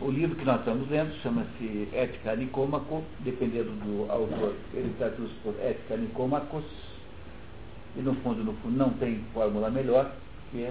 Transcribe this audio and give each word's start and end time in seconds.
O 0.00 0.10
livro 0.10 0.34
que 0.34 0.46
nós 0.46 0.60
estamos 0.60 0.88
lendo 0.88 1.14
chama-se 1.22 1.88
Ética 1.92 2.34
Nicômaco, 2.34 3.04
dependendo 3.18 3.70
do 3.84 4.10
autor, 4.10 4.54
ele 4.72 4.94
traduz 4.96 5.30
por 5.42 5.54
Ética 5.60 5.94
Nicômacos, 5.94 6.64
e 7.94 8.00
no 8.00 8.14
fundo, 8.16 8.42
no 8.42 8.54
fundo 8.54 8.78
não 8.78 8.90
tem 8.94 9.22
fórmula 9.34 9.68
melhor, 9.70 10.10
que 10.50 10.66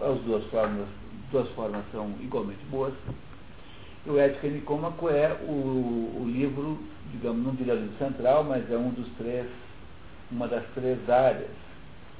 as 0.00 0.18
duas 0.22 0.42
fórmulas, 0.46 0.88
duas 1.30 1.48
formas 1.50 1.84
são 1.92 2.12
igualmente 2.20 2.58
boas. 2.68 2.92
E 4.04 4.10
o 4.10 4.18
Ética 4.18 4.48
Nicômaco 4.48 5.10
é 5.10 5.32
o, 5.42 6.22
o 6.22 6.24
livro, 6.26 6.76
digamos, 7.12 7.46
não 7.46 7.54
diria 7.54 7.74
livro 7.74 7.96
central, 7.98 8.42
mas 8.42 8.68
é 8.68 8.76
um 8.76 8.90
dos 8.90 9.06
três, 9.16 9.46
uma 10.28 10.48
das 10.48 10.64
três 10.74 10.98
áreas. 11.08 11.50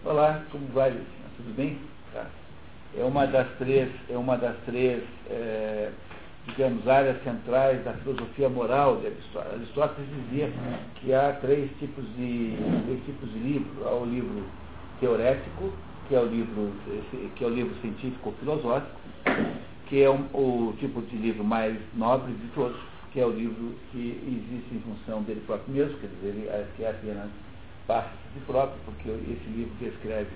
Olá, 0.05 0.45
como 0.53 0.65
vai, 0.69 0.93
tudo 1.37 1.57
bem? 1.57 1.77
Tá. 2.13 2.25
É 2.97 3.03
uma 3.03 3.27
das 3.27 3.49
três, 3.59 3.91
é 4.09 4.17
uma 4.17 4.39
das 4.39 4.57
três 4.65 5.03
é, 5.29 5.91
digamos, 6.47 6.87
áreas 6.87 7.23
centrais 7.25 7.83
da 7.85 7.93
filosofia 7.95 8.49
moral 8.49 8.97
de 8.97 9.09
Aristóteles. 9.09 9.55
Aristóteles 9.55 10.09
dizia 10.23 10.53
que 11.01 11.13
há 11.13 11.33
três 11.41 11.71
tipos 11.79 12.05
de, 12.17 12.57
três 12.87 13.05
tipos 13.05 13.31
de 13.33 13.39
livro. 13.39 13.89
Há 13.89 13.95
o 13.95 14.05
livro 14.05 14.45
teorético, 15.01 15.73
que 16.09 16.15
é 16.15 16.21
o 16.21 16.27
livro, 16.27 16.73
que 17.35 17.45
é 17.45 17.47
o 17.47 17.51
livro 17.51 17.75
científico-filosófico, 17.81 19.01
que 19.87 20.03
é 20.03 20.11
um, 20.11 20.25
o 20.33 20.75
tipo 20.79 21.03
de 21.03 21.17
livro 21.17 21.45
mais 21.45 21.77
nobre 21.95 22.33
de 22.33 22.49
todos, 22.55 22.77
que 23.13 23.21
é 23.21 23.27
o 23.27 23.31
livro 23.31 23.75
que 23.91 24.21
existe 24.27 24.75
em 24.75 24.81
função 24.81 25.23
dele 25.23 25.43
próprio 25.47 25.75
mesmo, 25.75 25.99
quer 25.99 26.09
dizer, 26.09 26.29
ele, 26.29 26.67
que 26.77 26.85
é 26.85 26.91
apenas 26.91 27.29
parte 27.87 28.11
de 28.11 28.41
si 28.41 28.47
próprio, 28.47 28.79
porque 28.85 29.09
esse 29.09 29.49
livro 29.49 29.73
descreve 29.81 30.29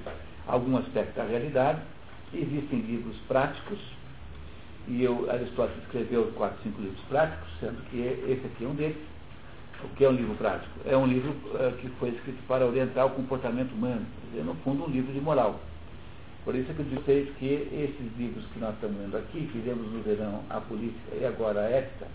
algum 0.46 0.76
aspecto 0.76 1.16
da 1.16 1.24
realidade. 1.24 1.80
Existem 2.32 2.80
livros 2.80 3.16
práticos, 3.26 3.78
e 4.88 5.02
eu, 5.02 5.30
Aristóteles 5.30 5.82
escreveu 5.84 6.32
quatro, 6.36 6.58
cinco 6.62 6.80
livros 6.80 7.00
práticos, 7.08 7.48
sendo 7.60 7.82
que 7.90 7.98
esse 7.98 8.46
aqui 8.46 8.64
é 8.64 8.68
um 8.68 8.74
deles. 8.74 8.96
O 9.82 9.88
que 9.96 10.04
é 10.04 10.08
um 10.08 10.12
livro 10.12 10.34
prático? 10.34 10.72
É 10.84 10.96
um 10.96 11.06
livro 11.06 11.30
uh, 11.30 11.72
que 11.80 11.88
foi 11.98 12.10
escrito 12.10 12.38
para 12.46 12.66
orientar 12.66 13.06
o 13.06 13.10
comportamento 13.10 13.72
humano, 13.72 14.04
dizer, 14.30 14.44
no 14.44 14.54
fundo, 14.56 14.84
um 14.84 14.88
livro 14.88 15.12
de 15.12 15.20
moral. 15.20 15.58
Por 16.44 16.54
isso 16.54 16.70
é 16.70 16.74
que 16.74 16.80
eu 16.80 16.86
disse 16.86 17.32
que 17.38 17.46
esses 17.46 18.18
livros 18.18 18.44
que 18.52 18.58
nós 18.58 18.74
estamos 18.74 18.98
lendo 19.00 19.16
aqui, 19.16 19.46
que 19.52 19.58
no 19.58 20.02
verão 20.02 20.42
a 20.50 20.60
política 20.60 21.16
e 21.18 21.24
agora 21.24 21.60
a 21.60 21.70
ética, 21.70 22.06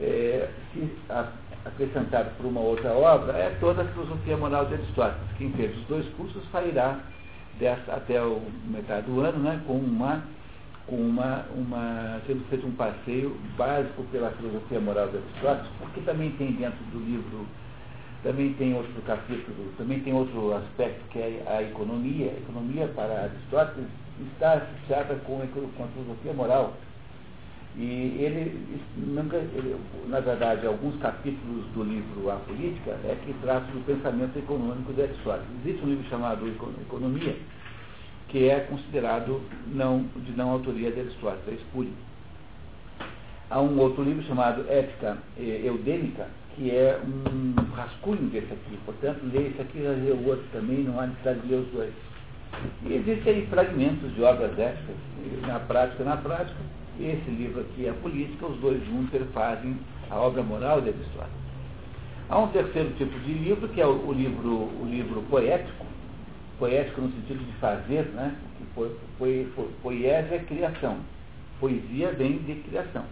é, 0.00 0.48
se 0.72 0.90
a, 1.08 1.28
acrescentado 1.64 2.30
por 2.36 2.46
uma 2.46 2.60
outra 2.60 2.92
obra, 2.92 3.32
é 3.36 3.56
toda 3.60 3.82
a 3.82 3.84
filosofia 3.86 4.36
moral 4.36 4.66
de 4.66 4.74
Aristóteles. 4.74 5.28
Quem 5.38 5.52
fez 5.52 5.76
os 5.76 5.84
dois 5.86 6.06
cursos 6.14 6.42
sairá 6.50 7.00
dessa, 7.58 7.92
até 7.92 8.20
o 8.22 8.42
metade 8.66 9.06
do 9.06 9.20
ano 9.20 9.38
né, 9.38 9.60
com 9.66 9.74
uma 9.74 10.22
com 10.86 10.96
uma, 10.96 11.44
uma, 11.54 12.20
tendo 12.26 12.44
feito 12.48 12.66
um 12.66 12.72
passeio 12.72 13.36
básico 13.56 14.02
pela 14.10 14.30
filosofia 14.32 14.80
moral 14.80 15.08
de 15.08 15.18
Aristóteles, 15.18 15.70
porque 15.78 16.00
também 16.00 16.30
tem 16.32 16.52
dentro 16.52 16.84
do 16.86 16.98
livro, 16.98 17.46
também 18.22 18.52
tem 18.54 18.74
outro 18.74 19.00
capítulo, 19.02 19.72
também 19.76 20.00
tem 20.00 20.12
outro 20.12 20.54
aspecto 20.54 21.02
que 21.10 21.18
é 21.18 21.42
a 21.46 21.62
economia. 21.62 22.30
A 22.30 22.38
economia 22.38 22.86
para 22.88 23.24
Aristóteles 23.24 23.88
está 24.32 24.54
associada 24.54 25.14
com, 25.26 25.40
com 25.76 25.84
a 25.84 25.88
filosofia 25.88 26.32
moral. 26.32 26.74
E 27.74 28.18
ele 28.20 28.80
nunca, 28.96 29.36
ele, 29.38 29.76
na 30.06 30.20
verdade, 30.20 30.66
alguns 30.66 30.94
capítulos 31.00 31.64
do 31.74 31.82
livro 31.82 32.30
A 32.30 32.36
Política 32.36 32.90
é 33.04 33.16
que 33.24 33.32
tratam 33.40 33.70
do 33.70 33.86
pensamento 33.86 34.38
econômico 34.38 34.92
de 34.92 35.02
Aristóteles. 35.02 35.48
Existe 35.64 35.82
um 35.84 35.88
livro 35.88 36.04
chamado 36.10 36.46
Economia, 36.46 37.34
que 38.32 38.48
é 38.48 38.60
considerado 38.60 39.42
não, 39.66 40.06
de 40.16 40.32
não 40.32 40.50
autoria 40.50 40.90
de 40.90 41.00
Aristóteles, 41.00 41.46
é 41.48 41.52
espúrio. 41.52 41.92
Há 43.50 43.60
um 43.60 43.78
outro 43.78 44.02
livro 44.02 44.24
chamado 44.24 44.64
Ética 44.70 45.18
Eudêmica, 45.36 46.26
que 46.56 46.70
é 46.70 46.98
um 47.06 47.54
rascunho 47.74 48.30
desse 48.30 48.50
aqui. 48.50 48.78
Portanto, 48.86 49.20
ler 49.30 49.50
esse 49.50 49.60
aqui 49.60 49.78
e 49.78 50.10
o 50.10 50.26
outro 50.26 50.44
também, 50.50 50.78
não 50.78 50.98
há 50.98 51.06
necessidade 51.06 51.40
de 51.40 51.48
ler 51.48 51.60
os 51.60 51.68
dois. 51.68 51.92
E 52.86 52.94
existem 52.94 53.34
aí 53.34 53.46
fragmentos 53.48 54.14
de 54.14 54.22
obras 54.22 54.58
éticas, 54.58 54.96
na 55.46 55.60
prática, 55.60 56.02
na 56.02 56.16
prática, 56.16 56.58
esse 56.98 57.30
livro 57.30 57.60
aqui 57.60 57.86
é 57.86 57.90
a 57.90 57.94
política, 57.94 58.46
os 58.46 58.58
dois 58.60 58.82
juntos 58.86 59.20
fazem 59.34 59.76
a 60.10 60.18
obra 60.18 60.42
moral 60.42 60.80
de 60.80 60.88
Aristóteles. 60.88 61.42
Há 62.30 62.38
um 62.38 62.48
terceiro 62.48 62.90
tipo 62.96 63.18
de 63.20 63.32
livro, 63.34 63.68
que 63.68 63.80
é 63.80 63.86
o 63.86 64.12
livro, 64.12 64.70
o 64.80 64.86
livro 64.88 65.20
poético, 65.28 65.91
poético 66.58 67.00
no 67.00 67.12
sentido 67.12 67.44
de 67.44 67.52
fazer, 67.58 68.04
né? 68.14 68.34
Que 68.58 68.64
poesia 69.82 70.28
é 70.30 70.44
criação. 70.46 70.98
Poesia 71.60 72.12
vem 72.12 72.38
de 72.38 72.54
criação. 72.68 73.04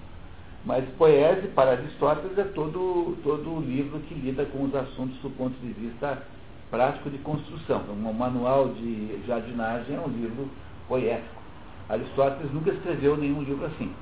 Mas 0.64 0.84
poesia, 0.98 1.50
para 1.54 1.72
Aristóteles, 1.72 2.36
é 2.36 2.44
todo, 2.44 3.16
todo 3.22 3.56
o 3.56 3.60
livro 3.60 3.98
que 4.00 4.14
lida 4.14 4.44
com 4.46 4.64
os 4.64 4.74
assuntos 4.74 5.16
do 5.18 5.30
ponto 5.30 5.58
de 5.60 5.72
vista 5.72 6.22
prático 6.70 7.10
de 7.10 7.18
construção. 7.18 7.82
Um 7.90 8.12
manual 8.12 8.68
de 8.68 9.20
jardinagem 9.26 9.96
é 9.96 10.00
um 10.00 10.08
livro 10.08 10.48
poético. 10.88 11.40
Aristóteles 11.88 12.52
nunca 12.52 12.70
escreveu 12.70 13.16
nenhum 13.16 13.42
livro 13.42 13.66
assim. 13.66 13.92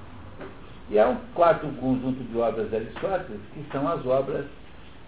E 0.91 0.99
há 0.99 1.09
um 1.09 1.17
quarto 1.35 1.67
conjunto 1.81 2.23
de 2.25 2.39
obras 2.39 2.69
de 2.71 2.77
Aristóteles, 2.77 3.41
que 3.55 3.65
são 3.73 3.87
as 3.89 4.05
obras 4.07 4.47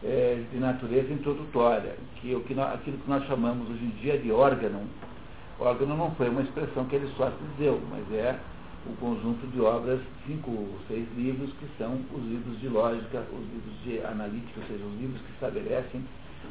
é, 0.02 0.42
de 0.50 0.58
natureza 0.58 1.12
introdutória, 1.12 1.94
que, 2.16 2.34
o 2.34 2.40
que 2.40 2.54
nós, 2.54 2.74
aquilo 2.74 2.98
que 2.98 3.08
nós 3.08 3.24
chamamos 3.26 3.68
hoje 3.68 3.84
em 3.84 3.90
dia 4.00 4.18
de 4.18 4.32
órgão. 4.32 4.82
Órgão 5.58 5.86
não 5.88 6.10
foi 6.12 6.28
uma 6.28 6.42
expressão 6.42 6.86
que 6.86 6.96
Aristóteles 6.96 7.50
deu, 7.58 7.80
mas 7.90 8.10
é 8.12 8.38
o 8.86 8.96
conjunto 8.96 9.46
de 9.48 9.60
obras, 9.60 10.00
cinco 10.26 10.50
ou 10.50 10.78
seis 10.88 11.06
livros, 11.16 11.50
que 11.60 11.66
são 11.76 12.00
os 12.14 12.24
livros 12.24 12.58
de 12.60 12.68
lógica, 12.68 13.26
os 13.30 13.46
livros 13.52 13.82
de 13.84 14.00
analítica, 14.06 14.60
ou 14.60 14.66
seja, 14.66 14.84
os 14.84 15.00
livros 15.00 15.20
que 15.20 15.32
estabelecem 15.32 16.02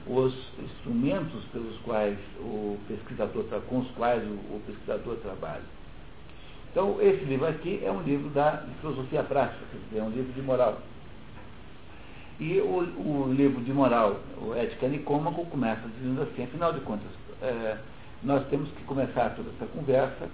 os 0.05 0.33
instrumentos 0.63 1.43
pelos 1.45 1.75
quais 1.79 2.17
o 2.39 2.77
pesquisador, 2.87 3.45
com 3.67 3.79
os 3.79 3.89
quais 3.91 4.23
o, 4.23 4.33
o 4.55 4.61
pesquisador 4.65 5.15
trabalha. 5.17 5.63
Então, 6.71 7.01
esse 7.01 7.25
livro 7.25 7.47
aqui 7.47 7.81
é 7.83 7.91
um 7.91 8.03
livro 8.03 8.29
da 8.29 8.63
filosofia 8.79 9.23
prática, 9.23 9.59
quer 9.71 9.77
dizer, 9.89 9.99
é 9.99 10.03
um 10.03 10.11
livro 10.11 10.31
de 10.33 10.41
moral. 10.41 10.79
E 12.39 12.57
o, 12.61 12.77
o 12.77 13.33
livro 13.33 13.61
de 13.61 13.73
moral, 13.73 14.17
o 14.41 14.55
Ética 14.55 14.87
Nicômaco, 14.87 15.45
começa 15.47 15.81
dizendo 15.97 16.21
assim, 16.21 16.43
afinal 16.43 16.71
de 16.71 16.79
contas, 16.81 17.11
é, 17.41 17.77
nós 18.23 18.47
temos 18.47 18.69
que 18.71 18.83
começar 18.83 19.35
toda 19.35 19.49
essa 19.49 19.65
conversa 19.65 20.29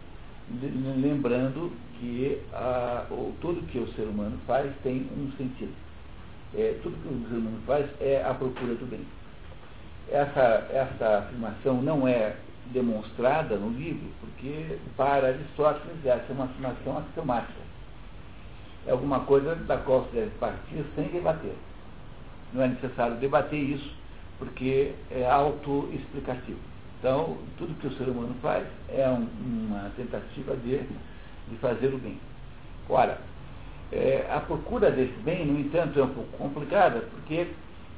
lembrando 1.01 1.71
que 1.99 2.39
a, 2.53 3.05
o, 3.09 3.33
tudo 3.41 3.65
que 3.67 3.79
o 3.79 3.91
ser 3.93 4.03
humano 4.03 4.37
faz 4.45 4.71
tem 4.83 5.09
um 5.17 5.31
sentido. 5.35 5.73
É, 6.53 6.77
tudo 6.83 6.95
que 7.01 7.07
o 7.07 7.27
ser 7.27 7.37
humano 7.37 7.59
faz 7.65 7.89
é 7.99 8.23
a 8.23 8.35
procura 8.35 8.75
do 8.75 8.85
bem. 8.85 9.01
Essa, 10.11 10.67
essa 10.71 11.17
afirmação 11.17 11.81
não 11.81 12.07
é 12.07 12.35
demonstrada 12.67 13.55
no 13.55 13.69
livro, 13.69 14.07
porque 14.19 14.77
para 14.95 15.29
Aristóteles 15.29 16.05
essa 16.05 16.25
é 16.29 16.33
uma 16.33 16.45
afirmação 16.45 16.99
axiomática. 16.99 17.65
É 18.85 18.91
alguma 18.91 19.21
coisa 19.21 19.55
da 19.55 19.77
qual 19.77 20.05
se 20.05 20.15
deve 20.15 20.31
partir 20.39 20.85
sem 20.95 21.07
debater 21.07 21.55
não 22.55 22.63
é 22.63 22.67
necessário 22.69 23.17
debater 23.17 23.59
isso, 23.59 23.93
porque 24.39 24.93
é 25.11 25.29
autoexplicativo. 25.29 26.59
Então, 26.99 27.37
tudo 27.57 27.77
que 27.79 27.87
o 27.87 27.91
ser 27.93 28.07
humano 28.09 28.33
faz 28.41 28.65
é 28.89 29.07
um, 29.09 29.27
uma 29.67 29.91
tentativa 29.95 30.55
de, 30.55 30.79
de 30.79 31.55
fazer 31.59 31.93
o 31.93 31.97
bem. 31.97 32.17
Ora, 32.89 33.19
é, 33.91 34.25
a 34.31 34.39
procura 34.39 34.89
desse 34.89 35.17
bem, 35.23 35.45
no 35.45 35.59
entanto, 35.59 35.99
é 35.99 36.03
um 36.03 36.09
pouco 36.09 36.37
complicada, 36.37 37.01
porque 37.11 37.47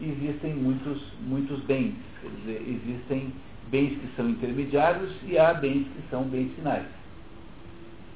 existem 0.02 0.54
muitos, 0.54 1.02
muitos 1.22 1.60
bens. 1.62 1.96
Quer 2.22 2.30
dizer, 2.42 2.62
existem 2.68 3.32
bens 3.70 3.98
que 4.00 4.10
são 4.16 4.30
intermediários 4.30 5.12
e 5.24 5.38
há 5.38 5.54
bens 5.54 5.88
que 5.88 6.10
são 6.10 6.24
bens 6.24 6.52
finais. 6.56 6.86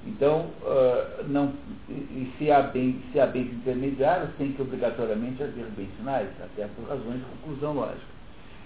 Então, 0.05 0.47
uh, 0.63 1.23
não, 1.27 1.53
e 1.87 2.31
se 2.37 2.49
há, 2.49 2.61
bem, 2.61 3.01
se 3.11 3.19
há 3.19 3.27
bens 3.27 3.53
intermediários, 3.53 4.31
tem 4.37 4.51
que 4.51 4.61
obrigatoriamente 4.61 5.43
haver 5.43 5.65
bens 5.77 5.89
finais, 5.97 6.27
até 6.41 6.67
por 6.67 6.85
razões 6.89 7.19
de 7.19 7.25
conclusão 7.25 7.73
lógica. 7.73 8.11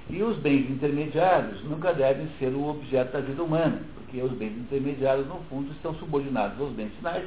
E 0.10 0.24
os 0.24 0.38
bens 0.38 0.70
intermediários 0.70 1.62
nunca 1.66 1.94
devem 1.94 2.28
ser 2.40 2.54
o 2.54 2.70
objeto 2.70 3.12
da 3.12 3.20
vida 3.20 3.44
humana, 3.44 3.82
porque 3.96 4.22
os 4.22 4.32
bens 4.32 4.56
intermediários, 4.58 5.28
no 5.28 5.40
fundo, 5.50 5.72
estão 5.72 5.94
subordinados 5.96 6.60
aos 6.60 6.72
bens 6.72 6.94
finais. 6.98 7.26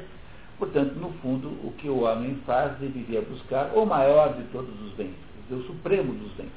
Portanto, 0.57 0.95
no 0.95 1.11
fundo, 1.21 1.49
o 1.63 1.71
que 1.77 1.87
o 1.87 2.01
homem 2.03 2.35
faz 2.47 2.77
deveria 2.79 3.21
buscar 3.21 3.71
o 3.75 3.85
maior 3.85 4.33
de 4.33 4.43
todos 4.51 4.73
os 4.81 4.91
bens, 4.93 5.13
o 5.51 5.61
supremo 5.63 6.13
dos 6.13 6.31
bens. 6.33 6.51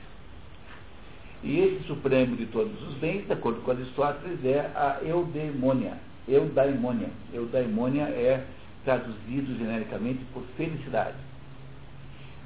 E 1.45 1.59
esse 1.59 1.85
supremo 1.87 2.35
de 2.37 2.47
todos 2.47 2.81
os 2.89 2.95
bens, 2.95 3.27
de 3.27 3.33
acordo 3.33 3.61
com 3.61 3.73
Aristóteles, 3.73 4.43
é 4.45 4.71
a 4.75 4.99
eudemônia 5.03 5.99
eudaimônia. 6.29 7.09
Eudaimônia 7.33 8.05
é 8.05 8.45
traduzido 8.85 9.57
genericamente 9.57 10.25
por 10.33 10.43
felicidade. 10.57 11.17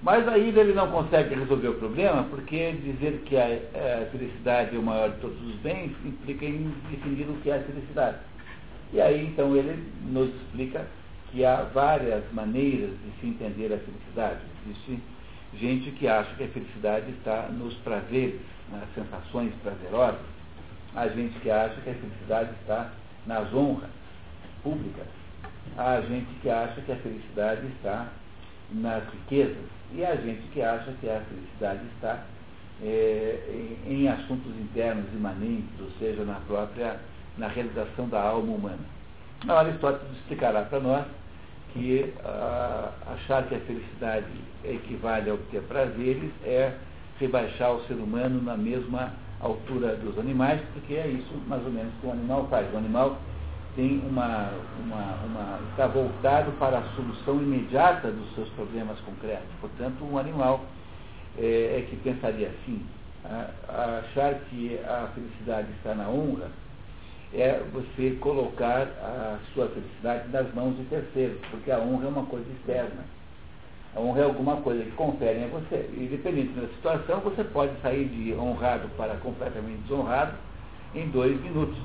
Mas 0.03 0.29
aí 0.29 0.49
ele 0.49 0.75
não 0.75 0.91
consegue 0.91 1.35
resolver 1.35 1.69
o 1.69 1.75
problema, 1.75 2.25
porque 2.25 2.73
dizer 2.73 3.23
que 3.25 3.37
a, 3.37 3.47
a 3.47 4.07
felicidade 4.11 4.77
é 4.77 4.79
o 4.79 4.83
maior 4.83 5.11
de 5.11 5.21
todos 5.21 5.41
os 5.43 5.55
bens 5.57 5.91
implica 6.05 6.45
em 6.45 6.73
definir 6.91 7.29
o 7.29 7.37
que 7.43 7.51
é 7.51 7.57
a 7.57 7.63
felicidade. 7.63 8.19
E 8.93 9.01
aí 9.01 9.27
então 9.27 9.57
ele 9.57 9.83
nos 10.05 10.29
explica 10.29 10.87
que 11.31 11.45
há 11.45 11.63
várias 11.75 12.23
maneiras 12.33 12.91
de 12.91 13.21
se 13.21 13.27
entender 13.27 13.73
a 13.73 13.79
felicidade. 13.79 14.41
Existe 14.65 15.03
gente 15.59 15.91
que 15.93 16.07
acha 16.07 16.33
que 16.35 16.45
a 16.45 16.49
felicidade 16.49 17.11
está 17.13 17.49
nos 17.49 17.75
prazeres, 17.79 18.41
nas 18.71 18.85
sensações 18.95 19.53
prazerosas. 19.63 20.21
Há 20.95 21.09
gente 21.09 21.39
que 21.41 21.51
acha 21.51 21.81
que 21.81 21.91
a 21.91 21.95
felicidade 21.95 22.51
está 22.63 22.93
nas 23.27 23.53
honras 23.53 23.91
públicas. 24.63 25.07
Há 25.77 26.01
gente 26.03 26.27
que 26.41 26.49
acha 26.49 26.81
que 26.81 26.93
a 26.93 26.97
felicidade 26.97 27.67
está 27.77 28.09
nas 28.73 29.05
riquezas. 29.05 29.65
E 29.93 30.05
há 30.05 30.17
gente 30.17 30.43
que 30.53 30.63
acha 30.63 30.93
que 31.01 31.09
a 31.09 31.21
felicidade 31.21 31.81
está 31.95 32.25
é, 32.83 33.79
em, 33.87 33.93
em, 33.93 34.09
assuntos 34.09 34.53
internos 34.59 35.07
imanentes, 35.13 35.81
ou 35.81 35.91
seja, 35.99 36.25
na 36.25 36.41
própria, 36.47 36.99
na 37.39 37.49
realização 37.49 38.09
da 38.09 38.21
alma 38.21 38.53
humana. 38.53 38.97
Então, 39.43 39.57
Aristóteles 39.57 40.17
explicará 40.19 40.63
para 40.63 40.81
nós 40.81 41.07
que 41.73 42.13
ah, 42.25 42.91
achar 43.15 43.47
que 43.47 43.55
a 43.55 43.61
felicidade 43.61 44.27
equivale 44.65 45.31
a 45.31 45.35
obter 45.35 45.63
prazeres 45.63 46.31
é 46.45 46.73
rebaixar 47.21 47.73
o 47.73 47.83
ser 47.87 47.95
humano 47.95 48.43
na 48.43 48.57
mesma 48.57 49.13
altura 49.41 49.97
dos 49.97 50.19
animais, 50.19 50.61
porque 50.73 50.95
é 50.95 51.07
isso 51.09 51.33
mais 51.47 51.65
ou 51.65 51.71
menos 51.71 51.93
que 52.01 52.07
o 52.07 52.13
animal 52.13 52.47
faz. 52.49 52.73
O 52.73 52.77
animal 52.77 53.19
tem 53.75 54.03
uma, 54.09 54.51
uma, 54.83 55.15
uma, 55.25 55.61
está 55.71 55.87
voltado 55.87 56.51
para 56.53 56.79
a 56.79 56.83
solução 56.95 57.43
imediata 57.43 58.11
dos 58.11 58.35
seus 58.35 58.49
problemas 58.51 58.99
concretos. 59.01 59.49
Portanto, 59.61 60.05
um 60.05 60.19
animal 60.19 60.65
é, 61.39 61.79
é 61.79 61.87
que 61.89 61.97
pensaria 61.97 62.49
assim, 62.49 62.83
a, 63.25 63.51
a 63.69 63.99
achar 63.99 64.35
que 64.49 64.79
a 64.79 65.09
felicidade 65.15 65.69
está 65.73 65.95
na 65.95 66.09
honra, 66.09 66.51
é 67.35 67.61
você 67.73 68.17
colocar 68.21 68.83
a 69.03 69.39
sua 69.53 69.69
felicidade 69.69 70.29
nas 70.31 70.53
mãos 70.55 70.77
de 70.77 70.85
terceiros, 70.85 71.39
porque 71.51 71.71
a 71.71 71.79
honra 71.79 72.07
é 72.07 72.09
uma 72.09 72.27
coisa 72.27 72.47
externa. 72.53 73.16
É 73.95 74.23
alguma 74.23 74.57
coisa 74.57 74.85
que 74.85 74.91
conferem 74.93 75.45
a 75.45 75.49
você. 75.49 75.89
E 75.95 76.07
dependendo 76.11 76.61
da 76.61 76.69
situação, 76.69 77.21
você 77.21 77.43
pode 77.45 77.73
sair 77.81 78.07
de 78.09 78.35
honrado 78.35 78.89
para 78.97 79.15
completamente 79.17 79.81
desonrado 79.83 80.35
em 80.95 81.09
dois 81.09 81.41
minutos. 81.43 81.79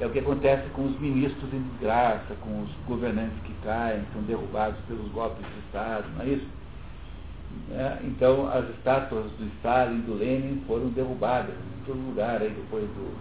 É 0.00 0.06
o 0.06 0.10
que 0.10 0.18
acontece 0.20 0.68
com 0.70 0.84
os 0.84 1.00
ministros 1.00 1.52
em 1.52 1.60
desgraça, 1.70 2.34
com 2.42 2.62
os 2.62 2.70
governantes 2.86 3.36
que 3.44 3.52
caem, 3.64 4.02
são 4.12 4.22
derrubados 4.22 4.78
pelos 4.86 5.10
golpes 5.10 5.44
de 5.44 5.58
Estado, 5.66 6.04
não 6.16 6.24
é 6.24 6.28
isso? 6.28 6.46
É, 7.72 7.98
então, 8.04 8.48
as 8.48 8.68
estátuas 8.70 9.24
do 9.32 9.46
Stalin 9.56 9.98
e 9.98 10.02
do 10.02 10.14
Lenin 10.14 10.62
foram 10.66 10.88
derrubadas 10.90 11.54
em 11.54 11.84
todo 11.84 11.98
lugar, 11.98 12.40
aí 12.40 12.50
depois 12.50 12.84
do, 12.84 13.16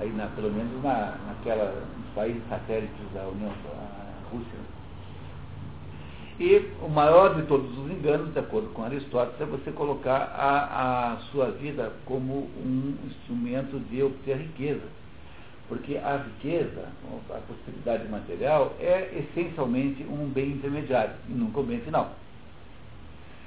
aí 0.00 0.10
na, 0.10 0.26
pelo 0.26 0.52
menos 0.52 0.82
na, 0.82 1.16
naquela, 1.26 1.82
nos 1.96 2.14
países 2.14 2.42
satélites 2.48 3.12
da 3.14 3.22
União, 3.28 3.48
da 3.48 4.30
Rússia. 4.30 4.58
E 6.42 6.72
o 6.82 6.88
maior 6.88 7.36
de 7.36 7.42
todos 7.42 7.70
os 7.78 7.88
enganos, 7.88 8.32
de 8.32 8.38
acordo 8.40 8.68
com 8.70 8.82
Aristóteles, 8.82 9.40
é 9.40 9.44
você 9.44 9.70
colocar 9.70 10.34
a, 10.36 11.12
a 11.12 11.16
sua 11.30 11.52
vida 11.52 11.92
como 12.04 12.50
um 12.56 12.96
instrumento 13.06 13.78
de 13.88 14.02
obter 14.02 14.38
riqueza 14.38 15.02
porque 15.72 15.96
a 15.96 16.18
riqueza, 16.18 16.86
a 17.30 17.38
possibilidade 17.38 18.06
material, 18.08 18.74
é 18.78 19.24
essencialmente 19.24 20.02
um 20.02 20.28
bem 20.28 20.50
intermediário 20.50 21.14
e 21.30 21.32
nunca 21.32 21.60
um 21.60 21.64
bem 21.64 21.80
final. 21.80 22.12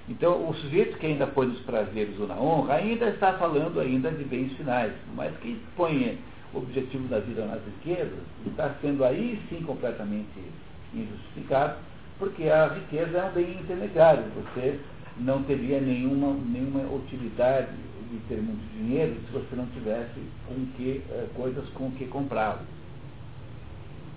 Então, 0.10 0.50
o 0.50 0.56
sujeito 0.56 0.98
que 0.98 1.06
ainda 1.06 1.28
põe 1.28 1.46
nos 1.46 1.60
prazeres 1.60 2.20
ou 2.20 2.28
na 2.28 2.36
honra, 2.36 2.76
ainda 2.76 3.10
está 3.10 3.34
falando 3.34 3.80
ainda 3.80 4.10
de 4.10 4.24
bens 4.24 4.52
finais, 4.54 4.92
mas 5.16 5.38
quem 5.38 5.60
põe 5.76 6.18
o 6.52 6.58
objetivo 6.58 7.08
da 7.10 7.20
vida 7.20 7.46
nas 7.46 7.62
riquezas, 7.64 8.24
está 8.48 8.74
sendo 8.82 9.06
aí 9.06 9.40
sim 9.48 9.62
completamente 9.62 10.40
injustificado, 10.96 11.76
porque 12.18 12.50
a 12.50 12.68
riqueza 12.68 13.18
é 13.18 13.26
um 13.26 13.34
bem 13.34 13.60
intermediário. 13.60 14.24
Você 14.36 14.80
não 15.18 15.44
teria 15.44 15.80
nenhuma, 15.82 16.34
nenhuma 16.34 16.82
utilidade 16.94 17.72
de 18.12 18.18
ter 18.28 18.42
muito 18.42 18.64
dinheiro 18.78 19.16
se 19.26 19.34
você 19.34 19.56
não 19.56 19.66
tivesse 19.68 20.20
com 20.48 20.66
que, 20.78 21.02
eh, 21.10 21.28
coisas 21.36 21.68
com 21.70 21.92
que 21.92 22.06
comprá-lo. 22.06 22.60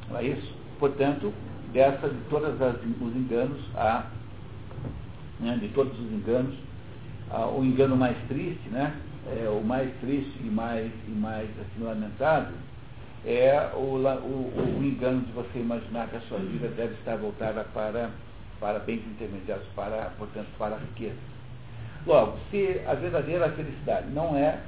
Não 0.09 0.19
é 0.19 0.25
isso? 0.25 0.55
Portanto, 0.79 1.33
dessa, 1.73 2.09
de 2.09 2.21
todos 2.31 2.49
os 2.51 3.17
enganos, 3.17 3.61
há, 3.75 4.07
né, 5.41 5.59
de 5.61 5.69
todos 5.69 5.99
os 5.99 6.13
enganos, 6.13 6.55
há 7.31 7.47
o 7.49 7.65
engano 7.65 7.97
mais 7.97 8.17
triste, 8.29 8.69
né, 8.71 8.95
é, 9.27 9.49
o 9.49 9.63
mais 9.63 9.91
triste 10.01 10.39
e 10.41 10.51
mais, 10.51 10.91
e 11.07 11.11
mais 11.11 11.49
assim, 11.61 11.85
é 13.25 13.71
o, 13.75 13.97
o, 13.97 14.79
o, 14.79 14.85
engano 14.85 15.23
de 15.23 15.33
você 15.33 15.59
imaginar 15.59 16.09
que 16.09 16.17
a 16.17 16.21
sua 16.23 16.39
vida 16.39 16.69
deve 16.69 16.95
estar 16.95 17.17
voltada 17.17 17.65
para, 17.75 18.11
para 18.61 18.79
bens 18.79 19.03
intermediários, 19.07 19.67
para, 19.75 20.13
portanto, 20.19 20.49
para 20.59 20.77
a 20.77 20.79
riqueza. 20.79 21.19
Logo, 22.07 22.39
se 22.51 22.81
a 22.87 22.95
verdadeira 22.95 23.51
felicidade 23.51 24.09
não 24.11 24.37
é, 24.37 24.61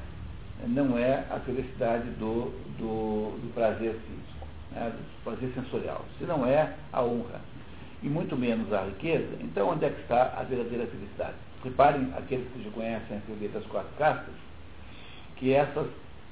não 0.66 0.98
é 0.98 1.24
a 1.30 1.38
felicidade 1.40 2.08
do, 2.18 2.52
do, 2.78 3.38
do 3.40 3.54
prazer 3.54 3.92
físico, 3.92 4.46
né, 4.72 4.92
do 4.92 5.24
prazer 5.24 5.52
sensorial, 5.54 6.04
se 6.18 6.24
não 6.24 6.46
é 6.46 6.74
a 6.92 7.02
honra, 7.02 7.40
e 8.02 8.08
muito 8.08 8.36
menos 8.36 8.72
a 8.72 8.84
riqueza, 8.84 9.36
então 9.40 9.68
onde 9.68 9.84
é 9.84 9.90
que 9.90 10.00
está 10.00 10.34
a 10.36 10.42
verdadeira 10.42 10.86
felicidade? 10.86 11.34
Reparem, 11.62 12.12
aqueles 12.16 12.50
que 12.52 12.62
já 12.64 12.70
conhecem 12.70 13.18
a 13.18 13.20
teoria 13.20 13.48
das 13.50 13.64
quatro 13.66 13.90
castas, 13.98 14.34
que 15.36 15.52
essas 15.52 15.86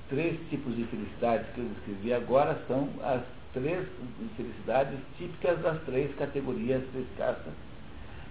três 0.09 0.39
tipos 0.49 0.75
de 0.77 0.85
felicidade 0.85 1.45
que 1.55 1.61
eu 1.61 1.69
descrevi 1.69 2.13
agora 2.13 2.59
são 2.67 2.89
as 3.03 3.23
três 3.53 3.87
felicidades 4.37 4.99
típicas 5.17 5.59
das 5.61 5.81
três 5.83 6.15
categorias, 6.17 6.83
três 6.93 7.07
castas, 7.17 7.53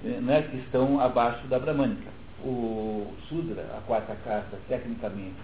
né, 0.03 0.47
que 0.49 0.57
estão 0.57 0.99
abaixo 0.99 1.47
da 1.47 1.59
bramânica 1.59 2.17
o 2.43 3.13
Sudra, 3.27 3.63
a 3.77 3.81
quarta 3.81 4.15
casta, 4.23 4.57
tecnicamente, 4.67 5.35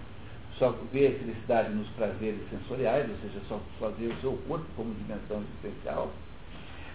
só 0.58 0.70
vê 0.92 1.08
a 1.08 1.18
felicidade 1.18 1.70
nos 1.70 1.88
prazeres 1.90 2.40
sensoriais, 2.48 3.08
ou 3.10 3.16
seja, 3.16 3.40
só, 3.48 3.60
só 3.78 3.88
vê 3.90 4.06
o 4.06 4.20
seu 4.20 4.32
corpo 4.48 4.66
como 4.76 4.94
dimensão 4.94 5.42
existencial. 5.42 6.10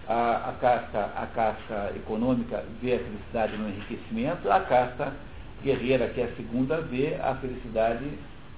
A, 0.08 0.48
a, 0.48 0.52
casta, 0.54 0.98
a 0.98 1.26
casta 1.26 1.92
econômica 1.94 2.64
vê 2.80 2.94
a 2.94 2.98
felicidade 2.98 3.56
no 3.56 3.68
enriquecimento, 3.68 4.50
a 4.50 4.60
casta 4.60 5.12
guerreira, 5.62 6.08
que 6.08 6.22
é 6.22 6.24
a 6.24 6.36
segunda, 6.36 6.80
vê 6.80 7.16
a 7.16 7.34
felicidade 7.36 8.06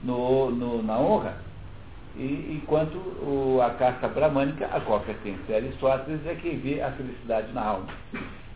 no, 0.02 0.50
no 0.50 0.82
na 0.82 0.98
honra. 0.98 1.36
E, 2.16 2.60
enquanto 2.62 2.94
o, 2.96 3.60
a 3.62 3.70
casta 3.70 4.08
bramânica, 4.08 4.66
a 4.66 4.80
qual 4.80 5.00
pertence 5.00 5.52
a 5.52 5.56
Aristóteles, 5.56 6.26
é 6.26 6.34
que 6.34 6.50
vê 6.50 6.82
a 6.82 6.92
felicidade 6.92 7.52
na 7.52 7.62
alma. 7.62 7.86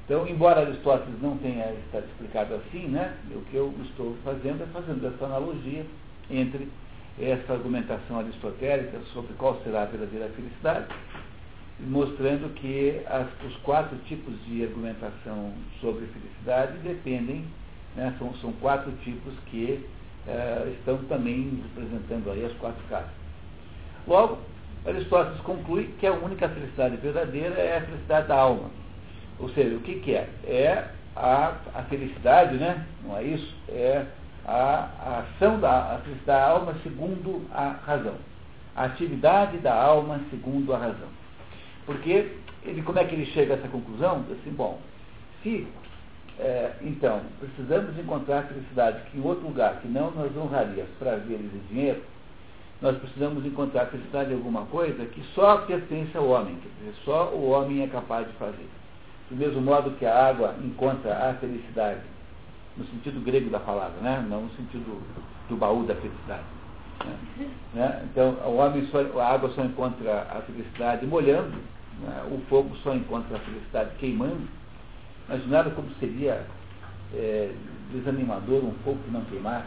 Então, 0.05 0.29
embora 0.29 0.61
Aristóteles 0.61 1.21
não 1.21 1.37
tenha 1.39 1.73
estado 1.73 2.05
explicado 2.05 2.55
assim, 2.55 2.87
né, 2.87 3.17
o 3.31 3.41
que 3.51 3.57
eu 3.57 3.75
estou 3.83 4.17
fazendo 4.23 4.63
é 4.63 4.67
fazendo 4.67 5.05
essa 5.07 5.25
analogia 5.25 5.85
entre 6.31 6.69
essa 7.19 7.55
argumentação 7.55 8.19
aristotélica 8.19 9.01
sobre 9.13 9.33
qual 9.35 9.61
será 9.65 9.83
a 9.83 9.87
verdadeira 9.87 10.29
felicidade, 10.29 10.87
mostrando 11.81 12.53
que 12.55 13.01
as, 13.07 13.27
os 13.45 13.57
quatro 13.59 13.97
tipos 14.07 14.35
de 14.45 14.63
argumentação 14.63 15.53
sobre 15.81 16.07
felicidade 16.07 16.79
dependem, 16.79 17.45
né, 17.97 18.15
são, 18.19 18.35
são 18.37 18.53
quatro 18.53 18.93
tipos 19.03 19.33
que 19.47 19.85
eh, 20.29 20.73
estão 20.79 20.99
também 21.05 21.63
representando 21.75 22.31
aí 22.31 22.45
as 22.45 22.53
quatro 22.55 22.83
casas. 22.89 23.11
Logo, 24.07 24.39
Aristóteles 24.87 25.41
conclui 25.41 25.95
que 25.99 26.07
a 26.07 26.13
única 26.13 26.49
felicidade 26.49 26.97
verdadeira 26.97 27.55
é 27.55 27.79
a 27.79 27.81
felicidade 27.83 28.29
da 28.29 28.37
alma 28.37 28.71
ou 29.39 29.51
seja, 29.51 29.77
o 29.77 29.81
que, 29.81 29.97
que 30.01 30.15
é? 30.15 30.29
É 30.45 30.89
a, 31.15 31.55
a 31.75 31.83
felicidade, 31.85 32.57
né? 32.57 32.87
Não 33.05 33.17
é 33.17 33.23
isso? 33.23 33.55
É 33.69 34.07
a, 34.45 34.89
a 35.01 35.19
ação 35.21 35.61
da 35.61 35.71
a 35.71 36.01
da 36.25 36.49
alma 36.49 36.75
segundo 36.83 37.47
a 37.53 37.77
razão. 37.85 38.15
A 38.75 38.85
atividade 38.85 39.59
da 39.59 39.75
alma 39.75 40.21
segundo 40.31 40.73
a 40.75 40.79
razão. 40.79 41.09
Porque 41.85 42.33
ele, 42.65 42.83
como 42.83 42.99
é 42.99 43.05
que 43.05 43.15
ele 43.15 43.27
chega 43.27 43.55
a 43.55 43.57
essa 43.59 43.69
conclusão? 43.69 44.25
Assim, 44.31 44.51
bom, 44.51 44.81
se 45.43 45.67
é, 46.39 46.73
então 46.83 47.23
precisamos 47.41 47.99
encontrar 47.99 48.43
felicidade 48.43 49.11
que 49.11 49.19
em 49.19 49.23
outro 49.23 49.47
lugar 49.47 49.81
que 49.81 49.89
não 49.89 50.11
nos 50.11 50.37
honraria 50.37 50.85
os 50.85 50.99
prazeres 50.99 51.51
e 51.53 51.59
dinheiro, 51.73 52.03
nós 52.81 52.97
precisamos 52.99 53.45
encontrar 53.47 53.87
felicidade 53.87 54.33
em 54.33 54.35
alguma 54.35 54.67
coisa 54.67 55.07
que 55.07 55.23
só 55.35 55.59
pertence 55.59 56.17
ao 56.17 56.29
homem, 56.29 56.57
quer 56.57 56.69
dizer, 56.79 56.95
só 57.05 57.31
o 57.31 57.51
homem 57.51 57.83
é 57.83 57.87
capaz 57.87 58.27
de 58.27 58.35
fazer. 58.35 58.69
Do 59.31 59.37
mesmo 59.37 59.61
modo 59.63 59.93
que 59.93 60.05
a 60.05 60.29
água 60.29 60.55
encontra 60.63 61.31
a 61.31 61.35
felicidade, 61.35 62.01
no 62.77 62.85
sentido 62.85 63.25
grego 63.25 63.49
da 63.49 63.59
palavra, 63.59 63.99
né? 64.03 64.25
não 64.29 64.43
no 64.43 64.51
sentido 64.51 65.03
do 65.49 65.57
baú 65.57 65.85
da 65.85 65.95
felicidade. 65.95 66.45
Né? 67.03 67.49
né? 67.73 68.07
Então, 68.11 68.37
o 68.45 68.57
homem 68.57 68.87
só, 68.89 68.99
a 69.19 69.33
água 69.33 69.51
só 69.55 69.65
encontra 69.65 70.27
a 70.31 70.43
felicidade 70.43 71.07
molhando, 71.07 71.57
né? 72.03 72.25
o 72.31 72.39
fogo 72.49 72.77
só 72.83 72.95
encontra 72.95 73.39
a 73.39 73.41
felicidade 73.41 73.91
queimando. 73.99 74.47
Imaginaram 75.29 75.73
como 75.73 75.89
seria 75.99 76.47
é, 77.15 77.53
desanimador 77.93 78.65
um 78.65 78.75
fogo 78.85 78.99
que 79.05 79.11
não 79.11 79.25
queimasse? 79.25 79.67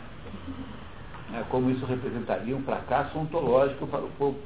Né? 1.30 1.46
Como 1.50 1.70
isso 1.70 1.86
representaria 1.86 2.56
um 2.56 2.64
fracasso 2.64 3.18
ontológico 3.18 3.86
para 3.88 4.00
o 4.00 4.10
fogo, 4.18 4.40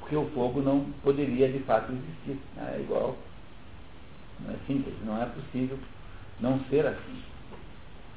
porque 0.00 0.16
o 0.16 0.28
fogo 0.30 0.60
não 0.60 0.86
poderia 1.02 1.50
de 1.50 1.60
fato 1.60 1.92
existir. 1.92 2.38
Né? 2.56 2.74
É 2.76 2.80
igual 2.80 3.16
Não 4.40 4.54
é 4.54 4.56
simples, 4.66 4.94
não 5.04 5.22
é 5.22 5.26
possível 5.26 5.78
não 6.40 6.60
ser 6.68 6.86
assim. 6.86 7.22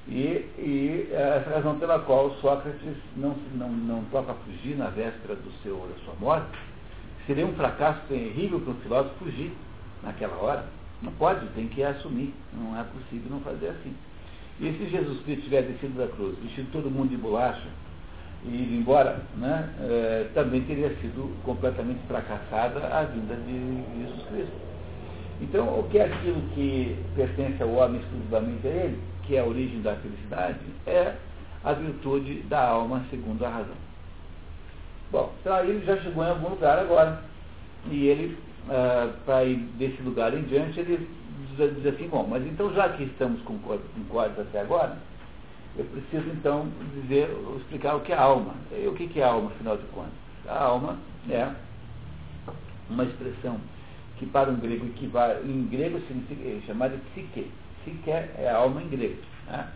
E, 0.07 0.45
e 0.57 1.09
essa 1.11 1.49
razão 1.49 1.79
pela 1.79 1.99
qual 1.99 2.31
Sócrates 2.35 2.97
não, 3.15 3.35
não, 3.53 3.69
não 3.69 4.03
toca 4.05 4.33
fugir 4.33 4.75
na 4.77 4.89
véspera 4.89 5.35
do 5.35 5.51
seu, 5.63 5.77
da 5.77 6.05
sua 6.05 6.13
morte, 6.19 6.57
seria 7.25 7.45
um 7.45 7.55
fracasso 7.55 8.01
terrível 8.07 8.59
para 8.59 8.71
um 8.71 8.81
filósofo 8.81 9.15
fugir 9.23 9.51
naquela 10.03 10.35
hora. 10.35 10.65
Não 11.01 11.11
pode, 11.13 11.45
tem 11.47 11.67
que 11.67 11.83
assumir. 11.83 12.33
Não 12.53 12.79
é 12.79 12.83
possível 12.83 13.29
não 13.29 13.39
fazer 13.41 13.69
assim. 13.69 13.93
E 14.59 14.71
se 14.71 14.89
Jesus 14.89 15.21
Cristo 15.23 15.43
tivesse 15.43 15.69
descido 15.69 15.97
da 15.97 16.07
cruz, 16.07 16.37
vestido 16.39 16.71
todo 16.71 16.89
mundo 16.89 17.09
de 17.09 17.17
bolacha 17.17 17.67
e 18.45 18.63
ido 18.63 18.75
embora, 18.75 19.21
né, 19.37 19.69
é, 19.81 20.29
também 20.33 20.61
teria 20.61 20.89
sido 21.01 21.35
completamente 21.43 21.99
fracassada 22.07 22.79
a 22.87 23.03
vinda 23.03 23.35
de 23.35 23.83
Jesus 24.01 24.23
Cristo. 24.27 24.53
Então, 25.41 25.79
o 25.79 25.87
que 25.89 25.97
é 25.97 26.05
aquilo 26.05 26.41
que 26.53 26.95
pertence 27.15 27.61
ao 27.61 27.71
homem 27.71 27.99
exclusivamente 27.99 28.67
a 28.67 28.69
ele, 28.69 28.99
que 29.23 29.35
é 29.35 29.41
a 29.41 29.45
origem 29.45 29.81
da 29.81 29.95
felicidade, 29.95 30.59
é 30.85 31.15
a 31.63 31.73
virtude 31.73 32.41
da 32.43 32.69
alma 32.69 33.03
segundo 33.09 33.43
a 33.43 33.49
razão. 33.49 33.75
Bom, 35.11 35.33
então 35.41 35.59
ele 35.59 35.85
já 35.85 35.97
chegou 35.97 36.23
em 36.23 36.29
algum 36.29 36.49
lugar 36.49 36.79
agora. 36.79 37.21
E 37.89 38.07
ele, 38.07 38.37
ah, 38.69 39.13
para 39.25 39.43
ir 39.43 39.57
desse 39.77 40.01
lugar 40.01 40.33
em 40.33 40.43
diante, 40.43 40.79
ele 40.79 41.07
diz, 41.55 41.85
assim, 41.85 42.07
bom, 42.07 42.27
mas 42.29 42.45
então 42.45 42.73
já 42.73 42.89
que 42.89 43.03
estamos 43.03 43.41
com 43.41 43.57
cordas 44.09 44.47
até 44.47 44.61
agora, 44.61 44.97
eu 45.77 45.85
preciso 45.85 46.29
então 46.29 46.67
dizer, 46.93 47.29
explicar 47.57 47.95
o 47.95 48.01
que 48.01 48.11
é 48.11 48.17
alma. 48.17 48.55
E 48.71 48.87
o 48.87 48.93
que 48.93 49.19
é 49.19 49.23
alma, 49.23 49.51
afinal 49.51 49.77
de 49.77 49.83
contas? 49.87 50.13
A 50.47 50.63
alma 50.63 50.97
é 51.29 51.49
uma 52.89 53.03
expressão 53.03 53.59
que 54.17 54.25
para 54.25 54.49
um 54.49 54.55
grego 54.55 54.85
equivale, 54.85 55.51
em 55.51 55.65
grego 55.65 55.99
significa 56.07 56.47
é 56.47 56.61
chamada 56.65 56.97
psique. 57.11 57.51
Psique 57.81 58.09
é 58.09 58.49
alma 58.55 58.81
em 58.81 58.87
grego. 58.87 59.21
Né? 59.47 59.67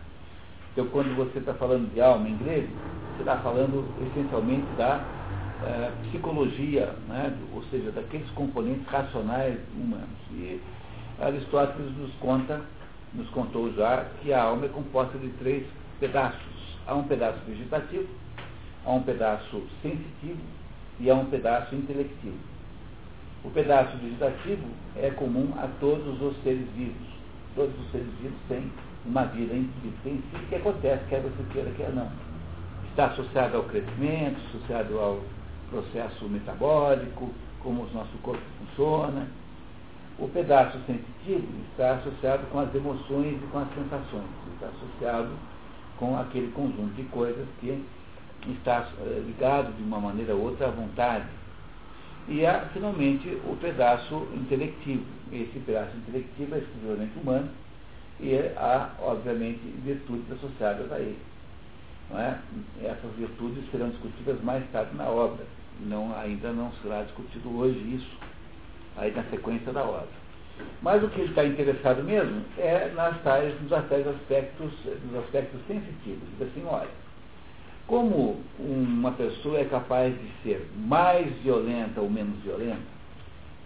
Então 0.72 0.86
quando 0.86 1.14
você 1.16 1.38
está 1.38 1.52
falando 1.54 1.92
de 1.92 2.00
alma 2.00 2.28
em 2.28 2.36
grego, 2.36 2.68
você 3.16 3.22
está 3.22 3.36
falando 3.38 3.84
essencialmente 4.00 4.66
da 4.76 5.04
é, 5.64 5.92
psicologia, 6.08 6.94
né? 7.08 7.36
ou 7.54 7.62
seja, 7.64 7.90
daqueles 7.90 8.28
componentes 8.30 8.86
racionais 8.86 9.58
humanos. 9.74 10.08
E 10.32 10.60
Aristóteles 11.20 11.96
nos 11.96 12.12
conta, 12.14 12.60
nos 13.14 13.28
contou 13.30 13.72
já, 13.74 14.06
que 14.22 14.32
a 14.32 14.42
alma 14.42 14.66
é 14.66 14.68
composta 14.68 15.18
de 15.18 15.28
três 15.38 15.66
pedaços. 15.98 16.40
Há 16.86 16.94
um 16.94 17.04
pedaço 17.04 17.38
vegetativo, 17.46 18.08
há 18.84 18.90
um 18.92 19.02
pedaço 19.02 19.62
sensitivo 19.82 20.40
e 20.98 21.10
há 21.10 21.14
um 21.14 21.26
pedaço 21.26 21.74
intelectivo. 21.74 22.38
O 23.44 23.50
pedaço 23.50 23.96
vegetativo 23.98 24.66
é 24.96 25.10
comum 25.10 25.52
a 25.56 25.68
todos 25.80 26.20
os 26.20 26.42
seres 26.42 26.66
vivos. 26.76 27.08
Todos 27.54 27.74
os 27.80 27.90
seres 27.90 28.08
vivos 28.20 28.38
têm 28.48 28.70
uma 29.04 29.24
vida 29.24 29.54
em 29.54 29.70
si 30.02 30.22
que 30.48 30.54
acontece, 30.54 31.04
quer 31.08 31.20
você 31.20 31.42
queira, 31.52 31.70
quer 31.76 31.90
não. 31.92 32.10
Está 32.90 33.06
associado 33.06 33.56
ao 33.56 33.64
crescimento, 33.64 34.38
associado 34.48 34.98
ao 34.98 35.20
processo 35.70 36.28
metabólico, 36.28 37.30
como 37.62 37.82
o 37.82 37.90
nosso 37.92 38.16
corpo 38.22 38.42
funciona. 38.58 39.28
O 40.18 40.28
pedaço 40.28 40.78
sensitivo 40.86 41.46
está 41.70 41.94
associado 41.94 42.46
com 42.50 42.58
as 42.58 42.74
emoções 42.74 43.38
e 43.42 43.46
com 43.50 43.58
as 43.58 43.68
sensações, 43.74 44.28
está 44.54 44.66
associado 44.66 45.30
com 45.96 46.18
aquele 46.18 46.50
conjunto 46.52 46.94
de 46.94 47.04
coisas 47.04 47.46
que 47.60 47.82
está 48.48 48.88
eh, 49.00 49.22
ligado 49.26 49.74
de 49.76 49.82
uma 49.82 49.98
maneira 50.00 50.34
ou 50.34 50.42
outra 50.42 50.68
à 50.68 50.70
vontade. 50.70 51.26
E 52.28 52.44
há, 52.44 52.60
finalmente, 52.72 53.28
o 53.46 53.56
pedaço 53.56 54.26
intelectivo. 54.34 55.04
Esse 55.32 55.58
pedaço 55.60 55.96
intelectivo 55.96 56.54
é 56.54 56.58
exclusivamente 56.58 57.18
humano 57.18 57.48
e 58.18 58.36
há, 58.56 58.90
obviamente, 59.00 59.60
virtudes 59.82 60.30
associadas 60.32 60.90
a 60.92 60.98
ele. 60.98 61.18
É? 62.12 62.36
Essas 62.82 63.12
virtudes 63.16 63.70
serão 63.70 63.88
discutidas 63.90 64.42
mais 64.42 64.68
tarde 64.72 64.94
na 64.96 65.08
obra. 65.08 65.46
Não, 65.86 66.14
ainda 66.18 66.52
não 66.52 66.70
será 66.82 67.02
discutido 67.02 67.56
hoje 67.56 67.78
isso, 67.94 68.18
aí 68.96 69.10
na 69.12 69.22
sequência 69.24 69.72
da 69.72 69.82
obra. 69.82 70.20
Mas 70.82 71.02
o 71.02 71.08
que 71.08 71.20
ele 71.20 71.30
está 71.30 71.44
interessado 71.44 72.02
mesmo 72.02 72.42
é 72.58 72.92
nas 72.94 73.20
tais, 73.22 73.54
nos 73.62 73.70
tais 73.88 74.06
aspectos, 74.06 74.72
nos 75.04 75.24
aspectos 75.24 75.60
sensitivos. 75.66 76.28
Diz 76.38 76.48
assim, 76.48 76.64
olha, 76.66 76.88
como 77.86 78.40
uma 78.58 79.12
pessoa 79.12 79.58
é 79.58 79.64
capaz 79.64 80.14
de 80.14 80.30
ser 80.42 80.70
mais 80.76 81.26
violenta 81.42 82.00
ou 82.00 82.10
menos 82.10 82.38
violenta, 82.42 83.00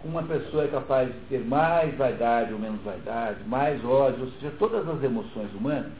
uma 0.03 0.23
pessoa 0.23 0.65
é 0.65 0.67
capaz 0.67 1.11
de 1.11 1.19
ter 1.29 1.39
mais 1.39 1.95
vaidade 1.97 2.53
ou 2.53 2.59
menos 2.59 2.81
vaidade, 2.83 3.43
mais 3.47 3.83
ódio, 3.83 4.25
ou 4.25 4.31
seja, 4.33 4.53
todas 4.59 4.87
as 4.87 5.03
emoções 5.03 5.51
humanas 5.53 5.91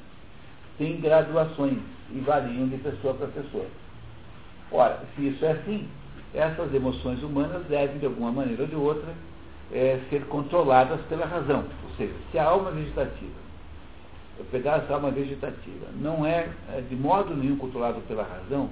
têm 0.77 1.01
graduações 1.01 1.79
e 2.11 2.19
variam 2.19 2.67
de 2.67 2.77
pessoa 2.77 3.15
para 3.15 3.27
pessoa. 3.27 3.65
Ora, 4.71 5.01
se 5.15 5.27
isso 5.27 5.43
é 5.43 5.51
assim, 5.51 5.87
essas 6.35 6.73
emoções 6.73 7.23
humanas 7.23 7.65
devem, 7.67 7.97
de 7.97 8.05
alguma 8.05 8.31
maneira 8.31 8.63
ou 8.63 8.67
de 8.67 8.75
outra, 8.75 9.13
é, 9.71 9.99
ser 10.09 10.25
controladas 10.25 10.99
pela 11.07 11.25
razão. 11.25 11.63
Ou 11.89 11.95
seja, 11.97 12.13
se 12.31 12.37
a 12.37 12.45
alma 12.45 12.71
vegetativa, 12.71 13.45
o 14.39 14.43
pedaço 14.45 14.85
da 14.87 14.95
alma 14.95 15.11
vegetativa, 15.11 15.87
não 15.99 16.25
é, 16.25 16.49
é 16.73 16.81
de 16.81 16.95
modo 16.95 17.35
nenhum 17.35 17.57
controlado 17.57 18.01
pela 18.01 18.23
razão, 18.23 18.69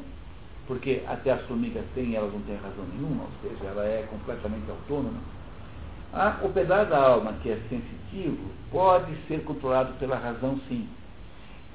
porque 0.68 1.02
até 1.08 1.32
as 1.32 1.42
formigas 1.44 1.84
têm, 1.96 2.16
elas 2.16 2.32
não 2.34 2.42
têm 2.42 2.56
razão 2.56 2.86
nenhuma, 2.94 3.24
ou 3.24 3.50
seja, 3.50 3.66
ela 3.70 3.86
é 3.86 4.06
completamente 4.10 4.70
autônoma, 4.70 5.20
ah, 6.14 6.38
o 6.44 6.50
pedaço 6.50 6.92
da 6.92 7.00
alma 7.00 7.34
que 7.42 7.50
é 7.50 7.60
sensitivo 7.70 8.38
pode 8.70 9.16
ser 9.28 9.44
controlado 9.44 9.94
pela 9.94 10.16
razão 10.16 10.60
sim. 10.68 10.88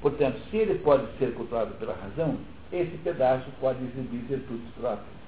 Portanto, 0.01 0.39
se 0.49 0.55
ele 0.55 0.79
pode 0.79 1.05
ser 1.17 1.33
controlado 1.33 1.73
pela 1.73 1.93
razão, 1.93 2.37
esse 2.71 2.95
pedaço 2.99 3.45
pode 3.59 3.83
exibir 3.83 4.19
virtudes 4.29 4.69
próprias. 4.79 5.18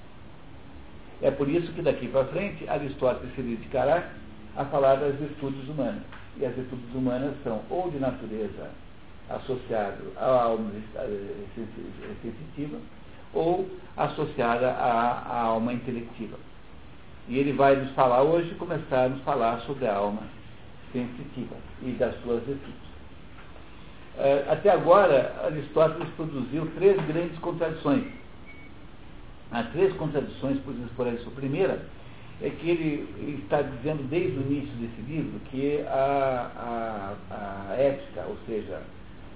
É 1.22 1.30
por 1.30 1.48
isso 1.48 1.72
que 1.72 1.82
daqui 1.82 2.08
para 2.08 2.24
frente 2.26 2.68
Aristóteles 2.68 3.34
se 3.34 3.42
dedicará 3.42 4.10
a 4.56 4.64
falar 4.66 4.96
das 4.96 5.14
virtudes 5.14 5.68
humanas. 5.68 6.02
E 6.36 6.44
as 6.44 6.54
virtudes 6.54 6.94
humanas 6.94 7.34
são 7.44 7.62
ou 7.70 7.90
de 7.90 7.98
natureza 7.98 8.70
associada 9.30 9.98
à 10.16 10.42
alma 10.42 10.70
sensitiva, 12.22 12.78
ou 13.32 13.68
associada 13.96 14.72
à, 14.72 15.22
à 15.22 15.42
alma 15.42 15.72
intelectiva. 15.72 16.36
E 17.28 17.38
ele 17.38 17.52
vai 17.52 17.76
nos 17.76 17.92
falar 17.92 18.22
hoje, 18.22 18.54
começar 18.56 19.04
a 19.04 19.08
nos 19.08 19.22
falar 19.22 19.60
sobre 19.60 19.86
a 19.86 19.94
alma 19.94 20.22
sensitiva 20.92 21.54
e 21.82 21.92
das 21.92 22.14
suas 22.22 22.42
virtudes. 22.42 22.92
É, 24.18 24.44
até 24.50 24.70
agora, 24.70 25.34
Aristóteles 25.44 26.08
produziu 26.16 26.70
três 26.74 27.00
grandes 27.06 27.38
contradições. 27.38 28.04
Há 29.52 29.64
três 29.64 29.92
contradições 29.94 30.58
produzidas 30.60 30.92
por 30.92 31.06
Aristóteles. 31.06 31.36
A 31.36 31.40
primeira 31.40 31.86
é 32.40 32.50
que 32.50 32.70
ele 32.70 33.42
está 33.44 33.60
dizendo 33.60 34.08
desde 34.08 34.38
o 34.38 34.42
início 34.42 34.74
desse 34.76 35.00
livro 35.02 35.38
que 35.50 35.82
a, 35.86 37.14
a, 37.30 37.70
a 37.70 37.74
ética, 37.74 38.24
ou 38.26 38.36
seja, 38.46 38.80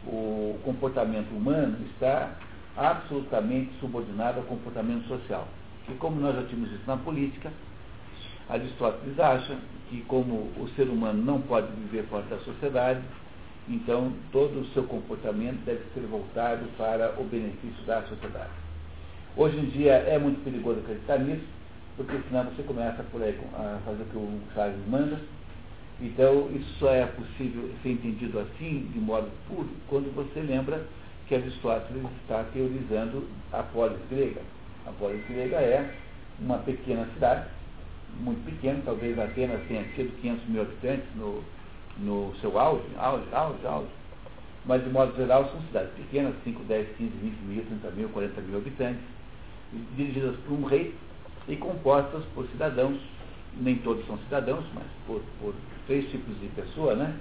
o 0.07 0.59
comportamento 0.65 1.31
humano 1.31 1.77
está 1.93 2.35
absolutamente 2.77 3.71
subordinado 3.79 4.39
ao 4.39 4.47
comportamento 4.47 5.07
social. 5.07 5.47
E 5.89 5.93
como 5.95 6.19
nós 6.19 6.35
já 6.35 6.43
tínhamos 6.45 6.71
visto 6.71 6.87
na 6.87 6.97
política, 6.97 7.53
Aristóteles 8.49 9.19
acha 9.21 9.57
que 9.91 10.01
como 10.03 10.51
o 10.59 10.69
ser 10.77 10.89
humano 10.89 11.23
não 11.23 11.41
pode 11.43 11.69
viver 11.73 12.05
fora 12.07 12.25
da 12.25 12.39
sociedade, 12.39 13.03
então 13.69 14.13
todo 14.33 14.61
o 14.61 14.67
seu 14.73 14.85
comportamento 14.85 15.65
deve 15.65 15.83
ser 15.93 16.01
voltado 16.07 16.65
para 16.79 17.15
o 17.21 17.25
benefício 17.25 17.85
da 17.85 18.03
sociedade. 18.03 18.66
Hoje 19.38 19.59
em 19.59 19.66
dia 19.66 19.93
é 19.93 20.19
muito 20.19 20.43
perigoso 20.43 20.81
acreditar 20.81 21.19
nisso, 21.19 21.45
porque 21.95 22.19
senão 22.26 22.45
você 22.45 22.62
começa 22.62 23.02
por 23.12 23.23
aí 23.23 23.38
a 23.52 23.78
fazer 23.85 24.02
o 24.02 24.07
que 24.07 24.16
o 24.16 24.40
Charles 24.55 24.78
manda. 24.88 25.21
Então 26.00 26.49
isso 26.55 26.78
só 26.78 26.90
é 26.90 27.05
possível 27.05 27.71
ser 27.83 27.90
entendido 27.90 28.38
assim, 28.38 28.90
de 28.95 28.99
modo 28.99 29.31
puro, 29.47 29.69
quando 29.88 30.11
você 30.14 30.40
lembra 30.40 30.87
que 31.28 31.35
Aristóteles 31.35 32.02
está 32.23 32.45
teorizando 32.55 33.28
a 33.52 33.62
polis 33.62 33.99
grega. 34.09 34.40
A 34.87 34.93
polis 34.93 35.23
grega 35.28 35.57
é 35.57 35.95
uma 36.40 36.57
pequena 36.61 37.07
cidade, 37.12 37.47
muito 38.19 38.43
pequena, 38.43 38.81
talvez 38.87 39.19
apenas 39.19 39.61
tenha 39.69 39.85
tido 39.95 40.19
500 40.23 40.49
mil 40.49 40.62
habitantes 40.62 41.14
no, 41.14 41.45
no 41.99 42.35
seu 42.40 42.59
auge, 42.59 42.87
auge, 42.97 43.26
auge, 43.33 43.66
auge. 43.66 43.90
Mas, 44.64 44.83
de 44.83 44.90
modo 44.90 45.14
geral, 45.14 45.49
são 45.50 45.61
cidades 45.69 45.93
pequenas, 45.95 46.35
5, 46.43 46.64
10, 46.64 46.88
15, 46.97 47.11
20 47.23 47.35
mil, 47.43 47.64
30 47.66 47.90
mil, 47.90 48.09
40 48.09 48.40
mil 48.40 48.59
habitantes, 48.59 49.16
dirigidas 49.97 50.37
por 50.47 50.55
um 50.55 50.65
rei 50.65 50.95
e 51.49 51.57
compostas 51.57 52.25
por 52.35 52.47
cidadãos, 52.49 52.99
nem 53.57 53.77
todos 53.79 54.07
são 54.07 54.19
cidadãos, 54.19 54.65
mas 54.75 54.87
por, 55.07 55.23
por 55.41 55.55
três 55.87 56.11
tipos 56.11 56.39
de 56.41 56.49
pessoa, 56.49 56.95
né? 56.95 57.17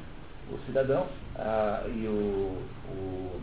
O 0.52 0.58
cidadão 0.66 1.08
ah, 1.36 1.84
e 1.88 2.06
o, 2.08 2.62
o 2.90 3.42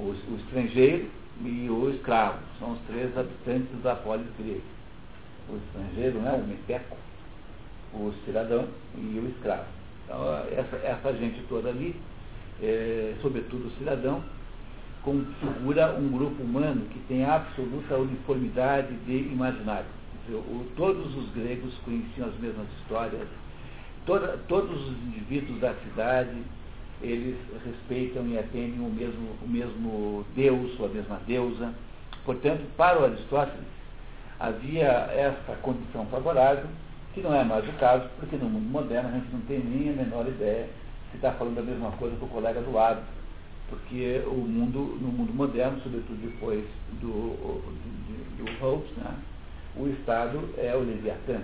o, 0.00 0.32
o 0.32 0.36
estrangeiro 0.36 1.08
e 1.42 1.68
o 1.68 1.90
escravo. 1.90 2.38
São 2.58 2.72
os 2.72 2.80
três 2.80 3.16
habitantes 3.16 3.82
da 3.82 3.94
polis 3.96 4.26
grega. 4.38 4.60
O 5.48 5.56
estrangeiro, 5.56 6.18
né, 6.20 6.32
o 6.32 6.46
meteco, 6.46 6.96
o 7.92 8.12
cidadão 8.24 8.66
e 8.96 9.18
o 9.18 9.28
escravo. 9.28 9.66
Então, 10.04 10.18
essa, 10.52 10.76
essa 10.76 11.12
gente 11.14 11.42
toda 11.48 11.68
ali, 11.68 11.94
é, 12.62 13.14
sobretudo 13.20 13.68
o 13.68 13.78
cidadão, 13.78 14.22
configura 15.02 15.94
um 15.98 16.08
grupo 16.08 16.42
humano 16.42 16.82
que 16.90 16.98
tem 17.00 17.24
absoluta 17.24 17.96
uniformidade 17.96 18.94
de 19.06 19.16
imaginário. 19.32 19.86
Todos 20.76 21.16
os 21.16 21.30
gregos 21.30 21.74
conheciam 21.84 22.28
as 22.28 22.34
mesmas 22.38 22.66
histórias, 22.80 23.26
toda, 24.06 24.38
todos 24.46 24.88
os 24.88 24.96
indivíduos 25.04 25.58
da 25.60 25.74
cidade, 25.74 26.36
eles 27.02 27.36
respeitam 27.64 28.26
e 28.28 28.38
atendem 28.38 28.78
o 28.78 28.90
mesmo, 28.90 29.30
o 29.42 29.48
mesmo 29.48 30.24
Deus 30.36 30.78
ou 30.78 30.86
a 30.86 30.88
mesma 30.90 31.20
deusa. 31.26 31.72
Portanto, 32.24 32.62
para 32.76 33.00
o 33.00 33.04
Aristóteles, 33.04 33.66
havia 34.38 34.86
essa 34.86 35.56
condição 35.62 36.06
favorável, 36.06 36.66
que 37.14 37.20
não 37.20 37.34
é 37.34 37.42
mais 37.42 37.66
o 37.68 37.72
caso, 37.72 38.08
porque 38.20 38.36
no 38.36 38.48
mundo 38.48 38.70
moderno 38.70 39.08
a 39.08 39.12
gente 39.12 39.32
não 39.32 39.40
tem 39.40 39.58
nem 39.58 39.90
a 39.90 39.92
menor 39.94 40.28
ideia 40.28 40.68
se 41.10 41.16
está 41.16 41.32
falando 41.32 41.58
a 41.58 41.62
mesma 41.62 41.90
coisa 41.92 42.14
com 42.16 42.26
o 42.26 42.28
colega 42.28 42.60
do 42.60 42.72
lado 42.72 43.02
porque 43.70 44.22
o 44.26 44.34
mundo, 44.34 44.98
no 45.00 45.08
mundo 45.08 45.32
moderno, 45.32 45.80
sobretudo 45.80 46.20
depois 46.20 46.64
do, 47.00 47.36
do, 47.36 48.44
do 48.44 48.60
Hobbes, 48.60 48.90
né, 48.96 49.14
o 49.76 49.88
Estado 49.88 50.40
é 50.58 50.74
o 50.76 50.80
Leviatã. 50.80 51.40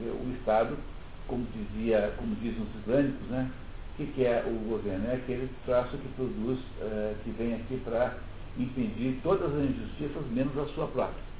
O 0.00 0.32
Estado, 0.38 0.76
como, 1.26 1.46
dizia, 1.54 2.12
como 2.18 2.34
dizem 2.36 2.62
os 2.62 2.80
islâmicos, 2.82 3.28
né, 3.28 3.50
o 3.94 3.96
que, 3.96 4.12
que 4.12 4.24
é 4.24 4.44
o 4.46 4.68
governo? 4.68 5.08
É 5.08 5.14
aquele 5.14 5.48
traço 5.64 5.96
que 5.96 6.08
produz, 6.14 6.58
uh, 6.58 7.14
que 7.22 7.30
vem 7.30 7.54
aqui 7.54 7.80
para 7.84 8.14
impedir 8.58 9.20
todas 9.22 9.54
as 9.54 9.62
injustiças, 9.62 10.26
menos 10.30 10.56
a 10.58 10.66
sua 10.74 10.86
própria. 10.88 11.30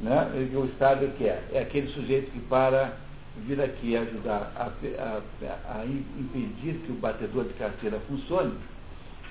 Né? 0.00 0.50
O 0.54 0.64
Estado 0.66 1.04
é 1.04 1.08
o 1.08 1.12
que 1.12 1.24
é? 1.24 1.48
É 1.52 1.60
aquele 1.60 1.88
sujeito 1.88 2.30
que 2.32 2.40
para 2.40 2.96
vir 3.36 3.60
aqui 3.60 3.96
ajudar 3.96 4.52
a, 4.56 4.64
a, 4.64 5.80
a, 5.80 5.86
impedir 5.86 6.74
que 6.84 6.92
o 6.92 6.96
batedor 6.96 7.44
de 7.44 7.54
carteira 7.54 7.98
funcione, 8.08 8.52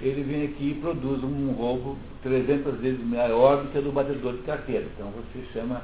ele 0.01 0.24
vem 0.24 0.46
aqui 0.46 0.72
e 0.72 0.81
produz 0.81 1.24
um 1.24 1.51
roubo 1.51 1.98
300 2.24 2.79
vezes 2.79 3.05
maior 3.05 3.63
do 3.63 3.72
que 3.72 3.77
o 3.77 3.81
do 3.81 3.91
batedor 3.91 4.34
de 4.34 4.41
carteira. 4.43 4.86
Então 4.96 5.12
você 5.12 5.46
chama, 5.53 5.84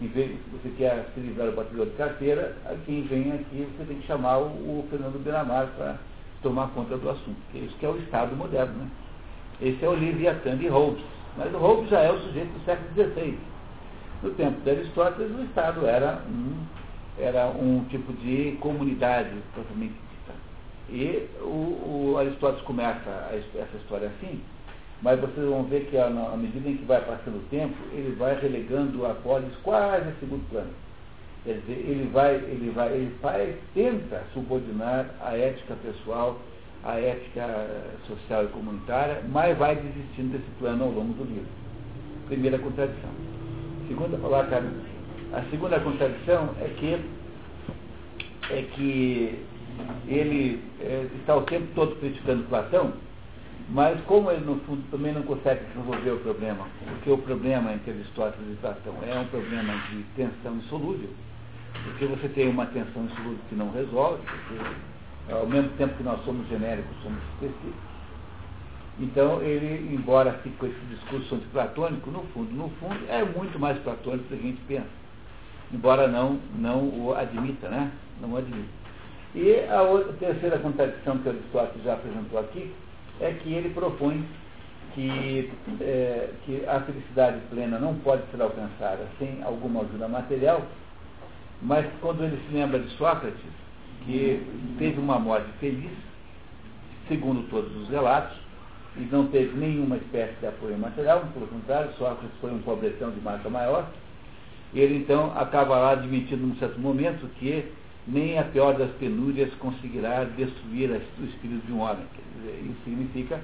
vez 0.00 0.36
você 0.52 0.68
quer 0.76 1.08
se 1.14 1.20
livrar 1.20 1.48
do 1.48 1.56
batedor 1.56 1.86
de 1.86 1.92
carteira, 1.92 2.54
quem 2.84 3.02
vem 3.02 3.32
aqui 3.32 3.66
você 3.76 3.84
tem 3.86 3.98
que 3.98 4.06
chamar 4.06 4.38
o, 4.38 4.46
o 4.46 4.86
Fernando 4.90 5.22
Benamar 5.24 5.68
para 5.76 5.96
tomar 6.42 6.68
conta 6.68 6.98
do 6.98 7.08
assunto. 7.08 7.38
Que 7.50 7.58
isso 7.58 7.76
que 7.78 7.86
é 7.86 7.88
o 7.88 7.96
Estado 7.96 8.36
moderno. 8.36 8.74
Né? 8.74 8.88
Esse 9.62 9.82
é 9.82 9.88
o 9.88 9.92
Leviatã 9.92 10.56
de 10.58 10.68
Hobbes. 10.68 11.04
Mas 11.38 11.52
o 11.54 11.58
Hobbes 11.58 11.88
já 11.88 12.00
é 12.00 12.12
o 12.12 12.20
sujeito 12.20 12.52
do 12.52 12.64
século 12.64 12.90
XVI. 12.94 13.38
No 14.22 14.30
tempo 14.32 14.60
de 14.60 14.70
Aristóteles, 14.70 15.34
o 15.36 15.42
Estado 15.42 15.86
era 15.86 16.22
um 16.28 16.83
era 17.18 17.46
um 17.48 17.84
tipo 17.90 18.12
de 18.12 18.56
comunidade 18.60 19.30
totalmente 19.54 19.94
dita. 19.94 20.32
E 20.90 21.28
o, 21.40 22.12
o 22.12 22.18
Aristóteles 22.18 22.64
começa 22.64 23.10
essa 23.30 23.76
história 23.76 24.08
assim, 24.08 24.40
mas 25.02 25.20
vocês 25.20 25.46
vão 25.46 25.64
ver 25.64 25.86
que 25.86 25.96
à 25.98 26.08
medida 26.36 26.68
em 26.68 26.76
que 26.76 26.84
vai 26.84 27.00
passando 27.04 27.36
o 27.36 27.48
tempo, 27.50 27.74
ele 27.92 28.14
vai 28.16 28.38
relegando 28.40 29.04
a 29.06 29.14
polis 29.14 29.54
quase 29.62 30.08
a 30.08 30.12
segundo 30.20 30.48
plano. 30.48 30.72
Quer 31.44 31.58
dizer, 31.58 31.72
ele 31.72 32.10
vai, 32.10 32.36
ele 32.36 32.72
vai, 32.74 32.92
ele 32.92 33.14
vai, 33.20 33.54
tenta 33.74 34.22
subordinar 34.32 35.10
a 35.20 35.36
ética 35.36 35.76
pessoal, 35.82 36.40
a 36.82 36.98
ética 36.98 37.68
social 38.06 38.44
e 38.44 38.48
comunitária, 38.48 39.22
mas 39.28 39.56
vai 39.58 39.76
desistindo 39.76 40.32
desse 40.32 40.50
plano 40.58 40.84
ao 40.84 40.90
longo 40.90 41.12
do 41.12 41.24
livro. 41.24 41.48
Primeira 42.26 42.58
contradição. 42.58 43.10
Segunda, 43.88 44.16
falar, 44.16 44.46
cara, 44.46 44.64
a 45.34 45.42
segunda 45.50 45.80
contradição 45.80 46.54
é 46.60 46.68
que, 46.78 47.00
é 48.50 48.62
que 48.74 49.44
ele 50.06 50.62
é, 50.80 51.08
está 51.18 51.36
o 51.36 51.42
tempo 51.42 51.66
todo 51.74 51.96
criticando 51.96 52.44
Platão, 52.44 52.92
mas 53.70 54.00
como 54.02 54.30
ele 54.30 54.44
no 54.44 54.60
fundo 54.60 54.82
também 54.90 55.12
não 55.12 55.22
consegue 55.22 55.62
resolver 55.74 56.10
o 56.10 56.20
problema, 56.20 56.66
porque 56.84 57.10
o 57.10 57.18
problema 57.18 57.72
entre 57.72 57.90
Aristóteles 57.90 58.52
e 58.52 58.56
Platão 58.60 58.94
é 59.02 59.18
um 59.18 59.26
problema 59.26 59.74
de 59.90 60.04
tensão 60.14 60.56
insolúvel, 60.56 61.08
porque 61.82 62.06
você 62.06 62.28
tem 62.28 62.48
uma 62.48 62.66
tensão 62.66 63.04
insolúvel 63.04 63.38
que 63.48 63.56
não 63.56 63.72
resolve, 63.72 64.22
porque 64.22 65.32
ao 65.32 65.46
mesmo 65.46 65.70
tempo 65.70 65.96
que 65.96 66.04
nós 66.04 66.24
somos 66.24 66.46
genéricos, 66.48 66.94
somos 67.02 67.18
específicos. 67.32 67.94
Então 69.00 69.42
ele, 69.42 69.92
embora 69.92 70.34
fique 70.44 70.56
com 70.58 70.66
esse 70.66 70.78
discurso 70.90 71.34
antiplatônico, 71.34 72.08
no 72.12 72.22
fundo, 72.26 72.52
no 72.52 72.68
fundo, 72.78 73.00
é 73.08 73.24
muito 73.24 73.58
mais 73.58 73.76
platônico 73.78 74.28
do 74.28 74.28
que 74.28 74.34
a 74.34 74.48
gente 74.50 74.60
pensa 74.68 75.03
embora 75.74 76.06
não, 76.06 76.38
não 76.56 76.84
o 76.84 77.14
admita, 77.14 77.68
né? 77.68 77.90
Não 78.20 78.32
o 78.32 78.36
admita. 78.36 78.68
E 79.34 79.66
a, 79.68 79.82
outra, 79.82 80.12
terceira 80.14 80.58
contradição 80.58 81.18
que 81.18 81.28
Aristóteles 81.28 81.84
já 81.84 81.94
apresentou 81.94 82.38
aqui 82.38 82.72
é 83.20 83.32
que 83.32 83.52
ele 83.52 83.70
propõe 83.70 84.24
que, 84.94 85.50
é, 85.80 86.30
que 86.44 86.64
a 86.66 86.80
felicidade 86.80 87.40
plena 87.50 87.78
não 87.80 87.94
pode 87.96 88.22
ser 88.30 88.40
alcançada 88.40 89.06
sem 89.18 89.42
alguma 89.42 89.80
ajuda 89.80 90.06
material, 90.06 90.62
mas 91.60 91.84
quando 92.00 92.22
ele 92.22 92.40
se 92.46 92.54
lembra 92.54 92.78
de 92.78 92.88
Sócrates, 92.90 93.40
que 94.06 94.40
teve 94.78 95.00
uma 95.00 95.18
morte 95.18 95.48
feliz, 95.58 95.90
segundo 97.08 97.48
todos 97.50 97.74
os 97.76 97.88
relatos, 97.88 98.36
e 98.96 99.00
não 99.10 99.26
teve 99.26 99.56
nenhuma 99.56 99.96
espécie 99.96 100.34
de 100.38 100.46
apoio 100.46 100.78
material, 100.78 101.24
pelo 101.32 101.48
contrário, 101.48 101.92
Sócrates 101.94 102.36
foi 102.40 102.52
um 102.52 102.60
pobretão 102.60 103.10
de 103.10 103.20
marca 103.20 103.50
maior, 103.50 103.88
ele 104.80 104.96
então 104.96 105.32
acaba 105.36 105.78
lá 105.78 105.92
admitindo 105.92 106.46
num 106.46 106.56
certo 106.56 106.80
momento 106.80 107.28
que 107.38 107.64
nem 108.06 108.38
a 108.38 108.42
pior 108.42 108.76
das 108.76 108.90
penúrias 108.92 109.52
conseguirá 109.54 110.24
destruir 110.24 110.90
o 110.90 111.24
espírito 111.24 111.66
de 111.66 111.72
um 111.72 111.80
homem. 111.80 112.04
Dizer, 112.36 112.60
isso 112.64 112.80
significa 112.84 113.40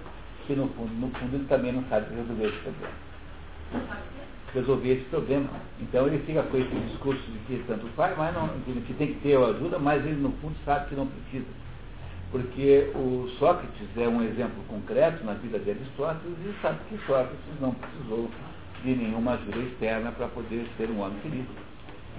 que 0.47 0.55
no 0.55 0.69
fundo, 0.69 0.93
no 0.95 1.09
fundo 1.11 1.37
ele 1.37 1.45
também 1.45 1.73
não 1.73 1.85
sabe 1.85 2.14
resolver 2.14 2.47
esse 2.47 2.59
problema. 2.59 2.95
Resolver 4.53 4.93
esse 4.93 5.05
problema. 5.05 5.49
Então 5.81 6.07
ele 6.07 6.19
fica 6.27 6.43
com 6.43 6.59
esse 6.59 6.75
discurso 6.88 7.23
de 7.23 7.38
que 7.47 7.64
tanto 7.66 7.87
faz, 7.97 8.16
mas 8.19 8.35
não, 8.35 8.49
que 8.49 8.95
tem 8.95 9.14
que 9.14 9.21
ter 9.21 9.37
ajuda, 9.37 9.79
mas 9.79 10.05
ele 10.05 10.21
no 10.21 10.33
fundo 10.43 10.57
sabe 10.64 10.88
que 10.88 10.95
não 10.97 11.07
precisa. 11.07 11.47
Porque 12.33 12.90
o 12.95 13.29
Sócrates 13.38 13.88
é 13.97 14.09
um 14.09 14.23
exemplo 14.23 14.62
concreto 14.69 15.25
na 15.25 15.35
vida 15.35 15.59
de 15.59 15.71
Aristóteles 15.71 16.37
e 16.45 16.55
sabe 16.61 16.79
que 16.88 16.99
Sócrates 17.07 17.38
não 17.61 17.73
precisou 17.73 18.29
de 18.83 18.95
nenhuma 18.95 19.33
ajuda 19.33 19.59
externa 19.59 20.12
para 20.12 20.29
poder 20.29 20.66
ser 20.77 20.90
um 20.90 21.01
homem 21.01 21.19
feliz. 21.21 21.47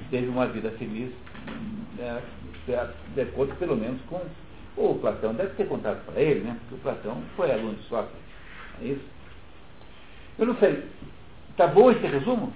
Teve 0.10 0.28
uma 0.28 0.48
vida 0.48 0.72
feliz, 0.72 1.12
né, 1.98 2.22
de 3.14 3.22
acordo 3.22 3.56
pelo 3.56 3.76
menos 3.76 4.00
com 4.10 4.22
o 4.78 4.96
Platão. 4.96 5.34
Deve 5.34 5.54
ter 5.56 5.68
contado 5.68 6.04
para 6.06 6.22
ele, 6.22 6.42
né? 6.42 6.58
Porque 6.62 6.76
o 6.76 6.80
Platão 6.80 7.22
foi 7.36 7.52
aluno 7.52 7.76
de 7.76 7.84
Sócrates. 7.84 8.16
É 8.82 8.86
isso? 8.86 9.06
Eu 10.40 10.48
não 10.48 10.56
sei. 10.56 10.84
Está 11.50 11.68
bom 11.68 11.92
esse 11.92 12.06
resumo? 12.06 12.54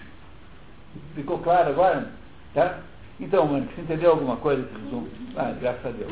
Ficou 1.13 1.39
claro 1.39 1.69
agora? 1.69 2.11
Tá? 2.53 2.79
Então, 3.19 3.45
mano, 3.47 3.67
você 3.73 3.81
entendeu 3.81 4.11
alguma 4.11 4.37
coisa 4.37 4.61
desse 4.63 4.83
resumo? 4.83 5.07
Ah, 5.35 5.53
graças 5.59 5.85
a 5.85 5.89
Deus. 5.89 6.11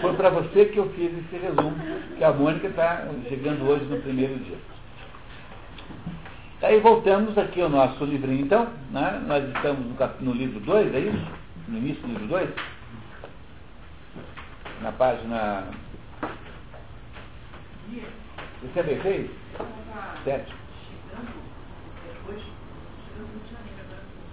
Foi 0.00 0.14
para 0.14 0.30
você 0.30 0.66
que 0.66 0.78
eu 0.78 0.88
fiz 0.90 1.12
esse 1.12 1.36
resumo, 1.36 1.74
que 2.16 2.24
a 2.24 2.32
Mônica 2.32 2.68
está 2.68 3.08
chegando 3.28 3.66
hoje 3.68 3.84
no 3.86 4.00
primeiro 4.00 4.36
dia. 4.36 4.56
Aí 6.62 6.78
voltamos 6.78 7.36
aqui 7.36 7.60
ao 7.60 7.68
nosso 7.68 8.04
livrinho, 8.04 8.44
então. 8.44 8.72
Né? 8.92 9.20
Nós 9.26 9.44
estamos 9.48 9.84
no, 9.84 9.96
cap... 9.96 10.22
no 10.22 10.32
livro 10.32 10.60
2, 10.60 10.94
é 10.94 11.00
isso? 11.00 11.26
No 11.66 11.78
início 11.78 12.00
do 12.02 12.08
livro 12.08 12.28
2? 12.28 12.50
Na 14.80 14.92
página. 14.92 15.66
Você 18.62 18.78
é 18.78 18.82
bem? 18.84 19.30
Sete. 20.22 20.54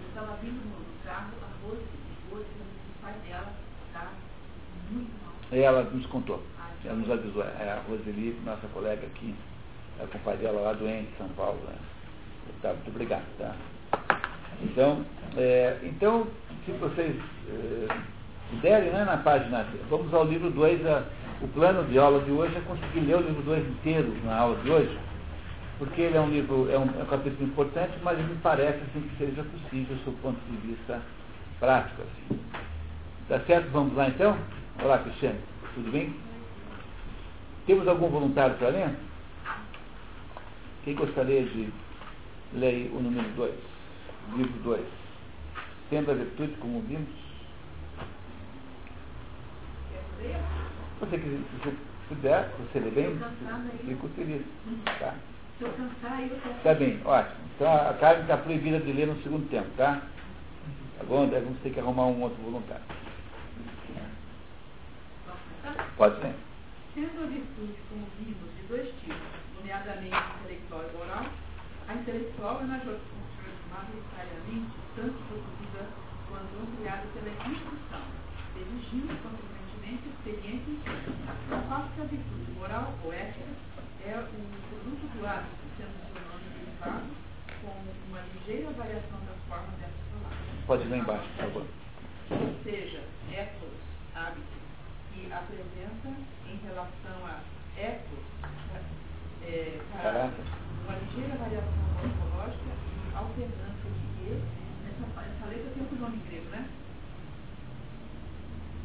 Estava 0.10 0.36
vindo 0.44 0.62
no 0.66 0.86
carro, 1.04 1.32
a 1.42 1.66
Rose, 1.66 1.82
o 2.32 3.02
pai 3.02 3.14
dela 3.28 3.54
está 3.88 4.12
muito 4.92 5.12
mal. 5.24 5.34
Ela 5.52 5.84
nos 5.84 6.06
contou, 6.08 6.44
ela 6.86 6.96
nos 6.96 7.10
avisou. 7.10 7.44
É 7.44 7.72
a 7.72 7.82
Roseli, 7.88 8.40
nossa 8.46 8.68
colega 8.68 9.08
aqui, 9.08 9.34
é 10.00 10.06
com 10.06 10.18
o 10.18 10.22
pai 10.22 10.38
dela 10.38 10.62
lá 10.62 10.74
doente 10.74 11.10
em 11.12 11.18
São 11.18 11.30
Paulo. 11.30 11.60
Né? 11.66 11.76
Tá, 12.62 12.70
muito 12.70 12.90
obrigado. 12.90 13.24
Tá? 13.38 13.56
Então, 14.62 15.06
é, 15.38 15.78
então, 15.84 16.28
se 16.66 16.72
vocês 16.74 17.16
é, 17.50 17.98
puderem, 18.50 18.92
né, 18.92 19.06
na 19.06 19.18
página, 19.18 19.66
vamos 19.90 20.14
ao 20.14 20.26
livro 20.26 20.50
2, 20.50 20.82
o 21.42 21.48
plano 21.50 21.84
de 21.86 21.98
aula 21.98 22.22
de 22.22 22.32
hoje 22.32 22.56
é 22.58 22.62
conseguir 22.62 23.02
ler 23.02 23.18
o 23.18 23.22
livro 23.22 23.42
2 23.44 23.68
inteiro 23.68 24.14
na 24.26 24.38
aula 24.38 24.58
de 24.62 24.70
hoje, 24.70 25.00
porque 25.78 26.02
ele 26.02 26.18
é 26.18 26.22
um 26.22 26.30
livro, 26.30 26.70
é 26.70 26.78
um, 26.78 27.00
é 27.00 27.04
um 27.04 27.06
capítulo 27.06 27.48
importante, 27.48 27.94
mas 28.04 28.18
me 28.18 28.36
parece 28.44 28.80
assim, 28.90 29.02
que 29.02 29.18
seja 29.18 29.44
possível 29.44 29.96
do 29.96 30.22
ponto 30.22 30.40
de 30.52 30.68
vista 30.68 31.02
prático. 31.60 32.02
Assim. 32.02 32.40
Tá 33.30 33.40
certo? 33.42 33.70
Vamos 33.72 33.96
lá 33.96 34.08
então? 34.08 34.38
Olá, 34.84 34.98
Cristiane. 34.98 35.40
Tudo 35.76 35.92
bem? 35.92 36.14
Temos 37.66 37.88
algum 37.88 38.10
voluntário 38.10 38.56
para 38.56 38.70
ler? 38.70 38.90
Quem 40.84 40.96
gostaria 40.96 41.44
de 41.44 41.70
Leia 42.54 42.90
o 42.92 43.00
número 43.00 43.30
2, 43.36 43.54
livro 44.36 44.60
2. 44.64 44.86
tendo 45.90 46.12
a 46.12 46.14
virtude 46.16 46.54
como 46.60 46.82
vimos? 46.82 47.10
Você, 51.00 51.18
se 51.18 51.78
puder, 52.08 52.50
você 52.58 52.80
lê 52.80 52.92
bem, 52.92 53.20
fico 53.86 54.10
feliz. 54.10 54.42
Tá? 55.00 55.14
Se 55.58 55.64
eu 55.64 55.72
cansar, 55.74 56.22
eu 56.22 56.64
Tá 56.64 56.74
bem, 56.74 57.00
ótimo. 57.06 57.46
Então 57.56 57.74
a 57.74 57.94
Carmen 57.94 58.24
está 58.24 58.38
proibida 58.38 58.80
de 58.80 58.94
ler 58.94 59.08
no 59.08 59.22
segundo 59.22 59.50
tempo, 59.50 59.70
tá? 59.78 60.02
Tá 60.98 61.04
bom? 61.06 61.30
Vamos 61.30 61.60
ter 61.62 61.72
que 61.72 61.80
arrumar 61.80 62.08
um 62.08 62.22
outro 62.22 62.42
voluntário. 62.42 62.84
Pode 65.98 66.22
ser. 66.22 66.34
Sendo 66.96 67.24
a 67.24 67.28
virtude, 67.28 67.76
como 67.90 68.08
vimos, 68.18 68.56
de 68.56 68.68
dois 68.68 68.90
tipos, 69.02 69.18
nomeadamente 69.58 70.16
intelectual 70.42 70.86
e 70.90 70.98
moral, 70.98 71.26
a 71.90 71.96
intelectual 71.96 72.62
é 72.62 72.66
majoritariamente 72.66 74.70
tanto 74.96 75.18
produzida 75.26 75.90
quanto 76.30 76.60
ampliada 76.62 77.08
pela 77.18 77.34
instrução, 77.50 78.06
exigindo, 78.56 79.18
consequentemente, 79.26 80.06
experiência 80.10 80.70
em 80.70 80.78
si. 80.86 80.94
Ao 81.50 81.58
passo 81.64 81.90
que 81.96 82.02
a 82.02 82.04
virtude 82.06 82.52
moral 82.60 82.94
ou 83.04 83.12
ética 83.12 83.50
é 84.06 84.20
o 84.20 84.24
produto 84.70 85.02
do 85.18 85.26
hábito, 85.26 85.66
sendo 85.78 85.98
seu 86.14 86.22
nome 86.30 86.46
derivado, 86.54 87.10
com 87.64 87.74
uma 88.08 88.22
ligeira 88.38 88.70
variação 88.70 89.20
das 89.26 89.42
formas 89.50 89.74
dessas 89.82 90.06
palavras. 90.14 90.38
Pode 90.68 90.86
ir 90.86 90.90
lá 90.90 90.98
embaixo, 90.98 91.28
por 91.30 91.38
favor. 91.42 91.66
Ou 92.30 92.54
seja, 92.64 93.02
ethos, 93.34 93.74
hábito, 94.14 94.60
que 95.12 95.26
apresenta 95.34 96.10
em 96.46 96.58
relação 96.68 97.26
a 97.26 97.42
ethos, 97.82 98.20
é, 99.50 100.30
uma 100.86 100.96
ligeira 100.98 101.36
variação 101.38 101.74
morfológica 102.04 102.72
e 103.12 103.16
alternância 103.16 103.90
de 103.90 104.24
e. 104.24 104.42
Essa, 104.88 105.22
essa 105.22 105.46
letra 105.48 105.72
tem 105.74 105.84
outro 105.84 105.98
nome 106.00 106.18
em 106.18 106.30
grego, 106.30 106.50
né? 106.52 106.70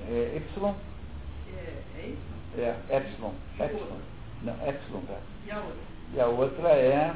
É, 0.08 0.36
y, 0.36 0.74
É, 1.48 2.00
é 2.00 2.06
isso? 2.08 2.34
é 2.90 2.96
epsilon. 2.96 3.32
Epsilon. 3.58 3.98
Não, 4.42 4.68
epsilon, 4.68 5.00
tá? 5.06 5.18
E 5.46 5.50
a 5.50 5.58
outra? 5.60 5.82
E 6.14 6.20
a 6.20 6.26
outra 6.26 6.68
é. 6.70 7.14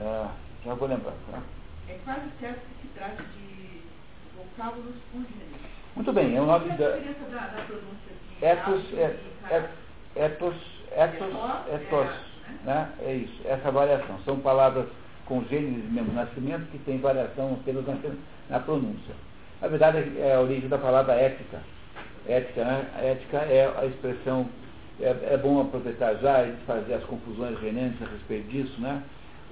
é 0.00 0.28
já 0.64 0.74
vou 0.74 0.88
lembrar, 0.88 1.14
tá? 1.30 1.42
É 1.88 1.98
quase 2.04 2.30
certo 2.40 2.60
que 2.60 2.82
se 2.86 2.94
trate 2.94 3.22
de 3.22 3.82
vocábulos 4.36 4.94
congêneros. 5.12 5.60
Muito 5.96 6.12
bem, 6.12 6.36
é 6.36 6.40
o 6.40 6.46
nome 6.46 6.66
Qual 6.66 6.70
é 6.70 6.74
a 6.74 6.76
da. 6.76 6.96
diferença 6.96 7.30
da, 7.30 7.46
da 7.48 7.62
pronúncia 7.64 8.12
Etos, 8.42 8.82
é, 8.98 9.16
etos, 9.50 9.70
etos, 10.16 10.56
etos, 11.70 12.10
né? 12.64 12.88
É 13.00 13.14
isso, 13.14 13.40
essa 13.44 13.70
variação. 13.70 14.18
São 14.24 14.38
palavras 14.40 14.86
com 15.26 15.44
gêneros 15.44 15.82
de 15.82 15.90
mesmo 15.92 16.12
nascimento 16.12 16.70
que 16.70 16.78
tem 16.78 16.98
variação 16.98 17.56
apenas 17.60 17.86
na, 17.86 17.96
na 18.50 18.60
pronúncia. 18.60 19.14
Na 19.60 19.68
verdade, 19.68 20.12
é 20.18 20.34
a 20.34 20.40
origem 20.40 20.68
da 20.68 20.76
palavra 20.76 21.14
ética. 21.14 21.60
Ética, 22.26 22.64
né? 22.64 22.86
Ética 23.02 23.38
é 23.38 23.72
a 23.78 23.86
expressão, 23.86 24.48
é, 25.00 25.34
é 25.34 25.36
bom 25.40 25.60
aproveitar 25.60 26.14
já 26.16 26.44
e 26.44 26.52
fazer 26.66 26.94
as 26.94 27.04
confusões 27.04 27.58
renentes 27.60 28.02
a 28.02 28.10
respeito 28.10 28.48
disso, 28.48 28.80
né? 28.80 29.02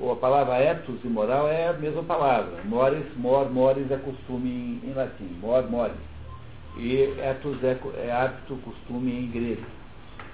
Ou 0.00 0.12
a 0.12 0.16
palavra 0.16 0.59
ethos 0.59 0.98
e 1.05 1.09
moral 1.09 1.48
é 1.48 1.68
a 1.68 1.72
mesma 1.74 2.03
palavra. 2.03 2.61
Mores, 2.64 3.05
mor, 3.16 3.50
mores 3.50 3.88
é 3.90 3.96
costume 3.98 4.81
em, 4.83 4.90
em 4.90 4.92
latim. 4.94 5.38
Mor, 5.40 5.70
mores. 5.70 5.96
E 6.76 7.14
ethos 7.18 7.62
é, 7.64 7.76
é 8.06 8.12
hábito, 8.12 8.56
costume 8.56 9.12
em 9.12 9.30
grego. 9.30 9.66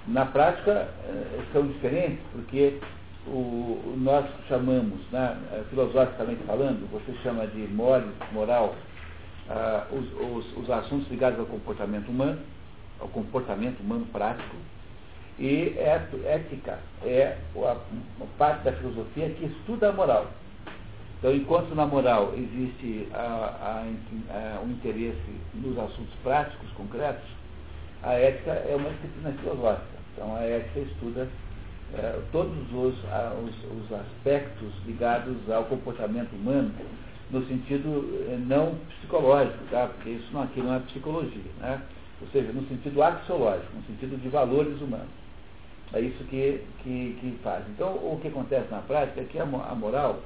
Na 0.07 0.25
prática, 0.25 0.89
eh, 1.03 1.43
são 1.51 1.67
diferentes, 1.67 2.19
porque 2.31 2.79
o, 3.27 3.95
nós 3.97 4.25
chamamos, 4.47 4.99
né, 5.11 5.37
eh, 5.51 5.63
filosoficamente 5.69 6.41
falando, 6.43 6.89
você 6.89 7.13
chama 7.23 7.45
de 7.47 7.67
mores, 7.67 8.07
moral, 8.31 8.73
ah, 9.49 9.85
os, 9.91 10.05
os, 10.13 10.57
os 10.57 10.69
assuntos 10.69 11.09
ligados 11.09 11.39
ao 11.39 11.45
comportamento 11.45 12.07
humano, 12.09 12.39
ao 12.99 13.07
comportamento 13.09 13.79
humano 13.81 14.05
prático, 14.13 14.55
e 15.39 15.75
ética 15.77 16.79
é 17.03 17.37
a, 17.55 17.71
a 17.71 18.25
parte 18.37 18.63
da 18.63 18.71
filosofia 18.73 19.29
que 19.31 19.45
estuda 19.45 19.89
a 19.89 19.91
moral. 19.91 20.27
Então, 21.19 21.33
enquanto 21.33 21.73
na 21.73 21.85
moral 21.85 22.33
existe 22.35 23.07
a, 23.13 23.17
a, 23.17 23.83
a, 24.33 24.61
o 24.61 24.69
interesse 24.69 25.17
nos 25.55 25.77
assuntos 25.79 26.13
práticos, 26.23 26.69
concretos, 26.71 27.27
a 28.03 28.13
ética 28.13 28.51
é 28.51 28.75
uma 28.75 28.89
disciplina 28.91 29.31
filosófica. 29.39 29.97
Então, 30.13 30.35
a 30.35 30.41
ética 30.41 30.79
estuda 30.79 31.27
eh, 31.93 32.19
todos 32.33 32.55
os, 32.71 32.95
os, 32.95 33.55
os 33.71 33.93
aspectos 33.93 34.73
ligados 34.85 35.37
ao 35.49 35.63
comportamento 35.65 36.33
humano, 36.33 36.71
no 37.31 37.45
sentido 37.47 38.27
eh, 38.29 38.37
não 38.45 38.75
psicológico, 38.89 39.63
tá? 39.71 39.87
porque 39.87 40.11
isso 40.11 40.27
não, 40.33 40.43
aqui 40.43 40.59
não 40.59 40.75
é 40.75 40.79
psicologia, 40.79 41.51
né? 41.59 41.81
ou 42.21 42.27
seja, 42.27 42.51
no 42.51 42.67
sentido 42.67 43.01
axiológico, 43.01 43.75
no 43.75 43.83
sentido 43.83 44.21
de 44.21 44.27
valores 44.27 44.81
humanos. 44.81 45.07
É 45.93 46.01
isso 46.01 46.21
que, 46.25 46.61
que, 46.83 47.17
que 47.21 47.39
faz. 47.41 47.63
Então, 47.69 47.93
o 47.93 48.19
que 48.21 48.27
acontece 48.27 48.69
na 48.69 48.79
prática 48.79 49.21
é 49.21 49.23
que 49.23 49.39
a, 49.39 49.43
a 49.43 49.75
moral, 49.75 50.19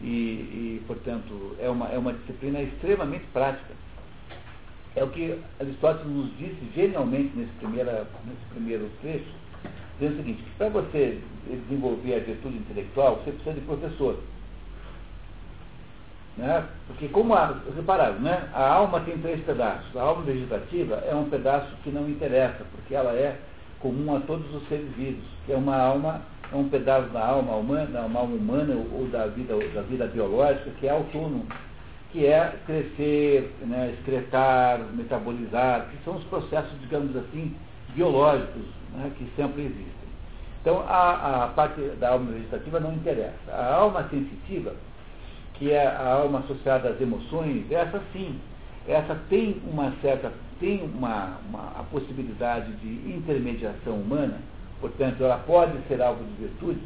e, 0.00 0.06
e, 0.06 0.82
portanto, 0.86 1.56
é 1.58 1.68
uma, 1.68 1.88
é 1.88 1.98
uma 1.98 2.12
disciplina 2.12 2.60
extremamente 2.60 3.24
prática. 3.32 3.74
É 4.94 5.04
o 5.04 5.08
que 5.08 5.38
Aristóteles 5.60 6.10
nos 6.10 6.36
disse 6.38 6.58
genialmente 6.74 7.36
nesse, 7.36 7.52
primeira, 7.52 8.06
nesse 8.24 8.44
primeiro 8.50 8.90
trecho, 9.00 9.26
dizendo 9.98 10.14
o 10.14 10.16
seguinte, 10.16 10.44
para 10.56 10.68
você 10.70 11.20
desenvolver 11.46 12.14
a 12.14 12.20
virtude 12.20 12.56
intelectual, 12.56 13.16
você 13.16 13.32
precisa 13.32 13.54
de 13.54 13.60
professor. 13.62 14.18
Né? 16.36 16.66
Porque 16.86 17.08
como 17.08 17.34
a, 17.34 17.60
repararam, 17.74 18.20
né? 18.20 18.48
a 18.52 18.72
alma 18.74 19.00
tem 19.00 19.16
três 19.18 19.42
pedaços. 19.44 19.96
A 19.96 20.02
alma 20.02 20.22
vegetativa 20.22 20.96
é 20.96 21.14
um 21.14 21.28
pedaço 21.30 21.74
que 21.82 21.90
não 21.90 22.08
interessa, 22.08 22.64
porque 22.72 22.94
ela 22.94 23.12
é 23.12 23.38
comum 23.80 24.16
a 24.16 24.20
todos 24.20 24.52
os 24.54 24.66
seres 24.68 24.90
vivos, 24.96 25.24
que 25.44 25.52
é 25.52 25.56
uma 25.56 25.76
alma, 25.76 26.22
é 26.52 26.56
um 26.56 26.68
pedaço 26.68 27.08
da 27.08 27.26
alma 27.26 27.56
humana, 27.56 27.86
da 27.86 28.02
alma 28.02 28.20
humana 28.22 28.74
ou 28.92 29.06
da 29.08 29.26
vida, 29.26 29.54
ou 29.54 29.68
da 29.70 29.82
vida 29.82 30.06
biológica 30.06 30.70
que 30.78 30.86
é 30.86 30.90
autônomo, 30.90 31.46
que 32.12 32.26
é 32.26 32.54
crescer, 32.64 33.52
né, 33.62 33.94
excretar, 33.98 34.80
metabolizar, 34.94 35.86
que 35.90 36.04
são 36.04 36.16
os 36.16 36.24
processos, 36.24 36.80
digamos 36.80 37.16
assim, 37.16 37.54
biológicos 37.94 38.64
né, 38.94 39.10
que 39.16 39.28
sempre 39.36 39.62
existem. 39.62 40.06
Então 40.60 40.80
a, 40.80 41.44
a 41.44 41.48
parte 41.48 41.80
da 42.00 42.10
alma 42.10 42.32
vegetativa 42.32 42.80
não 42.80 42.92
interessa. 42.92 43.52
A 43.52 43.74
alma 43.74 44.08
sensitiva, 44.08 44.74
que 45.54 45.72
é 45.72 45.86
a 45.86 46.14
alma 46.14 46.40
associada 46.40 46.88
às 46.90 47.00
emoções, 47.00 47.70
essa 47.70 48.00
sim, 48.12 48.38
essa 48.88 49.16
tem 49.28 49.60
uma 49.64 49.92
certa, 50.00 50.32
tem 50.60 50.82
uma, 50.82 51.38
uma 51.48 51.72
a 51.78 51.84
possibilidade 51.90 52.72
de 52.76 53.10
intermediação 53.10 53.94
humana, 53.94 54.40
portanto 54.80 55.22
ela 55.22 55.38
pode 55.38 55.72
ser 55.88 56.00
alvo 56.02 56.22
de 56.24 56.46
virtude, 56.46 56.80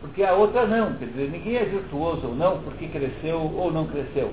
porque 0.00 0.22
a 0.22 0.34
outra 0.34 0.66
não, 0.66 0.94
quer 0.94 1.06
dizer, 1.06 1.30
ninguém 1.30 1.56
é 1.56 1.64
virtuoso 1.64 2.28
ou 2.28 2.34
não 2.34 2.62
porque 2.62 2.88
cresceu 2.88 3.40
ou 3.40 3.72
não 3.72 3.86
cresceu. 3.86 4.32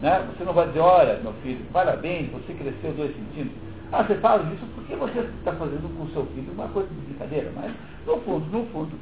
Né? 0.00 0.26
Você 0.32 0.44
não 0.44 0.52
vai 0.52 0.66
dizer, 0.66 0.80
olha, 0.80 1.18
meu 1.22 1.32
filho, 1.42 1.64
parabéns, 1.72 2.30
você 2.30 2.52
cresceu 2.54 2.92
dois 2.92 3.14
centímetros. 3.14 3.56
Ah, 3.92 4.02
você 4.02 4.14
fala 4.16 4.42
isso 4.52 4.64
porque 4.74 4.94
você 4.96 5.20
está 5.38 5.52
fazendo 5.52 5.88
com 5.96 6.04
o 6.04 6.10
seu 6.12 6.26
filho 6.34 6.52
uma 6.52 6.68
coisa 6.68 6.88
de 6.88 6.94
brincadeira, 6.94 7.52
mas 7.54 7.72
no 8.06 8.18
fundo, 8.22 8.46
no 8.50 8.66
fundo, 8.66 8.92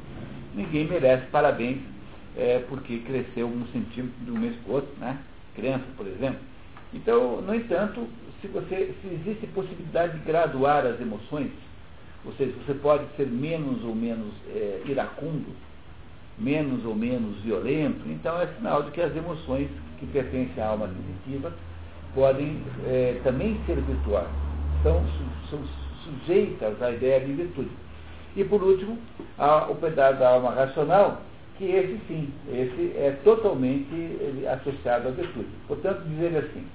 ninguém 0.53 0.85
merece 0.85 1.25
parabéns 1.27 1.79
é, 2.37 2.59
porque 2.69 2.99
cresceu 2.99 3.47
um 3.47 3.65
centímetro 3.73 4.25
de 4.25 4.31
um 4.31 4.37
mês 4.37 4.55
para 4.57 4.71
o 4.71 4.75
outro, 4.75 4.91
né? 4.99 5.17
Criança, 5.55 5.85
por 5.97 6.07
exemplo. 6.07 6.39
Então, 6.93 7.41
no 7.41 7.55
entanto, 7.55 8.05
se, 8.41 8.47
você, 8.47 8.93
se 9.01 9.07
existe 9.07 9.47
possibilidade 9.47 10.17
de 10.17 10.25
graduar 10.25 10.85
as 10.85 10.99
emoções, 10.99 11.51
ou 12.25 12.33
seja, 12.33 12.53
você 12.65 12.73
pode 12.75 13.03
ser 13.17 13.27
menos 13.27 13.83
ou 13.83 13.95
menos 13.95 14.33
é, 14.49 14.81
iracundo, 14.85 15.47
menos 16.37 16.85
ou 16.85 16.95
menos 16.95 17.37
violento, 17.41 18.01
então 18.07 18.39
é 18.39 18.47
sinal 18.57 18.83
de 18.83 18.91
que 18.91 19.01
as 19.01 19.15
emoções 19.15 19.69
que 19.99 20.05
pertencem 20.07 20.61
à 20.61 20.67
alma 20.67 20.87
sensitiva 20.87 21.53
podem 22.13 22.61
é, 22.85 23.19
também 23.23 23.59
ser 23.65 23.79
virtuosas, 23.81 24.29
são, 24.83 25.03
são 25.49 25.59
sujeitas 26.03 26.81
à 26.81 26.91
ideia 26.91 27.21
de 27.21 27.33
virtude. 27.33 27.69
E 28.35 28.43
por 28.43 28.63
último, 28.63 28.97
há 29.37 29.67
o 29.69 29.75
pedaço 29.75 30.19
da 30.19 30.29
alma 30.29 30.51
racional, 30.51 31.21
que 31.57 31.65
esse 31.65 31.99
sim, 32.07 32.29
esse 32.49 32.93
é 32.95 33.17
totalmente 33.23 33.87
associado 34.51 35.09
à 35.09 35.11
virtude. 35.11 35.49
Portanto, 35.67 36.01
dizer 36.07 36.37
assim, 36.37 36.65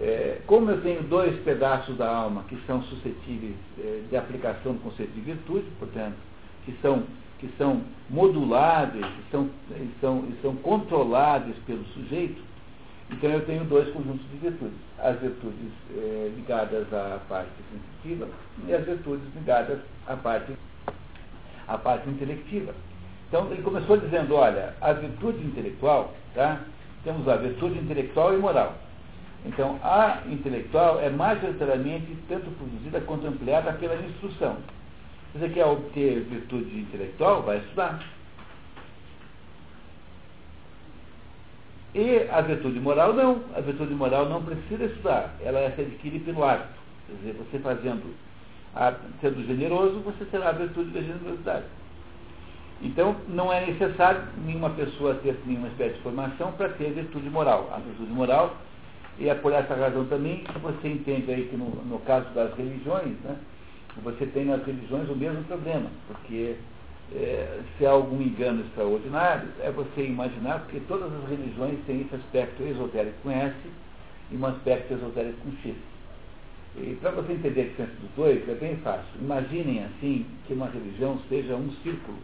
é, 0.00 0.40
como 0.46 0.70
eu 0.70 0.80
tenho 0.82 1.02
dois 1.04 1.36
pedaços 1.42 1.96
da 1.96 2.08
alma 2.08 2.44
que 2.48 2.58
são 2.66 2.82
suscetíveis 2.82 3.54
é, 3.78 4.02
de 4.10 4.16
aplicação 4.16 4.72
do 4.72 4.80
conceito 4.80 5.12
de 5.12 5.20
virtude, 5.20 5.66
portanto, 5.78 6.16
que 6.64 6.76
são, 6.82 7.04
que 7.38 7.48
são 7.56 7.82
moduláveis, 8.10 9.06
que 9.06 9.30
são, 9.30 9.48
e 9.70 9.90
são, 10.00 10.24
e 10.28 10.42
são 10.42 10.56
controláveis 10.56 11.56
pelo 11.66 11.84
sujeito, 11.86 12.42
então 13.10 13.30
eu 13.30 13.44
tenho 13.44 13.64
dois 13.64 13.88
conjuntos 13.92 14.24
de 14.30 14.36
virtudes. 14.38 14.78
As 14.98 15.18
virtudes 15.20 15.70
é, 15.96 16.32
ligadas 16.34 16.92
à 16.92 17.20
parte 17.28 17.50
sensitiva 17.70 18.28
e 18.66 18.74
as 18.74 18.84
virtudes 18.84 19.24
ligadas 19.34 19.78
à 20.06 20.16
parte, 20.16 20.52
à 21.68 21.78
parte 21.78 22.08
intelectiva. 22.08 22.74
Então 23.28 23.50
ele 23.52 23.62
começou 23.62 23.96
dizendo, 23.96 24.34
olha, 24.34 24.74
a 24.80 24.92
virtude 24.92 25.44
intelectual, 25.44 26.14
tá? 26.34 26.60
Temos 27.04 27.28
a 27.28 27.36
virtude 27.36 27.78
intelectual 27.78 28.34
e 28.34 28.38
moral. 28.38 28.74
Então, 29.44 29.78
a 29.82 30.22
intelectual 30.26 31.00
é 31.00 31.10
majoritariamente 31.10 32.16
tanto 32.28 32.50
produzida 32.52 33.00
quanto 33.02 33.26
ampliada 33.26 33.72
pela 33.74 33.94
instrução. 33.96 34.56
Se 35.32 35.38
você 35.38 35.48
quer 35.50 35.66
obter 35.66 36.20
virtude 36.20 36.80
intelectual, 36.80 37.42
vai 37.42 37.58
estudar. 37.58 38.00
E 41.94 42.26
a 42.30 42.40
virtude 42.40 42.80
moral 42.80 43.12
não. 43.12 43.42
A 43.54 43.60
virtude 43.60 43.94
moral 43.94 44.28
não 44.28 44.42
precisa 44.42 44.84
estudar. 44.84 45.34
Ela 45.40 45.70
se 45.72 45.82
adquire 45.82 46.18
pelo 46.20 46.42
hábito. 46.42 46.80
Quer 47.06 47.14
dizer, 47.16 47.32
você 47.34 47.58
fazendo, 47.58 48.14
sendo 49.20 49.46
generoso, 49.46 50.00
você 50.00 50.24
terá 50.24 50.48
a 50.48 50.52
virtude 50.52 50.90
da 50.90 51.00
generosidade. 51.00 51.66
Então, 52.82 53.14
não 53.28 53.52
é 53.52 53.64
necessário 53.66 54.22
nenhuma 54.44 54.70
pessoa 54.70 55.14
ter 55.14 55.38
nenhuma 55.46 55.68
espécie 55.68 55.94
de 55.94 56.00
formação 56.00 56.52
para 56.52 56.70
ter 56.70 56.90
virtude 56.92 57.30
moral. 57.30 57.70
A 57.72 57.78
virtude 57.78 58.10
moral, 58.10 58.56
e 59.18 59.28
é 59.28 59.34
por 59.34 59.52
essa 59.52 59.74
razão 59.74 60.04
também 60.06 60.44
que 60.44 60.58
você 60.58 60.88
entende 60.88 61.30
aí 61.30 61.48
que 61.48 61.56
no, 61.56 61.70
no 61.84 61.98
caso 62.00 62.28
das 62.34 62.54
religiões, 62.56 63.16
né, 63.22 63.36
você 64.02 64.26
tem 64.26 64.44
nas 64.44 64.64
religiões 64.64 65.08
o 65.08 65.14
mesmo 65.14 65.44
problema, 65.44 65.88
porque 66.08 66.56
é, 67.14 67.60
se 67.78 67.86
há 67.86 67.90
algum 67.90 68.20
engano 68.20 68.62
extraordinário, 68.62 69.48
é 69.60 69.70
você 69.70 70.06
imaginar, 70.06 70.60
porque 70.60 70.80
todas 70.88 71.12
as 71.12 71.28
religiões 71.28 71.78
têm 71.86 72.00
esse 72.00 72.14
aspecto 72.16 72.62
esotérico 72.64 73.16
com 73.22 73.30
S 73.30 73.54
e 74.32 74.36
um 74.36 74.46
aspecto 74.46 74.94
esotérico 74.94 75.38
com 75.42 75.52
X. 75.62 75.74
E 76.76 76.96
para 77.00 77.12
você 77.12 77.34
entender 77.34 77.60
a 77.60 77.64
diferença 77.64 77.94
dos 78.00 78.10
dois, 78.16 78.48
é 78.48 78.54
bem 78.54 78.76
fácil. 78.78 79.06
Imaginem 79.20 79.84
assim 79.84 80.26
que 80.46 80.54
uma 80.54 80.66
religião 80.66 81.20
seja 81.28 81.54
um 81.54 81.70
círculo. 81.84 82.18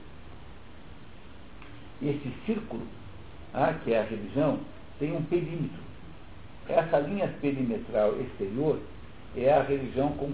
E 2.03 2.09
esse 2.09 2.33
círculo, 2.47 2.83
ah, 3.55 3.75
que 3.85 3.93
é 3.93 4.01
a 4.01 4.05
religião, 4.05 4.59
tem 4.99 5.13
um 5.13 5.23
perímetro. 5.23 5.90
Essa 6.71 6.99
linha 7.01 7.29
perimetral 7.41 8.21
exterior 8.21 8.79
é 9.37 9.53
a 9.53 9.63
religião 9.63 10.13
com 10.13 10.33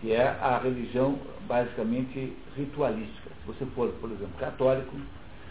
que 0.00 0.12
é 0.12 0.26
a 0.26 0.58
religião 0.58 1.18
basicamente 1.46 2.32
ritualística. 2.56 3.30
Se 3.40 3.46
você 3.46 3.66
for, 3.74 3.88
por 4.00 4.10
exemplo, 4.10 4.32
católico, 4.38 4.96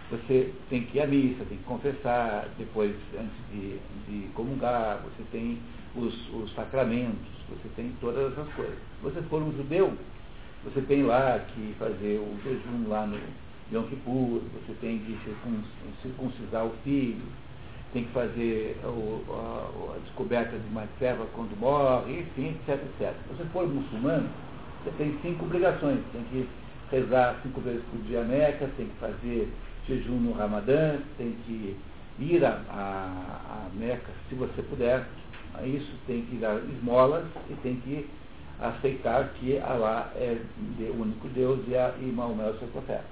você 0.10 0.52
tem 0.70 0.84
que 0.84 0.98
ir 0.98 1.02
à 1.02 1.08
missa, 1.08 1.46
tem 1.46 1.58
que 1.58 1.64
confessar, 1.64 2.50
depois, 2.58 2.96
antes 3.18 3.38
de, 3.52 3.80
de 4.08 4.28
comungar, 4.30 5.02
você 5.04 5.24
tem 5.32 5.60
os, 5.96 6.34
os, 6.34 6.54
sacramentos, 6.56 7.28
você 7.48 7.70
tem 7.76 7.94
todas 8.02 8.32
essas 8.32 8.52
coisas. 8.54 8.76
Se 8.76 9.04
você 9.04 9.22
for 9.24 9.42
um 9.42 9.52
judeu, 9.52 9.94
você 10.64 10.82
tem 10.82 11.04
lá 11.04 11.40
que 11.40 11.76
fazer 11.78 12.20
o 12.20 12.38
jejum 12.44 12.90
lá 12.90 13.06
no 13.06 13.20
Yom 13.72 13.84
Kippur, 13.84 14.42
você 14.54 14.74
tem 14.82 15.00
que 15.00 15.18
circuncisar 16.02 16.66
o 16.66 16.74
filho, 16.84 17.22
tem 17.94 18.04
que 18.04 18.12
fazer 18.12 18.78
o, 18.84 19.24
a, 19.32 19.96
a, 19.96 20.00
descoberta 20.00 20.58
de 20.58 20.68
uma 20.70 20.88
serva 21.00 21.26
quando 21.34 21.60
morre, 21.60 22.20
enfim, 22.20 22.50
etc, 22.50 22.84
etc. 22.84 23.14
Se 23.28 23.34
você 23.36 23.46
for 23.52 23.68
muçulmano, 23.68 24.30
você 24.84 24.92
tem 24.98 25.18
cinco 25.22 25.46
obrigações. 25.46 26.00
Tem 26.12 26.24
que 26.26 26.48
rezar 26.92 27.40
cinco 27.44 27.62
vezes 27.62 27.84
por 27.92 28.00
dia 28.04 28.22
a 28.22 28.24
Meca, 28.24 28.70
tem 28.78 28.88
que 28.88 28.96
fazer 29.00 29.52
jejum 29.88 30.20
no 30.20 30.34
Ramadã, 30.34 30.98
tem 31.18 31.36
que 31.46 31.76
ir 32.20 32.46
a, 32.46 32.62
a, 32.70 33.66
a 33.66 33.70
Meca 33.74 34.12
se 34.28 34.36
você 34.36 34.62
puder. 34.64 35.06
Isso 35.64 35.92
tem 36.06 36.22
que 36.26 36.36
dar 36.38 36.58
esmolas 36.58 37.26
e 37.50 37.54
tem 37.56 37.76
que 37.78 38.08
aceitar 38.60 39.30
que 39.40 39.58
Allah 39.58 40.12
é 40.16 40.38
o 40.92 41.02
único 41.02 41.28
Deus 41.30 41.60
e, 41.68 41.76
a, 41.76 41.94
e 42.00 42.06
Maomé 42.06 42.46
é 42.46 42.52
o 42.52 42.60
seu 42.60 42.68
profeta. 42.68 43.06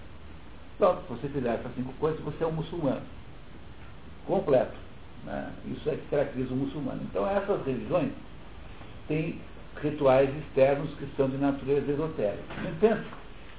Pronto, 0.78 1.02
se 1.02 1.14
você 1.14 1.30
fizer 1.30 1.56
essas 1.56 1.74
cinco 1.76 1.92
coisas, 1.94 2.20
você 2.22 2.44
é 2.44 2.48
um 2.48 2.52
muçulmano 2.52 3.02
completo. 4.28 4.78
Né? 5.26 5.52
Isso 5.66 5.90
é 5.90 5.96
que 5.96 6.08
caracteriza 6.10 6.54
o 6.54 6.58
muçulmano. 6.58 7.02
Então, 7.10 7.28
essas 7.28 7.66
religiões 7.66 8.12
têm 9.08 9.40
rituais 9.82 10.30
externos 10.38 10.90
que 10.96 11.08
são 11.16 11.30
de 11.30 11.38
natureza 11.38 11.92
esotérica. 11.92 12.62
No 12.62 12.70
entanto, 12.70 13.08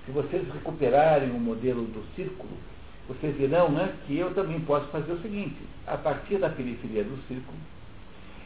se 0.05 0.13
vocês 0.13 0.47
recuperarem 0.53 1.31
o 1.31 1.41
modelo 1.41 1.83
do 1.83 2.05
círculo, 2.15 2.53
vocês 3.09 3.37
verão 3.37 3.71
né, 3.71 3.95
que 4.07 4.19
eu 4.19 4.35
também 4.35 4.61
posso 4.61 4.87
fazer 4.89 5.13
o 5.13 5.21
seguinte: 5.23 5.57
a 5.87 5.97
partir 5.97 6.39
da 6.39 6.51
periferia 6.51 7.05
do 7.05 7.17
círculo, 7.27 7.59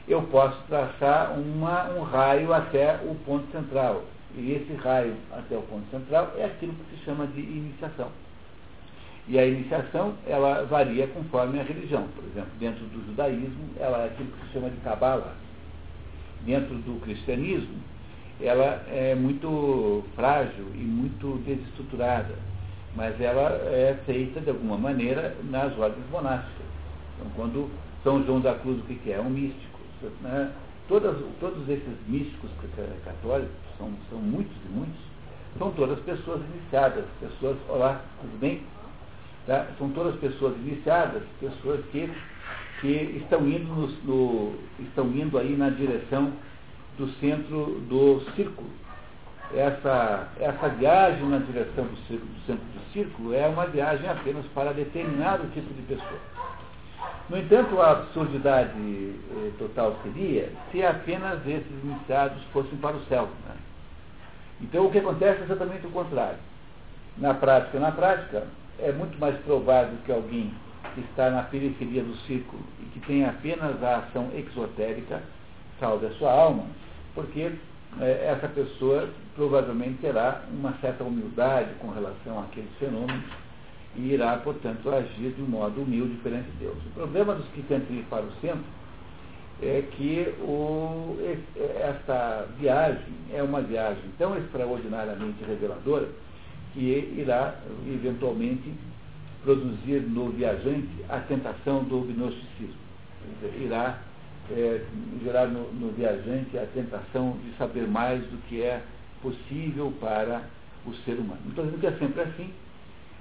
eu 0.09 0.23
posso 0.25 0.61
traçar 0.69 1.39
uma, 1.39 1.91
um 1.91 2.03
raio 2.03 2.53
até 2.53 3.01
o 3.05 3.15
ponto 3.27 3.51
central. 3.53 4.03
E 4.35 4.53
esse 4.53 4.73
raio 4.75 5.15
até 5.33 5.57
o 5.57 5.63
ponto 5.63 5.89
central 5.91 6.33
é 6.37 6.45
aquilo 6.45 6.73
que 6.73 6.97
se 6.97 7.05
chama 7.05 7.27
de 7.27 7.41
iniciação. 7.41 8.09
E 9.29 9.39
a 9.39 9.47
iniciação, 9.47 10.15
ela 10.27 10.65
varia 10.65 11.07
conforme 11.07 11.61
a 11.61 11.63
religião. 11.63 12.09
Por 12.15 12.25
exemplo, 12.25 12.51
dentro 12.59 12.85
do 12.87 13.07
judaísmo, 13.07 13.71
ela 13.79 14.03
é 14.03 14.07
aquilo 14.07 14.31
que 14.33 14.47
se 14.47 14.53
chama 14.53 14.71
de 14.71 14.77
Kabbalah. 14.79 15.35
Dentro 16.45 16.75
do 16.75 17.01
cristianismo, 17.01 17.77
ela 18.41 18.83
é 18.89 19.15
muito 19.15 20.03
frágil 20.17 20.67
e 20.75 20.79
muito 20.79 21.41
desestruturada, 21.47 22.35
mas 22.97 23.19
ela 23.21 23.51
é 23.51 23.97
feita 24.05 24.41
de 24.41 24.51
alguma 24.51 24.77
maneira 24.77 25.37
nas 25.45 25.77
ordens 25.79 26.05
monásticas. 26.11 26.67
Então, 27.17 27.31
quando 27.37 27.71
São 28.03 28.25
João 28.25 28.41
da 28.41 28.55
Cruz, 28.55 28.81
o 28.81 28.83
que 28.83 29.11
é? 29.11 29.15
É 29.15 29.21
um 29.21 29.31
místico. 29.31 29.79
Né? 30.21 30.51
Todas, 30.89 31.17
todos 31.39 31.69
esses 31.69 31.97
místicos 32.09 32.51
católicos, 33.05 33.55
são, 33.79 33.93
são 34.11 34.19
muitos 34.19 34.57
e 34.67 34.69
muitos, 34.69 35.01
são 35.57 35.71
todas 35.73 36.01
pessoas 36.01 36.41
iniciadas, 36.53 37.05
pessoas, 37.21 37.57
olá, 37.69 38.03
tudo 38.21 38.41
bem? 38.41 38.63
Tá? 39.47 39.67
São 39.79 39.91
todas 39.91 40.15
pessoas 40.21 40.57
iniciadas, 40.59 41.23
pessoas 41.41 41.85
que, 41.91 42.11
que 42.81 43.21
estão, 43.23 43.41
indo 43.47 43.65
no, 43.65 43.87
no, 44.05 44.55
estão 44.79 45.07
indo 45.07 45.37
aí 45.39 45.57
na 45.57 45.71
direção 45.71 46.33
do 46.97 47.09
centro 47.19 47.81
do 47.89 48.23
círculo. 48.37 48.71
Essa, 49.55 50.29
essa 50.41 50.69
viagem 50.69 51.29
na 51.29 51.39
direção 51.39 51.85
do, 51.85 51.97
círculo, 52.07 52.33
do 52.33 52.47
centro 52.47 52.65
do 52.65 52.93
círculo 52.93 53.35
é 53.35 53.47
uma 53.47 53.67
viagem 53.67 54.09
apenas 54.09 54.47
para 54.55 54.73
determinado 54.73 55.47
tipo 55.53 55.75
de 55.75 55.83
pessoa. 55.83 56.21
No 57.29 57.39
entanto, 57.39 57.81
a 57.81 57.93
absurdidade 57.93 58.71
eh, 58.79 59.51
total 59.59 59.99
seria 60.03 60.53
se 60.71 60.85
apenas 60.85 61.41
esses 61.47 61.85
iniciados 61.85 62.43
fossem 62.53 62.77
para 62.79 62.97
o 62.97 63.05
céu. 63.07 63.29
Né? 63.47 63.57
Então, 64.61 64.87
o 64.87 64.91
que 64.91 64.99
acontece 64.99 65.41
é 65.41 65.45
exatamente 65.45 65.87
o 65.87 65.91
contrário. 65.91 66.39
Na 67.19 67.35
prática, 67.35 67.79
na 67.79 67.93
prática, 67.93 68.47
é 68.79 68.93
muito 68.93 69.19
mais 69.19 69.37
provável 69.41 69.97
que 70.05 70.13
alguém 70.13 70.53
que 70.95 71.01
está 71.01 71.31
na 71.31 71.43
periferia 71.45 72.03
do 72.03 72.15
círculo 72.27 72.63
e 72.81 72.85
que 72.87 73.01
tem 73.07 73.25
apenas 73.25 73.83
a 73.83 73.99
ação 73.99 74.31
exotérica 74.35 75.23
salve 75.81 76.07
a 76.07 76.11
sua 76.13 76.31
alma, 76.31 76.65
porque 77.15 77.53
é, 78.01 78.27
essa 78.37 78.49
pessoa 78.49 79.09
provavelmente 79.35 79.99
terá 80.01 80.43
uma 80.51 80.73
certa 80.81 81.05
humildade 81.05 81.71
com 81.81 81.91
relação 81.91 82.41
àqueles 82.41 82.71
fenômenos 82.79 83.25
e 83.97 84.13
irá, 84.13 84.37
portanto, 84.39 84.89
agir 84.89 85.33
de 85.33 85.43
um 85.43 85.47
modo 85.47 85.83
humilde 85.83 86.15
perante 86.23 86.51
Deus. 86.59 86.79
O 86.87 86.91
problema 86.91 87.35
dos 87.35 87.47
que 87.49 87.63
tentam 87.63 87.95
ir 87.95 88.05
para 88.05 88.23
o 88.23 88.33
centro 88.41 88.65
é 89.63 89.83
que 89.93 90.35
o, 90.41 91.17
esta 91.81 92.47
viagem 92.59 93.15
é 93.33 93.43
uma 93.43 93.61
viagem 93.61 94.03
tão 94.19 94.37
extraordinariamente 94.37 95.45
reveladora 95.45 96.09
que 96.73 97.15
irá, 97.17 97.57
eventualmente, 97.87 98.73
produzir 99.43 100.01
no 100.03 100.31
viajante 100.31 100.89
a 101.09 101.19
tentação 101.21 101.85
do 101.85 102.01
gnosticismo. 102.01 102.81
Irá 103.61 103.99
é, 104.51 104.85
gerar 105.23 105.47
no, 105.47 105.73
no, 105.73 105.93
viajante 105.93 106.59
a 106.59 106.67
tentação 106.67 107.37
de 107.45 107.57
saber 107.57 107.87
mais 107.87 108.23
do 108.25 108.39
que 108.49 108.63
é 108.63 108.83
possível 109.21 109.93
para 110.01 110.43
o 110.87 110.95
ser 111.05 111.15
humano. 111.15 111.41
Não 111.45 111.65
dizendo 111.65 111.81
que 111.81 111.87
é 111.87 111.93
sempre 111.93 112.23
assim, 112.23 112.51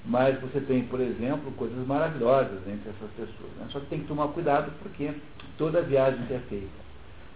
mas 0.05 0.39
você 0.41 0.59
tem, 0.61 0.83
por 0.83 0.99
exemplo, 0.99 1.51
coisas 1.51 1.85
maravilhosas 1.85 2.59
entre 2.67 2.89
essas 2.89 3.09
pessoas. 3.11 3.51
Né? 3.59 3.67
Só 3.69 3.79
que 3.79 3.85
tem 3.87 3.99
que 3.99 4.07
tomar 4.07 4.27
cuidado 4.29 4.71
porque 4.81 5.11
toda 5.57 5.81
viagem 5.81 6.25
que 6.25 6.33
é 6.33 6.39
feita 6.49 6.81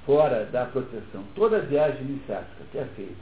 fora 0.05 0.45
da 0.45 0.65
proteção, 0.65 1.23
toda 1.35 1.59
viagem 1.61 2.01
iniciática 2.01 2.63
que 2.71 2.77
é 2.77 2.85
feita, 2.95 3.15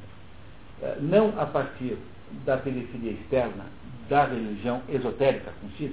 é, 0.82 0.98
não 1.00 1.34
a 1.40 1.46
partir 1.46 1.98
da 2.46 2.58
periferia 2.58 3.12
externa 3.12 3.66
da 4.10 4.26
religião 4.26 4.82
esotérica 4.90 5.52
com 5.62 5.70
X, 5.78 5.92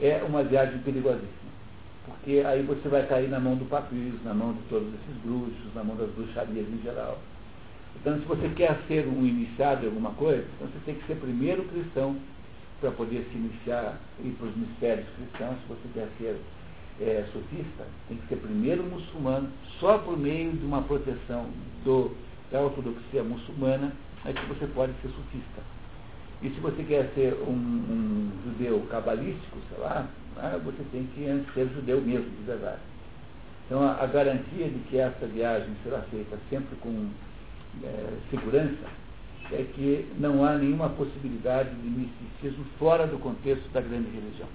é 0.00 0.22
uma 0.26 0.42
viagem 0.42 0.78
perigosíssima. 0.80 1.52
Porque 2.04 2.42
aí 2.44 2.62
você 2.62 2.88
vai 2.88 3.06
cair 3.06 3.28
na 3.28 3.38
mão 3.38 3.54
do 3.54 3.64
papiro, 3.66 4.18
na 4.24 4.34
mão 4.34 4.52
de 4.52 4.62
todos 4.68 4.88
esses 4.88 5.22
bruxos, 5.24 5.74
na 5.74 5.84
mão 5.84 5.96
das 5.96 6.10
bruxarias 6.10 6.66
em 6.68 6.82
geral. 6.82 7.18
Então, 8.00 8.18
se 8.18 8.24
você 8.24 8.48
quer 8.50 8.76
ser 8.88 9.06
um 9.06 9.24
iniciado 9.24 9.84
em 9.84 9.88
alguma 9.88 10.10
coisa, 10.12 10.44
então 10.56 10.66
você 10.66 10.78
tem 10.84 10.94
que 10.96 11.06
ser 11.06 11.16
primeiro 11.16 11.62
cristão 11.64 12.16
para 12.80 12.90
poder 12.90 13.24
se 13.30 13.38
iniciar, 13.38 14.00
ir 14.24 14.30
para 14.30 14.48
os 14.48 14.56
mistérios 14.56 15.06
cristãos. 15.16 15.56
Se 15.60 15.68
você 15.68 15.88
quer 15.94 16.08
ser 16.18 16.36
é, 17.00 17.24
sofista, 17.32 17.86
tem 18.08 18.16
que 18.16 18.26
ser 18.26 18.36
primeiro 18.36 18.82
muçulmano, 18.82 19.48
só 19.78 19.98
por 19.98 20.18
meio 20.18 20.52
de 20.52 20.64
uma 20.64 20.82
proteção 20.82 21.46
do, 21.84 22.16
da 22.50 22.60
ortodoxia 22.60 23.22
muçulmana 23.22 23.92
é 24.24 24.32
que 24.32 24.46
você 24.46 24.66
pode 24.68 24.92
ser 25.02 25.08
sufista. 25.08 25.62
E 26.42 26.50
se 26.50 26.60
você 26.60 26.82
quer 26.82 27.10
ser 27.14 27.34
um, 27.46 27.52
um 27.52 28.30
judeu 28.44 28.80
cabalístico, 28.90 29.58
sei 29.68 29.78
lá, 29.78 30.08
né, 30.36 30.60
você 30.64 30.82
tem 30.90 31.06
que 31.14 31.52
ser 31.54 31.68
judeu 31.74 32.00
mesmo, 32.00 32.30
de 32.30 32.42
verdade. 32.42 32.80
Então, 33.66 33.82
a, 33.82 34.02
a 34.02 34.06
garantia 34.06 34.68
de 34.68 34.78
que 34.90 34.98
essa 34.98 35.26
viagem 35.26 35.70
será 35.84 36.00
feita 36.02 36.36
sempre 36.50 36.74
com 36.76 37.08
é, 37.84 38.08
segurança 38.30 39.02
é 39.52 39.64
que 39.74 40.06
não 40.18 40.44
há 40.44 40.56
nenhuma 40.56 40.88
possibilidade 40.90 41.70
de 41.70 41.88
misticismo 41.88 42.64
fora 42.78 43.06
do 43.06 43.18
contexto 43.18 43.68
da 43.70 43.80
grande 43.80 44.10
religião. 44.10 44.48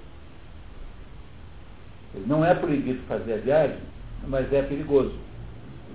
Não 2.26 2.44
é 2.44 2.56
proibido 2.56 3.00
fazer 3.08 3.34
a 3.34 3.38
viagem, 3.38 3.80
mas 4.28 4.52
é 4.52 4.62
perigoso. 4.64 5.16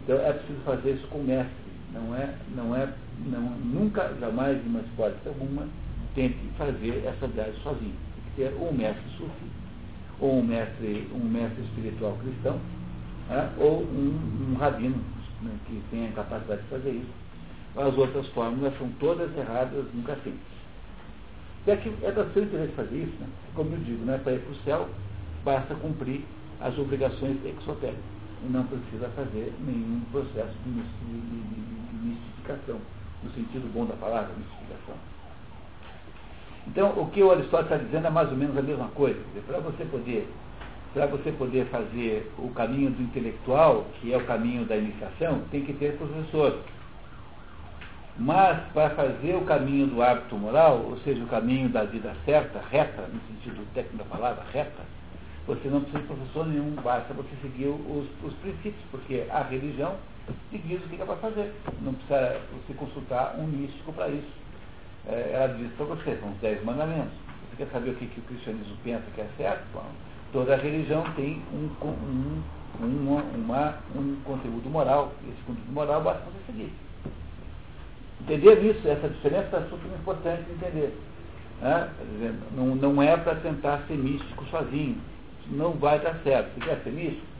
Então 0.02 0.16
é 0.18 0.32
preciso 0.32 0.60
fazer 0.64 0.92
isso 0.92 1.06
com 1.08 1.18
o 1.18 1.24
mestre. 1.24 1.61
Não 1.92 2.14
é, 2.16 2.34
não 2.54 2.74
é, 2.74 2.88
não, 3.26 3.40
nunca, 3.40 4.14
jamais, 4.18 4.58
uma 4.64 4.80
hipótese 4.80 5.28
alguma, 5.28 5.68
tente 6.14 6.38
fazer 6.56 7.04
essa 7.06 7.26
viagem 7.26 7.54
sozinho. 7.62 7.94
Tem 8.14 8.24
que 8.24 8.30
ter 8.36 8.62
um 8.62 8.72
mestre 8.72 9.04
sufi, 9.16 9.46
ou 10.20 10.38
um 10.38 10.42
mestre, 10.42 11.08
um 11.14 11.24
mestre 11.24 11.62
espiritual 11.64 12.16
cristão, 12.22 12.58
né, 13.28 13.52
ou 13.58 13.82
um, 13.82 14.52
um 14.52 14.56
rabino 14.58 14.96
né, 15.42 15.50
que 15.66 15.82
tenha 15.90 16.10
capacidade 16.12 16.62
de 16.62 16.68
fazer 16.68 16.90
isso. 16.90 17.22
As 17.76 17.96
outras 17.96 18.26
fórmulas 18.28 18.76
são 18.78 18.88
todas 19.00 19.34
erradas, 19.36 19.84
nunca 19.94 20.14
simples. 20.16 20.52
E 21.66 21.70
aqui 21.70 21.92
é 22.02 22.10
da 22.10 22.28
seu 22.30 22.42
interesse 22.42 22.72
fazer 22.72 22.96
isso, 22.96 23.16
né? 23.20 23.26
como 23.54 23.72
eu 23.72 23.78
digo, 23.78 24.04
né? 24.04 24.18
para 24.18 24.32
ir 24.32 24.40
para 24.40 24.52
o 24.52 24.56
céu, 24.64 24.88
basta 25.44 25.74
cumprir 25.76 26.24
as 26.60 26.76
obrigações 26.76 27.38
exotéricas 27.44 28.02
e 28.44 28.52
não 28.52 28.64
precisa 28.64 29.08
fazer 29.10 29.52
nenhum 29.60 30.00
processo 30.10 30.52
de, 30.64 30.72
de, 30.72 30.80
de 30.80 31.81
mistificação, 32.02 32.80
no 33.22 33.30
sentido 33.30 33.72
bom 33.72 33.86
da 33.86 33.94
palavra, 33.94 34.30
mistificação. 34.36 34.94
Então, 36.66 36.90
o 37.00 37.10
que 37.10 37.22
o 37.22 37.30
Aristóteles 37.30 37.72
está 37.72 37.84
dizendo 37.84 38.06
é 38.06 38.10
mais 38.10 38.30
ou 38.30 38.36
menos 38.36 38.56
a 38.56 38.62
mesma 38.62 38.88
coisa. 38.88 39.20
Para 39.46 39.58
você 39.58 39.84
poder 39.84 40.28
para 40.92 41.06
você 41.06 41.32
poder 41.32 41.66
fazer 41.66 42.30
o 42.38 42.50
caminho 42.50 42.90
do 42.90 43.02
intelectual, 43.02 43.86
que 43.98 44.12
é 44.12 44.16
o 44.16 44.26
caminho 44.26 44.66
da 44.66 44.76
iniciação, 44.76 45.40
tem 45.50 45.64
que 45.64 45.72
ter 45.72 45.96
professor. 45.96 46.58
Mas 48.18 48.60
para 48.74 48.90
fazer 48.90 49.34
o 49.34 49.40
caminho 49.42 49.86
do 49.86 50.02
hábito 50.02 50.36
moral, 50.36 50.84
ou 50.84 50.98
seja, 50.98 51.24
o 51.24 51.28
caminho 51.28 51.70
da 51.70 51.84
vida 51.84 52.14
certa, 52.26 52.60
reta, 52.70 53.08
no 53.10 53.20
sentido 53.26 53.66
técnico 53.72 53.96
da 53.96 54.04
palavra, 54.04 54.44
reta, 54.52 54.82
você 55.46 55.66
não 55.68 55.80
precisa 55.80 56.02
de 56.02 56.08
professor 56.08 56.46
nenhum, 56.46 56.74
basta 56.82 57.14
você 57.14 57.30
seguir 57.40 57.68
os, 57.68 58.06
os 58.22 58.34
princípios, 58.34 58.84
porque 58.90 59.24
a 59.30 59.42
religião 59.42 59.96
te 60.50 60.58
diz 60.58 60.84
o 60.84 60.88
que 60.88 61.00
é 61.00 61.04
para 61.04 61.16
fazer. 61.16 61.54
Não 61.80 61.94
precisa 61.94 62.40
você 62.52 62.74
consultar 62.74 63.36
um 63.38 63.46
místico 63.46 63.92
para 63.92 64.08
isso. 64.08 64.32
É, 65.06 65.32
ela 65.34 65.54
diz 65.54 65.72
para 65.72 65.86
você, 65.86 66.16
são 66.16 66.30
os 66.30 66.38
dez 66.38 66.62
mandamentos. 66.64 67.12
Você 67.50 67.64
quer 67.64 67.72
saber 67.72 67.90
o 67.90 67.94
que, 67.96 68.06
que 68.06 68.20
o 68.20 68.22
cristianismo 68.24 68.76
pensa 68.84 69.02
que 69.14 69.20
é 69.20 69.28
certo? 69.36 69.64
Bom, 69.72 69.84
toda 70.32 70.56
religião 70.56 71.04
tem 71.14 71.42
um, 71.52 71.70
um, 71.84 72.42
uma, 72.80 73.22
uma, 73.22 73.74
um 73.94 74.16
conteúdo 74.24 74.68
moral. 74.70 75.12
E 75.24 75.30
esse 75.30 75.42
conteúdo 75.42 75.72
moral 75.72 76.02
basta 76.02 76.22
você 76.24 76.52
seguir. 76.52 76.72
Entender 78.22 78.64
isso, 78.64 78.88
essa 78.88 79.08
diferença 79.08 79.56
é 79.56 79.68
super 79.68 79.92
importante 79.98 80.42
entender. 80.50 80.96
Né? 81.60 81.90
Não, 82.56 82.74
não 82.76 83.02
é 83.02 83.16
para 83.16 83.34
tentar 83.36 83.82
ser 83.88 83.96
místico 83.96 84.44
sozinho 84.46 84.96
não 85.50 85.72
vai 85.72 85.98
dar 85.98 86.18
certo. 86.22 86.54
Você 86.54 86.66
quer 86.66 86.80
ser 86.82 86.90
místico? 86.90 87.31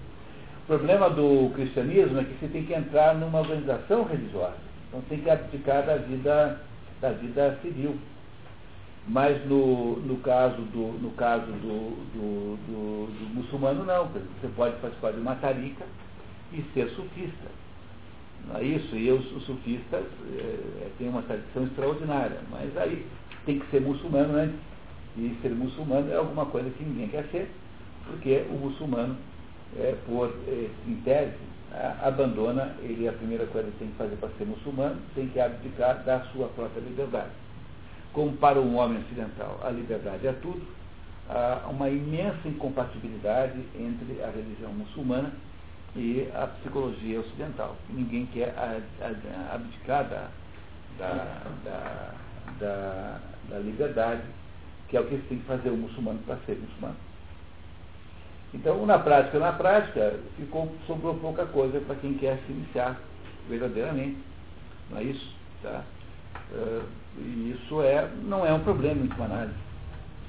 Problema 0.73 1.11
do 1.11 1.53
cristianismo 1.53 2.19
é 2.19 2.25
que 2.25 2.33
você 2.41 2.49
tem 2.49 2.65
que 2.65 2.73
entrar 2.73 3.15
numa 3.15 3.41
organização 3.41 4.05
religiosa. 4.05 4.57
Então 4.89 5.03
tem 5.03 5.21
que 5.21 5.29
abdicar 5.29 5.85
da 5.85 5.99
vida, 5.99 6.63
da 6.99 7.11
vida 7.11 7.59
civil. 7.61 7.95
Mas 9.07 9.45
no, 9.47 9.97
no 9.97 10.17
caso, 10.21 10.63
do, 10.63 10.99
no 11.03 11.11
caso 11.11 11.45
do, 11.45 11.91
do, 12.15 12.57
do, 12.57 13.07
do 13.07 13.35
muçulmano 13.35 13.85
não. 13.85 14.07
Você 14.07 14.49
pode 14.57 14.75
participar 14.77 15.13
de 15.13 15.21
uma 15.21 15.35
tarica 15.35 15.85
e 16.55 16.65
ser 16.73 16.89
sufista. 16.93 17.51
Não 18.49 18.57
é 18.57 18.65
isso? 18.65 18.97
E 18.97 19.13
os, 19.13 19.31
os 19.37 19.45
sufistas 19.45 20.05
é, 20.39 20.89
têm 20.97 21.11
uma 21.11 21.21
tradição 21.21 21.65
extraordinária. 21.65 22.39
Mas 22.51 22.75
aí 22.79 23.07
tem 23.45 23.59
que 23.59 23.71
ser 23.71 23.83
muçulmano 23.83 24.39
antes. 24.39 24.57
E 25.19 25.37
ser 25.43 25.51
muçulmano 25.51 26.11
é 26.11 26.17
alguma 26.17 26.47
coisa 26.47 26.71
que 26.71 26.83
ninguém 26.83 27.09
quer 27.09 27.25
ser 27.25 27.51
porque 28.07 28.45
o 28.51 28.55
muçulmano, 28.55 29.17
é, 29.79 29.97
por, 30.07 30.33
é, 30.49 30.69
em 30.87 30.95
tese, 31.03 31.53
abandona, 32.03 32.75
ele 32.83 33.09
a 33.09 33.13
primeira 33.13 33.47
coisa 33.47 33.71
que 33.71 33.79
tem 33.79 33.89
que 33.89 33.97
fazer 33.97 34.17
para 34.17 34.29
ser 34.37 34.45
muçulmano, 34.45 35.01
tem 35.15 35.29
que 35.29 35.41
abdicar 35.41 36.03
da 36.05 36.21
sua 36.33 36.49
própria 36.49 36.81
liberdade. 36.81 37.31
Como 38.13 38.37
para 38.37 38.61
um 38.61 38.77
homem 38.77 38.99
ocidental 38.99 39.59
a 39.63 39.71
liberdade 39.71 40.27
é 40.27 40.33
tudo, 40.35 40.63
há 41.31 41.67
uma 41.71 41.89
imensa 41.89 42.47
incompatibilidade 42.47 43.59
entre 43.75 44.23
a 44.23 44.31
religião 44.31 44.71
muçulmana 44.73 45.33
e 45.97 46.29
a 46.35 46.47
psicologia 46.47 47.21
ocidental. 47.21 47.77
Ninguém 47.89 48.27
quer 48.27 48.55
abdicar 49.51 50.05
da, 50.05 50.29
da, 50.99 51.43
da, 51.65 52.15
da, 52.61 53.21
da 53.49 53.59
liberdade, 53.61 54.23
que 54.89 54.97
é 54.97 55.01
o 55.01 55.07
que 55.07 55.17
tem 55.29 55.39
que 55.39 55.45
fazer 55.45 55.71
o 55.71 55.77
muçulmano 55.77 56.19
para 56.27 56.37
ser 56.45 56.59
muçulmano. 56.59 56.97
Então, 58.55 58.85
na 58.85 58.99
prática, 58.99 59.39
na 59.39 59.53
prática, 59.53 60.21
ficou, 60.37 60.75
sobrou 60.87 61.15
pouca 61.15 61.47
coisa 61.47 61.81
para 61.81 61.97
quem 61.97 62.15
quer 62.15 62.39
se 62.47 62.53
iniciar 62.53 63.01
verdadeiramente. 63.49 64.19
Não 64.91 64.99
é 64.99 65.05
isso? 65.05 65.35
Tá? 65.63 65.83
Uh, 66.51 66.83
e 67.19 67.57
isso 67.57 67.81
é, 67.83 68.09
não 68.25 68.45
é 68.47 68.53
um 68.53 68.61
problema 68.61 69.01
em 69.01 69.03
última 69.05 69.25
análise. 69.25 69.55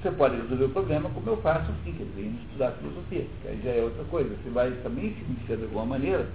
Você 0.00 0.10
pode 0.12 0.36
resolver 0.36 0.64
o 0.64 0.70
problema 0.70 1.10
como 1.10 1.28
eu 1.28 1.36
faço 1.38 1.70
assim, 1.70 1.92
quer 1.92 2.04
dizer, 2.04 2.34
estudar 2.42 2.72
filosofia, 2.72 3.26
que 3.42 3.48
aí 3.48 3.60
já 3.62 3.70
é 3.70 3.82
outra 3.82 4.04
coisa. 4.04 4.34
Você 4.36 4.50
vai 4.50 4.70
também 4.82 5.14
se 5.14 5.24
iniciar 5.24 5.56
de 5.56 5.64
alguma 5.64 5.86
maneira, 5.86 6.26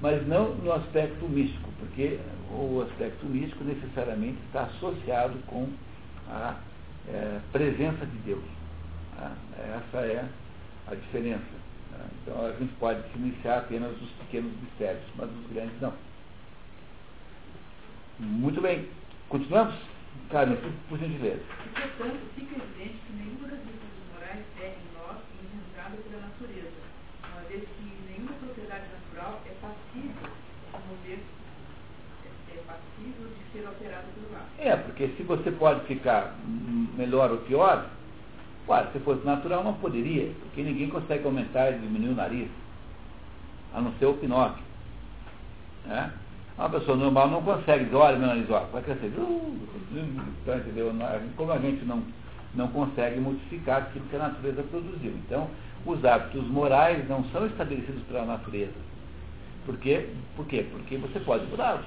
mas 0.00 0.26
não 0.26 0.54
no 0.56 0.72
aspecto 0.72 1.28
místico, 1.28 1.70
porque 1.78 2.18
o 2.50 2.82
aspecto 2.82 3.26
místico 3.26 3.64
necessariamente 3.64 4.38
está 4.46 4.62
associado 4.62 5.36
com 5.46 5.68
a 6.28 6.56
é, 7.08 7.40
presença 7.52 8.06
de 8.06 8.18
Deus. 8.18 8.44
Tá? 9.16 9.32
Essa 9.58 9.98
é 9.98 10.24
a 10.90 10.94
diferença. 10.94 11.44
Né? 11.92 12.06
Então 12.22 12.46
a 12.46 12.52
gente 12.52 12.72
pode 12.74 13.00
se 13.10 13.18
iniciar 13.18 13.58
apenas 13.58 13.96
dos 13.96 14.10
pequenos 14.12 14.52
mistérios, 14.62 15.04
mas 15.16 15.28
dos 15.30 15.46
grandes 15.52 15.80
não. 15.80 15.92
Muito 18.18 18.60
bem. 18.60 18.88
Continuamos? 19.28 19.74
Carmen, 20.30 20.56
por, 20.56 20.72
por 20.88 20.98
gentileza. 20.98 21.40
E, 21.40 21.68
portanto, 21.68 22.20
fica 22.34 22.56
evidente 22.56 22.98
que 23.06 23.12
nenhuma 23.12 23.48
das 23.48 23.58
virtudes 23.60 24.02
morais 24.12 24.44
é 24.60 24.74
em 24.74 24.98
nós 24.98 25.16
engendrada 25.38 25.96
pela 25.96 26.22
natureza, 26.22 26.80
uma 27.32 27.40
vez 27.48 27.62
que 27.62 28.10
nenhuma 28.10 28.32
propriedade 28.32 28.84
natural 28.92 29.40
é 29.46 29.54
passível 29.60 30.30
de 30.72 30.88
mover, 30.88 31.18
é, 32.24 32.54
é 32.54 32.62
passível 32.66 33.28
de 33.28 33.52
ser 33.52 33.66
alterada 33.66 34.06
pelo 34.14 34.36
ar. 34.36 34.46
É, 34.58 34.76
porque 34.76 35.08
se 35.16 35.22
você 35.22 35.50
pode 35.52 35.86
ficar 35.86 36.34
melhor 36.96 37.30
ou 37.30 37.38
pior, 37.38 37.88
Claro, 38.68 38.88
se 38.92 38.98
fosse 38.98 39.24
natural 39.24 39.64
não 39.64 39.72
poderia, 39.72 40.30
porque 40.42 40.62
ninguém 40.62 40.90
consegue 40.90 41.24
aumentar 41.24 41.70
e 41.70 41.78
diminuir 41.78 42.10
o 42.10 42.14
nariz, 42.14 42.50
a 43.74 43.80
não 43.80 43.94
ser 43.94 44.04
o 44.04 44.12
Pinóquio. 44.12 44.62
Né? 45.86 46.12
Uma 46.58 46.68
pessoa 46.68 46.94
normal 46.94 47.30
não 47.30 47.42
consegue 47.42 47.84
dizer, 47.84 47.96
olha 47.96 48.18
meu 48.18 48.28
nariz, 48.28 48.44
ó, 48.50 48.66
vai 48.70 48.82
crescer. 48.82 49.06
Então, 49.06 50.58
entendeu? 50.58 50.92
Como 51.34 51.50
a 51.50 51.58
gente 51.58 51.82
não, 51.86 52.02
não 52.54 52.68
consegue 52.68 53.18
modificar 53.18 53.84
aquilo 53.84 54.04
que 54.04 54.16
a 54.16 54.18
natureza 54.18 54.62
produziu. 54.64 55.12
Então, 55.12 55.48
os 55.86 56.04
hábitos 56.04 56.46
morais 56.48 57.08
não 57.08 57.24
são 57.30 57.46
estabelecidos 57.46 58.02
pela 58.02 58.26
natureza. 58.26 58.74
Por 59.64 59.78
quê? 59.78 60.10
Por 60.36 60.44
quê? 60.44 60.66
Porque 60.70 60.98
você 60.98 61.18
pode 61.20 61.46
mudá-los, 61.46 61.86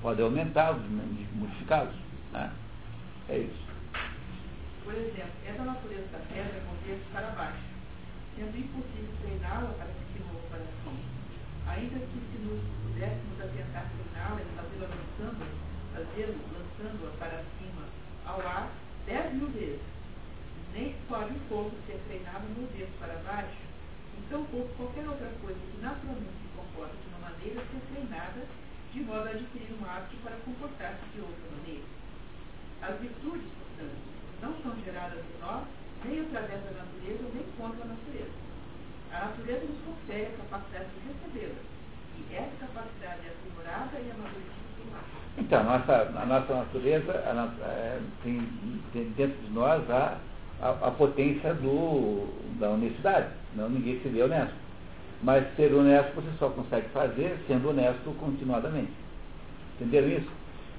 pode 0.00 0.22
aumentá-los, 0.22 0.80
modificá-los. 1.34 1.94
Né? 2.32 2.50
É 3.28 3.38
isso. 3.40 3.63
Por 4.84 4.94
exemplo, 4.94 5.32
é 5.46 5.52
da 5.52 5.64
natureza 5.64 6.06
da 6.12 6.18
pedra 6.28 6.60
mover-se 6.68 7.08
para 7.10 7.28
baixo, 7.32 7.64
sendo 8.36 8.52
impossível 8.52 9.16
treiná-la 9.22 9.72
para 9.80 9.88
que 9.88 10.04
se 10.12 10.18
mova 10.28 10.44
para 10.50 10.60
cima. 10.60 11.00
Ainda 11.66 11.98
que 12.04 12.20
se 12.20 12.38
nos 12.44 12.60
pudéssemos 12.84 13.40
atentar 13.40 13.88
treiná-la 13.88 14.40
e 14.44 14.48
fazê-la 14.52 14.88
lançando, 14.92 15.40
fazê-la 15.96 16.36
lançando-a 16.52 17.10
para 17.16 17.42
cima 17.56 17.88
ao 18.26 18.40
ar 18.46 18.68
dez 19.06 19.32
mil 19.32 19.48
vezes, 19.48 19.80
nem 20.74 20.94
pode 21.08 21.32
um 21.32 21.40
pouco 21.48 21.74
ser 21.86 21.98
treinado 22.06 22.44
mover-se 22.52 22.92
para 23.00 23.14
baixo, 23.24 23.64
então 24.18 24.44
pouco 24.52 24.68
qualquer 24.76 25.08
outra 25.08 25.32
coisa 25.40 25.58
que 25.58 25.80
naturalmente 25.80 26.44
se 26.44 26.48
comporta 26.56 26.92
de 26.92 27.08
uma 27.08 27.30
maneira 27.30 27.60
ser 27.72 27.80
treinada 27.88 28.44
de 28.92 29.00
modo 29.00 29.26
a 29.26 29.30
adquirir 29.30 29.72
um 29.80 29.84
hábito 29.88 30.16
para 30.22 30.36
comportar-se 30.44 31.08
de 31.14 31.20
outra 31.20 31.50
maneira. 31.56 31.84
As 32.82 33.00
virtudes, 33.00 33.48
portanto, 33.58 34.13
não 34.44 34.52
são 34.62 34.72
geradas 34.84 35.18
em 35.18 35.40
nós, 35.40 35.64
nem 36.04 36.20
através 36.20 36.60
da 36.64 36.84
natureza, 36.84 37.24
nem 37.34 37.44
contra 37.56 37.82
a 37.82 37.88
natureza. 37.88 38.36
A 39.10 39.18
natureza 39.26 39.64
nos 39.64 39.80
confere 39.86 40.26
a 40.26 40.44
capacidade 40.44 40.88
de 40.92 41.08
recebê-las, 41.08 41.64
e 42.18 42.34
essa 42.34 42.66
capacidade 42.66 43.20
é 43.24 43.32
aprimorada 43.32 43.96
e 43.98 44.10
amadurecida 44.10 44.98
Então, 45.38 45.60
a 45.60 45.62
nossa, 45.62 46.20
a 46.20 46.26
nossa 46.26 46.54
natureza 46.54 47.12
a 47.12 47.64
é, 47.64 48.00
tem, 48.22 48.48
tem, 48.92 49.04
dentro 49.16 49.40
de 49.40 49.50
nós 49.52 49.90
a, 49.90 50.18
a, 50.60 50.70
a, 50.70 50.90
potência 50.90 51.54
do, 51.54 52.28
da 52.60 52.70
honestidade. 52.70 53.28
Não 53.56 53.68
ninguém 53.70 54.00
seria 54.02 54.26
honesto. 54.26 54.54
Mas 55.22 55.44
ser 55.56 55.72
honesto 55.72 56.14
você 56.14 56.30
só 56.38 56.50
consegue 56.50 56.88
fazer 56.90 57.38
sendo 57.46 57.70
honesto 57.70 58.14
continuadamente. 58.18 58.92
Entenderam 59.76 60.08
isso? 60.08 60.30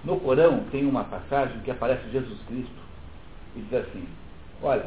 No 0.03 0.19
Corão 0.19 0.63
tem 0.71 0.85
uma 0.85 1.03
passagem 1.05 1.59
que 1.61 1.71
aparece 1.71 2.07
Jesus 2.11 2.39
Cristo 2.47 2.84
e 3.55 3.61
diz 3.61 3.73
assim, 3.73 4.05
olha, 4.61 4.85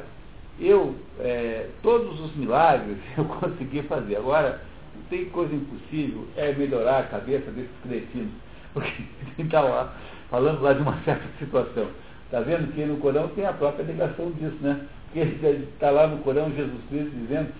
eu, 0.61 0.95
é, 1.21 1.69
todos 1.83 2.21
os 2.21 2.35
milagres 2.35 2.99
eu 3.16 3.25
consegui 3.25 3.83
fazer. 3.83 4.16
Agora, 4.16 4.61
tem 5.09 5.27
coisa 5.27 5.55
impossível, 5.55 6.27
é 6.37 6.53
melhorar 6.53 6.99
a 6.99 7.05
cabeça 7.05 7.51
desses 7.51 7.71
cretinos. 7.83 8.33
Porque 8.75 9.03
está 9.39 9.61
lá, 9.61 9.95
falando 10.31 10.61
lá 10.61 10.73
de 10.73 10.83
uma 10.83 10.97
certa 11.05 11.25
situação. 11.39 11.89
Está 12.25 12.41
vendo 12.41 12.73
que 12.75 12.85
no 12.85 12.99
Corão 12.99 13.29
tem 13.29 13.47
a 13.47 13.53
própria 13.53 13.87
negação 13.87 14.31
disso, 14.33 14.59
né? 14.61 14.81
Porque 15.07 15.21
está 15.21 15.91
lá 15.91 16.07
no 16.07 16.19
Corão 16.19 16.53
Jesus 16.55 16.81
Cristo 16.91 17.11
dizendo 17.16 17.51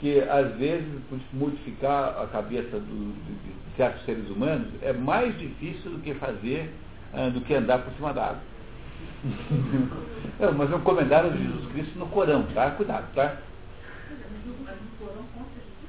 que 0.00 0.20
às 0.20 0.52
vezes 0.56 0.86
modificar 1.32 2.20
a 2.20 2.26
cabeça 2.26 2.78
do, 2.78 3.12
de, 3.12 3.76
certos 3.76 4.04
seres 4.04 4.28
humanos 4.28 4.68
é 4.82 4.92
mais 4.92 5.38
difícil 5.38 5.92
do 5.92 5.98
que 6.00 6.12
fazer, 6.14 6.72
uh, 7.14 7.30
do 7.30 7.40
que 7.42 7.54
andar 7.54 7.78
por 7.78 7.92
cima 7.94 8.12
da 8.12 8.24
água. 8.24 8.40
Não, 10.38 10.52
mas 10.52 10.70
é 10.70 10.76
um 10.76 10.80
comentário 10.80 11.32
de 11.32 11.42
Jesus 11.42 11.72
Cristo 11.72 11.98
no 11.98 12.06
Corão, 12.06 12.44
tá? 12.54 12.70
Cuidado, 12.72 13.06
tá? 13.14 13.36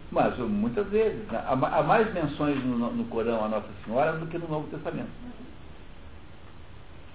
Mas 0.09 0.37
muitas 0.37 0.87
vezes, 0.87 1.27
né? 1.27 1.43
há, 1.45 1.83
mais 1.83 2.13
menções 2.13 2.63
no, 2.63 2.77
no, 2.77 3.03
Corão 3.05 3.43
a 3.43 3.49
Nossa 3.49 3.67
Senhora 3.83 4.13
do 4.13 4.27
que 4.27 4.37
no 4.37 4.47
Novo 4.47 4.67
Testamento. 4.69 5.09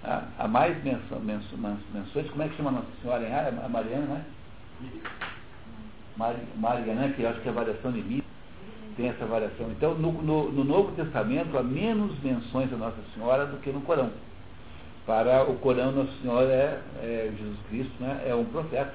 Há, 0.03 0.47
mais 0.47 0.81
menções, 0.83 2.29
como 2.29 2.43
é 2.43 2.49
que 2.49 2.55
chama 2.55 2.69
a 2.69 2.73
Nossa 2.73 2.87
Senhora 3.01 3.27
em 3.27 3.33
área? 3.33 3.65
A 3.65 3.69
Mariana, 3.69 4.05
né? 4.05 4.25
Mariana, 6.15 7.01
né? 7.01 7.13
que 7.15 7.23
eu 7.23 7.29
acho 7.29 7.41
que 7.41 7.47
é 7.47 7.51
a 7.51 7.55
variação 7.55 7.91
de 7.91 8.01
mim, 8.01 8.21
tem 8.95 9.07
essa 9.07 9.25
variação. 9.25 9.71
Então, 9.71 9.95
no, 9.95 10.11
no, 10.11 10.51
no 10.51 10.63
Novo 10.63 10.91
Testamento 10.91 11.57
há 11.57 11.63
menos 11.63 12.19
menções 12.21 12.71
a 12.71 12.77
Nossa 12.77 12.97
Senhora 13.15 13.47
do 13.47 13.57
que 13.57 13.71
no 13.71 13.81
Corão. 13.81 14.11
Para 15.05 15.43
o 15.43 15.57
Corão, 15.57 15.91
Nossa 15.91 16.11
Senhora 16.21 16.47
é, 16.47 16.81
é 17.01 17.33
Jesus 17.37 17.59
Cristo, 17.69 17.93
né? 17.99 18.23
é 18.25 18.33
um 18.33 18.45
profeta. 18.45 18.93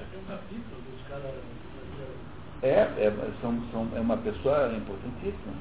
É, 2.63 2.67
é, 2.67 3.31
são, 3.41 3.61
são, 3.71 3.87
é 3.95 3.99
uma 3.99 4.17
pessoa 4.17 4.73
importantíssima. 4.73 5.53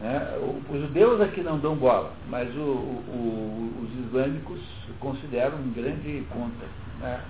Né? 0.00 0.38
Os 0.70 0.80
judeus 0.80 1.20
aqui 1.20 1.42
não 1.42 1.58
dão 1.58 1.74
bola, 1.74 2.12
mas 2.28 2.48
o, 2.56 2.60
o, 2.60 3.82
os 3.82 4.06
islâmicos 4.06 4.60
consideram 5.00 5.58
um 5.58 5.72
grande 5.72 6.24
conta 6.32 6.66
né? 7.00 7.20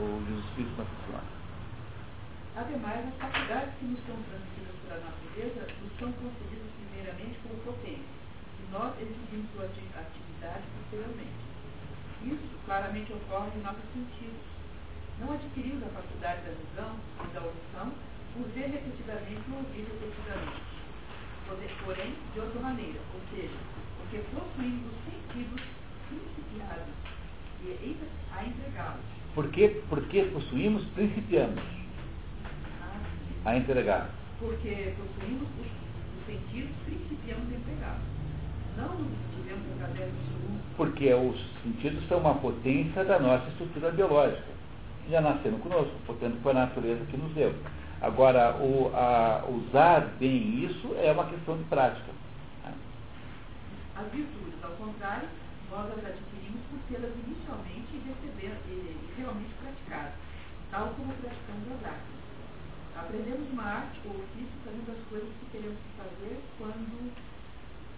o 0.00 0.22
Jesus 0.28 0.46
Cristo 0.54 0.72
Nossa 0.78 0.90
Senhora. 1.06 1.34
Ademais, 2.56 3.08
as 3.08 3.14
faculdades 3.16 3.74
que 3.80 3.86
nos 3.86 3.98
são 4.06 4.14
transmitidas 4.30 4.76
pela 4.86 5.00
natureza 5.02 5.66
nos 5.82 5.98
são 5.98 6.12
concedidas 6.12 6.70
primeiramente 6.78 7.36
como 7.42 7.58
potência, 7.66 8.14
e 8.62 8.72
nós 8.72 8.94
exigimos 9.00 9.50
sua 9.52 9.64
atividade 9.64 10.62
posteriormente. 10.78 11.43
Isso 12.24 12.56
claramente 12.64 13.12
ocorre 13.12 13.50
em 13.54 13.62
nossos 13.62 13.84
sentidos. 13.92 14.40
Não 15.20 15.32
adquirimos 15.32 15.82
a 15.84 15.88
faculdade 15.88 16.40
da 16.40 16.52
visão 16.56 16.96
e 17.20 17.34
da 17.34 17.40
audição 17.40 17.92
por 18.32 18.48
ver 18.48 18.70
repetidamente 18.72 19.44
ou 19.52 19.58
ouvir 19.58 19.84
repetidamente. 19.84 20.74
Porém, 21.84 22.14
de 22.32 22.40
outra 22.40 22.60
maneira, 22.60 22.98
ou 23.12 23.20
seja, 23.30 23.54
porque 23.98 24.18
possuímos 24.32 24.90
os 24.90 25.04
sentidos 25.04 25.62
principiados 26.08 26.94
e 27.62 27.98
a 28.32 28.44
entregá-los. 28.44 29.04
Por 29.34 29.50
que, 29.50 29.82
porque 29.90 30.22
possuímos, 30.32 30.84
principiamos 30.94 31.62
ah, 32.80 33.50
a 33.50 33.56
entregar. 33.56 34.10
Porque 34.40 34.94
possuímos 34.96 35.48
os, 35.60 35.66
os 35.66 36.26
sentidos, 36.26 36.70
principiamos 36.86 37.52
a 37.52 37.56
entregá-los. 37.56 38.14
Porque 40.76 41.14
os 41.14 41.36
sentidos 41.62 42.06
são 42.08 42.18
uma 42.18 42.34
potência 42.34 43.04
da 43.04 43.18
nossa 43.18 43.48
estrutura 43.48 43.90
biológica. 43.92 44.52
Já 45.08 45.20
nasceram 45.20 45.58
conosco, 45.58 45.94
portanto 46.06 46.38
foi 46.42 46.52
a 46.52 46.66
natureza 46.66 47.04
que 47.06 47.16
nos 47.16 47.32
deu. 47.34 47.54
Agora, 48.00 48.56
o, 48.56 48.90
a, 48.94 49.44
usar 49.48 50.00
bem 50.18 50.64
isso 50.64 50.94
é 50.98 51.12
uma 51.12 51.26
questão 51.26 51.56
de 51.56 51.64
prática. 51.64 52.12
As 53.96 54.10
virtudes, 54.10 54.58
ao 54.62 54.72
contrário, 54.72 55.28
nós 55.70 55.86
as 55.86 56.04
adquirimos 56.04 56.60
por 56.68 56.78
tê-las 56.88 57.12
inicialmente 57.14 57.94
e, 57.94 58.02
receber, 58.04 58.58
e, 58.68 58.72
e 58.72 59.14
realmente 59.16 59.54
praticadas, 59.62 60.14
tal 60.70 60.88
como 60.96 61.14
praticamos 61.14 61.68
as 61.78 61.86
artes. 61.86 62.14
Aprendemos 62.96 63.50
uma 63.52 63.62
arte 63.62 64.00
ou 64.04 64.10
ofício 64.12 64.58
fazendo 64.64 64.90
as 64.90 65.08
coisas 65.08 65.28
que 65.40 65.46
queremos 65.52 65.78
fazer 65.96 66.40
quando 66.58 67.12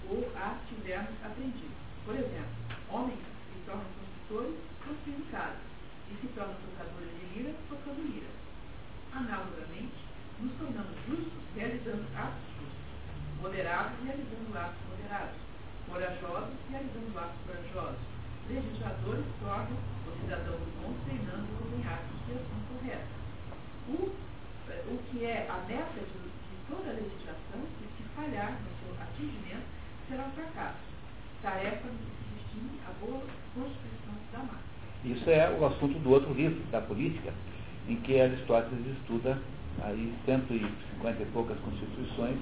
ou 0.09 0.31
a 0.37 0.59
tivermos 0.69 1.15
aprendido. 1.25 1.75
Por 2.05 2.15
exemplo, 2.15 2.55
homens 2.91 3.19
se 3.19 3.59
tornam 3.67 3.87
construtores 3.99 4.57
construindo 4.85 5.31
casas 5.31 5.67
e 6.11 6.15
se 6.21 6.27
tornam 6.35 6.55
tocadores 6.55 7.11
de 7.19 7.27
lira 7.35 7.55
tocando 7.69 8.03
lira. 8.03 8.31
Analogamente, 9.13 9.99
nos 10.39 10.53
tornamos 10.55 10.95
justos 11.07 11.43
realizando 11.55 12.05
atos 12.15 12.47
justos, 12.55 12.87
moderados 13.41 13.93
realizando 14.05 14.59
atos 14.59 14.83
moderados, 14.91 15.37
corajosos 15.89 16.55
realizando 16.71 17.19
atos 17.19 17.41
corajosos, 17.47 18.03
legisladores 18.49 19.27
tornam 19.41 19.79
os 20.07 20.21
cidadãos 20.21 20.61
bons 20.79 20.97
treinando-os 21.05 21.73
em 21.75 21.83
atos 21.83 22.17
de 22.27 22.33
ação 22.39 22.61
correta. 22.71 23.11
O, 23.89 24.15
o 24.15 24.99
que 25.11 25.25
é 25.25 25.47
a 25.51 25.59
meta 25.67 25.99
de, 25.99 26.19
de 26.23 26.57
toda 26.69 26.91
a 26.91 26.95
legislação, 26.95 27.63
e 27.83 27.87
se 27.97 28.03
falhar 28.15 28.53
no 28.53 28.71
seu 28.79 29.03
atingimento, 29.03 29.76
será 30.09 30.25
um 30.25 30.31
fracasso 30.31 30.87
tarefa 31.43 31.89
de 31.89 32.17
a 32.89 33.05
boa 33.05 33.21
constituição 33.55 34.15
da 34.33 34.39
massa. 34.39 34.67
Isso 35.05 35.29
é 35.31 35.51
o 35.59 35.67
assunto 35.67 35.99
do 35.99 36.11
outro 36.11 36.33
livro, 36.33 36.59
da 36.71 36.81
política, 36.81 37.33
em 37.89 37.97
que 37.97 38.21
Aristóteles 38.21 38.87
estuda 38.99 39.39
aí 39.83 40.13
150 40.25 41.23
e 41.23 41.27
poucas 41.27 41.59
constituições 41.59 42.39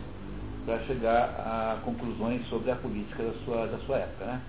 para 0.65 0.79
chegar 0.85 1.25
a 1.41 1.81
conclusões 1.85 2.47
sobre 2.49 2.71
a 2.71 2.77
política 2.77 3.23
da 3.23 3.33
sua, 3.45 3.67
da 3.67 3.79
sua 3.79 3.99
época, 3.99 4.25
né? 4.25 4.41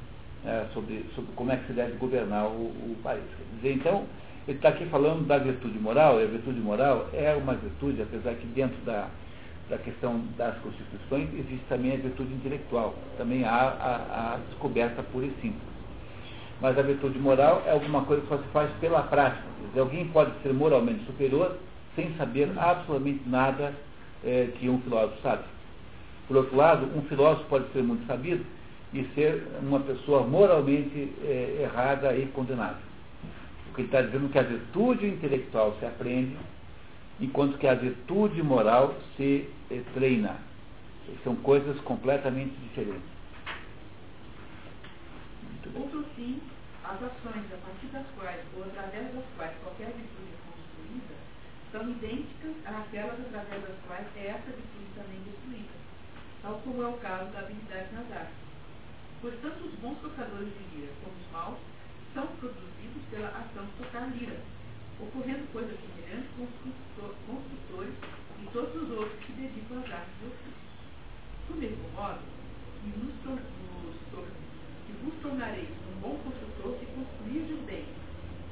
É, 0.45 0.68
sobre, 0.74 1.03
sobre 1.16 1.32
como 1.36 1.51
é 1.51 1.57
que 1.57 1.68
se 1.68 1.74
deve 1.74 1.93
governar 1.97 2.45
o, 2.45 2.68
o 2.68 2.97
país. 3.01 3.24
Quer 3.36 3.55
dizer, 3.55 3.74
então, 3.74 4.05
ele 4.47 4.57
está 4.57 4.70
aqui 4.70 4.86
falando 4.86 5.26
da 5.26 5.39
virtude 5.39 5.80
moral, 5.80 6.22
e 6.22 6.24
a 6.24 6.28
virtude 6.28 6.59
moral 6.59 7.09
é 7.13 7.34
uma 7.34 7.55
virtude, 7.55 8.03
apesar 8.03 8.36
que 8.36 8.45
dentro 8.47 8.78
da, 8.86 9.09
da 9.70 9.78
questão 9.78 10.22
das 10.38 10.55
constituições, 10.59 11.28
existe 11.34 11.66
também 11.68 11.93
a 11.93 11.97
virtude 11.97 12.34
intelectual, 12.34 12.93
também 13.18 13.43
há 13.43 13.49
a, 13.49 14.34
a 14.34 14.38
descoberta 14.49 15.01
pura 15.03 15.26
e 15.26 15.32
simples. 15.41 15.76
Mas 16.61 16.78
a 16.78 16.82
virtude 16.82 17.20
moral 17.20 17.63
é 17.66 17.72
alguma 17.72 18.03
coisa 18.05 18.22
que 18.22 18.30
só 18.30 18.38
se 18.38 18.47
faz 18.49 18.72
pela 18.80 19.03
prática. 19.03 19.43
Dizer, 19.68 19.80
alguém 19.80 20.07
pode 20.07 20.32
ser 20.41 20.53
moralmente 20.53 21.03
superior 21.05 21.57
sem 21.95 22.16
saber 22.16 22.49
absolutamente 22.57 23.28
nada 23.28 23.74
é, 24.24 24.49
que 24.57 24.70
um 24.70 24.80
filósofo 24.82 25.22
sabe. 25.22 25.43
Por 26.28 26.38
outro 26.38 26.55
lado, 26.55 26.89
um 26.97 27.01
filósofo 27.03 27.45
pode 27.49 27.72
ser 27.72 27.84
muito 27.84 28.05
sabido 28.05 28.45
e 28.93 29.03
ser 29.13 29.45
uma 29.61 29.80
pessoa 29.80 30.26
moralmente 30.26 31.13
é, 31.24 31.61
errada 31.63 32.16
e 32.16 32.26
condenável. 32.28 32.78
O 33.70 33.76
que 33.76 33.82
ele 33.82 33.88
está 33.88 34.01
dizendo 34.01 34.28
é 34.28 34.30
que 34.30 34.39
a 34.39 34.43
virtude 34.43 35.07
intelectual 35.07 35.76
se 35.80 35.86
aprende 35.86 36.36
enquanto 37.20 37.57
que 37.57 37.68
a 37.68 37.76
virtude 37.76 38.41
moral 38.43 38.95
se 39.16 39.49
eh, 39.72 39.82
treina. 39.93 40.38
São 41.24 41.36
coisas 41.36 41.80
completamente 41.82 42.55
diferentes. 42.55 43.16
Por 45.63 46.05
fim, 46.16 46.41
as 46.84 47.01
ações 47.01 47.45
a 47.51 47.57
partir 47.66 47.88
das 47.88 48.05
quais 48.18 48.41
ou 48.55 48.63
através 48.63 49.13
das 49.13 49.26
quais 49.36 49.53
qualquer 49.63 49.88
virtude 49.88 50.30
é 50.34 50.39
construída 50.45 51.16
são 51.72 51.89
idênticas 51.89 52.55
àquelas 52.66 53.20
através 53.20 53.61
das 53.63 53.78
quais 53.88 54.07
é 54.18 54.28
essa 54.28 54.51
virtude 54.51 54.93
também 54.95 55.20
destruída, 55.26 55.74
tal 56.41 56.61
como 56.63 56.84
é 56.84 56.88
o 56.88 56.97
caso 56.97 57.32
da 57.32 57.39
habilidade 57.39 57.93
nas 57.93 58.11
artes. 58.11 58.38
Pois 59.22 59.34
tanto 59.41 59.66
os 59.66 59.74
bons 59.80 59.97
tocadores 60.01 60.53
de 60.53 60.78
lira 60.78 60.93
como 61.03 61.16
os 61.18 61.32
maus 61.32 61.57
são 62.13 62.28
produzidos 62.39 63.03
pela 63.09 63.30
ação 63.30 63.66
de 63.66 63.72
tocar 63.84 64.07
lira, 64.16 64.38
ocorrendo 64.99 65.51
coisas 65.51 65.77
semelhantes 65.79 66.29
com 66.37 66.43
os 66.43 67.15
construtores 67.27 67.95
e 68.41 68.45
todos 68.51 68.75
os 68.75 68.89
outros 68.91 69.19
que 69.25 69.33
dedicam 69.33 69.79
às 69.79 69.91
artes 69.91 70.13
e 70.21 70.25
ofícios. 70.25 70.65
Do 71.47 71.55
mesmo 71.55 71.89
modo, 71.95 72.19
que, 72.81 72.89
nos, 72.99 73.13
vos 75.05 75.13
tornareis 75.21 75.69
um 75.69 76.01
bom 76.01 76.17
construtor 76.17 76.79
se 76.79 76.85
construirdes 76.87 77.59
bem, 77.67 77.85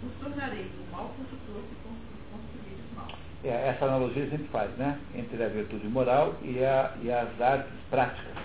vos 0.03 0.11
tornareis 0.21 0.67
um 0.79 0.91
mau 0.95 1.09
construtor 1.17 1.63
se 1.67 1.75
construirdes 1.83 2.95
mal. 2.95 3.07
É, 3.43 3.69
essa 3.69 3.85
analogia 3.85 4.23
a 4.23 4.27
gente 4.27 4.47
faz, 4.49 4.69
né? 4.77 4.99
Entre 5.15 5.43
a 5.43 5.47
virtude 5.47 5.87
moral 5.87 6.35
e, 6.43 6.63
a, 6.63 6.93
e 7.01 7.11
as 7.11 7.41
artes 7.41 7.73
práticas, 7.89 8.37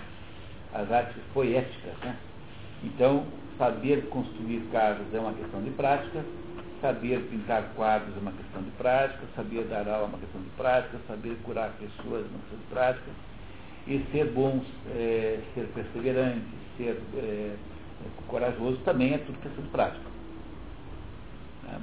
as 0.73 0.91
artes 0.91 1.21
poéticas, 1.33 1.93
né? 2.03 2.17
Então, 2.83 3.25
saber 3.57 4.09
construir 4.09 4.61
casas 4.71 5.05
é 5.13 5.19
uma 5.19 5.33
questão 5.33 5.61
de 5.61 5.69
prática, 5.71 6.23
saber 6.81 7.19
pintar 7.29 7.63
quadros 7.75 8.15
é 8.15 8.19
uma 8.19 8.31
questão 8.31 8.61
de 8.61 8.71
prática, 8.71 9.25
saber 9.35 9.65
dar 9.65 9.87
aula 9.87 10.05
é 10.05 10.09
uma 10.09 10.17
questão 10.17 10.41
de 10.41 10.49
prática, 10.51 10.97
saber 11.07 11.37
curar 11.43 11.71
pessoas 11.73 12.25
é 12.25 12.29
uma 12.29 12.39
questão 12.39 12.59
de 12.59 12.65
prática, 12.69 13.11
e 13.87 14.05
ser 14.11 14.31
bons, 14.31 14.63
é, 14.91 15.39
ser 15.53 15.67
perseverante, 15.73 16.45
ser 16.77 17.01
é, 17.15 17.55
corajoso 18.27 18.77
também 18.83 19.13
é 19.13 19.17
tudo 19.19 19.39
questão 19.41 19.63
de 19.63 19.69
prática. 19.69 20.09
Né? 21.63 21.79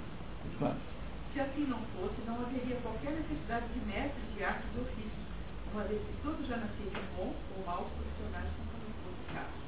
Se 1.32 1.40
assim 1.40 1.66
não 1.68 1.80
fosse, 1.97 2.16
não 2.26 2.40
haveria 2.40 2.76
qualquer 2.76 3.12
necessidade 3.12 3.66
de 3.74 3.80
mestres 3.84 4.24
de 4.36 4.44
artes 4.44 4.64
e 4.76 4.80
ofícios, 4.80 5.26
uma 5.72 5.84
vez 5.84 6.01
que 6.01 6.22
todos 6.22 6.47
já 6.47 6.57
nasceriam 6.57 7.03
bons 7.16 7.36
ou 7.57 7.66
maus 7.66 7.86
profissionais 7.92 8.49
conforme 8.57 8.88
fosse 9.05 9.20
o 9.20 9.34
caso. 9.34 9.66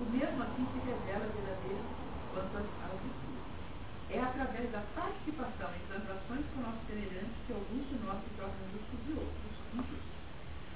O 0.00 0.04
mesmo 0.10 0.42
assim 0.42 0.66
se 0.72 0.78
revela 0.82 1.30
verdadeiro 1.30 1.84
quanto 2.34 2.56
virtudes. 2.56 2.87
É 4.10 4.20
através 4.20 4.70
da 4.72 4.80
participação 4.94 5.68
em 5.74 5.84
transações 5.88 6.44
com 6.54 6.62
nossos 6.62 6.86
semelhantes 6.88 7.36
que 7.46 7.52
alguns 7.52 7.84
de 7.88 7.96
nós 8.04 8.16
se 8.24 8.30
tornam 8.40 8.64
justos 8.72 9.00
e 9.04 9.12
outros 9.12 9.54
injustos. 9.74 10.16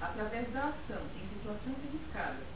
Através 0.00 0.52
da 0.52 0.68
ação 0.68 1.02
em 1.16 1.28
situações 1.32 1.76
arriscadas 1.88 2.46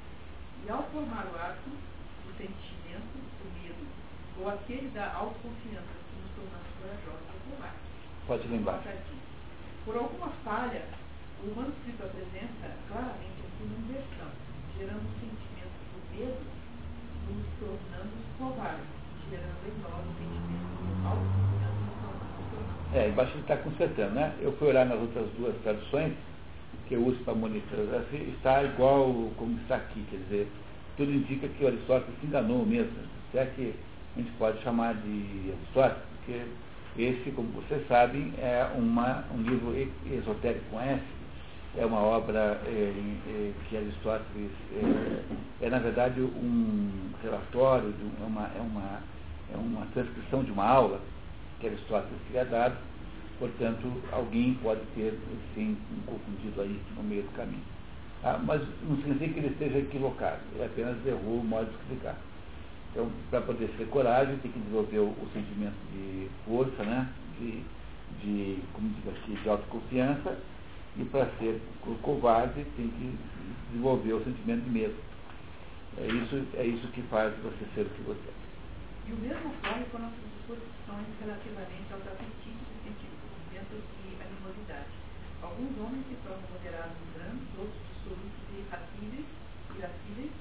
e 0.66 0.70
ao 0.70 0.82
formar 0.90 1.26
o 1.32 1.36
ato, 1.36 1.70
o 1.70 2.30
sentimento 2.36 3.16
do 3.16 3.46
medo 3.56 3.86
ou 4.38 4.50
aquele 4.50 4.88
da 4.90 5.14
autoconfiança 5.14 5.96
que 6.10 6.16
nos 6.20 6.30
tornamos 6.36 6.68
corajosos 6.76 7.26
Pode 8.26 8.48
lembrar. 8.48 8.82
Por 9.84 9.96
alguma 9.96 10.28
falha, 10.42 10.82
o 11.44 11.54
manuscrito 11.54 12.02
apresenta 12.02 12.74
claramente 12.88 13.38
uma 13.62 13.78
inversão, 13.78 14.26
gerando 14.76 15.06
um 15.06 15.14
sentimento 15.14 15.78
de 15.94 16.18
medo, 16.18 16.42
nos 17.30 17.46
tornando 17.60 18.18
covardes, 18.36 18.84
gerando 19.30 19.62
em 19.62 19.78
nós 19.78 20.02
o 20.02 20.12
sentimento 20.18 20.65
É, 22.94 23.08
embaixo 23.08 23.32
ele 23.32 23.40
está 23.40 23.56
consertando, 23.56 24.14
né? 24.14 24.32
Eu 24.40 24.52
fui 24.52 24.68
olhar 24.68 24.86
nas 24.86 24.98
outras 24.98 25.26
duas 25.38 25.54
traduções, 25.62 26.12
que 26.88 26.94
eu 26.94 27.04
uso 27.04 27.18
para 27.24 27.34
monitorar, 27.34 28.00
assim, 28.00 28.32
está 28.36 28.62
igual 28.62 29.12
como 29.36 29.58
está 29.60 29.76
aqui, 29.76 30.04
quer 30.10 30.16
dizer, 30.16 30.48
tudo 30.96 31.12
indica 31.12 31.48
que 31.48 31.64
o 31.64 31.66
Aristóteles 31.66 32.18
se 32.20 32.26
enganou 32.26 32.64
mesmo. 32.64 32.96
Se 33.32 33.38
é 33.38 33.46
que 33.46 33.74
a 34.14 34.18
gente 34.18 34.30
pode 34.38 34.62
chamar 34.62 34.94
de 34.94 35.52
Aristóteles, 35.52 36.02
porque 36.16 36.42
esse, 36.98 37.30
como 37.32 37.48
vocês 37.48 37.86
sabem, 37.88 38.32
é 38.38 38.66
uma, 38.74 39.24
um 39.34 39.42
livro 39.42 39.74
esotérico 40.10 40.64
com 40.70 40.80
S, 40.80 41.02
é 41.76 41.84
uma 41.84 42.00
obra 42.00 42.58
é, 42.64 42.94
é, 43.28 43.52
que 43.68 43.76
Aristóteles 43.76 44.50
é, 44.72 45.66
é, 45.66 45.70
na 45.70 45.78
verdade, 45.78 46.20
um 46.20 46.90
relatório, 47.22 47.92
de 47.92 48.22
é, 48.22 48.26
uma, 48.26 48.50
é, 48.56 48.60
uma, 48.60 49.00
é 49.52 49.56
uma 49.56 49.86
transcrição 49.86 50.42
de 50.42 50.50
uma 50.50 50.64
aula 50.64 51.00
que 51.60 51.66
Aristóteles 51.66 52.18
teria 52.26 52.44
dado, 52.44 52.76
portanto, 53.38 53.90
alguém 54.12 54.54
pode 54.62 54.80
ter, 54.94 55.18
sim, 55.54 55.76
um 55.92 56.02
confundido 56.02 56.60
aí 56.60 56.80
no 56.96 57.02
meio 57.02 57.22
do 57.22 57.36
caminho. 57.36 57.64
Ah, 58.22 58.38
mas 58.42 58.62
não 58.88 58.96
significa 58.96 59.34
que 59.34 59.38
ele 59.40 59.48
esteja 59.48 59.78
equivocado, 59.78 60.40
ele 60.54 60.64
apenas 60.64 60.96
errou 61.06 61.40
o 61.40 61.44
modo 61.44 61.66
de 61.66 61.76
explicar. 61.76 62.16
Então, 62.90 63.10
para 63.30 63.42
poder 63.42 63.68
ser 63.76 63.86
coragem, 63.88 64.38
tem 64.38 64.50
que 64.50 64.58
desenvolver 64.58 64.98
o, 64.98 65.08
o 65.08 65.28
sentimento 65.32 65.76
de 65.92 66.28
força, 66.46 66.82
né? 66.82 67.08
de, 67.38 67.62
de, 68.20 68.62
como 68.72 68.88
diz 68.88 69.08
aqui, 69.08 69.34
de 69.34 69.48
autoconfiança, 69.48 70.38
e 70.96 71.04
para 71.04 71.26
ser 71.38 71.60
covarde 72.02 72.64
tem 72.76 72.88
que 72.88 73.18
desenvolver 73.70 74.14
o 74.14 74.24
sentimento 74.24 74.64
de 74.64 74.70
medo. 74.70 74.94
É 75.98 76.06
isso, 76.06 76.46
é 76.54 76.66
isso 76.66 76.88
que 76.88 77.02
faz 77.02 77.34
você 77.42 77.66
ser 77.74 77.82
o 77.82 77.90
que 77.90 78.02
você 78.02 78.28
é. 78.28 78.45
E 79.06 79.12
o 79.12 79.16
mesmo 79.22 79.54
ocorre 79.54 79.86
com 79.94 79.98
nossas 80.02 80.18
disposições 80.34 81.06
relativamente 81.22 81.86
aos 81.94 82.02
apetites 82.10 82.66
e 82.66 82.90
sentimentos 82.90 83.82
de 84.02 84.18
animosidade. 84.18 84.90
Alguns 85.40 85.78
homens 85.78 86.02
se 86.10 86.18
tornam 86.26 86.42
moderados 86.50 86.98
e 86.98 87.06
grandes, 87.14 87.46
outros 87.54 87.78
dissolutos 87.86 88.42
e 88.50 88.66
irascíveis, 88.66 89.26
irascíveis 89.78 90.32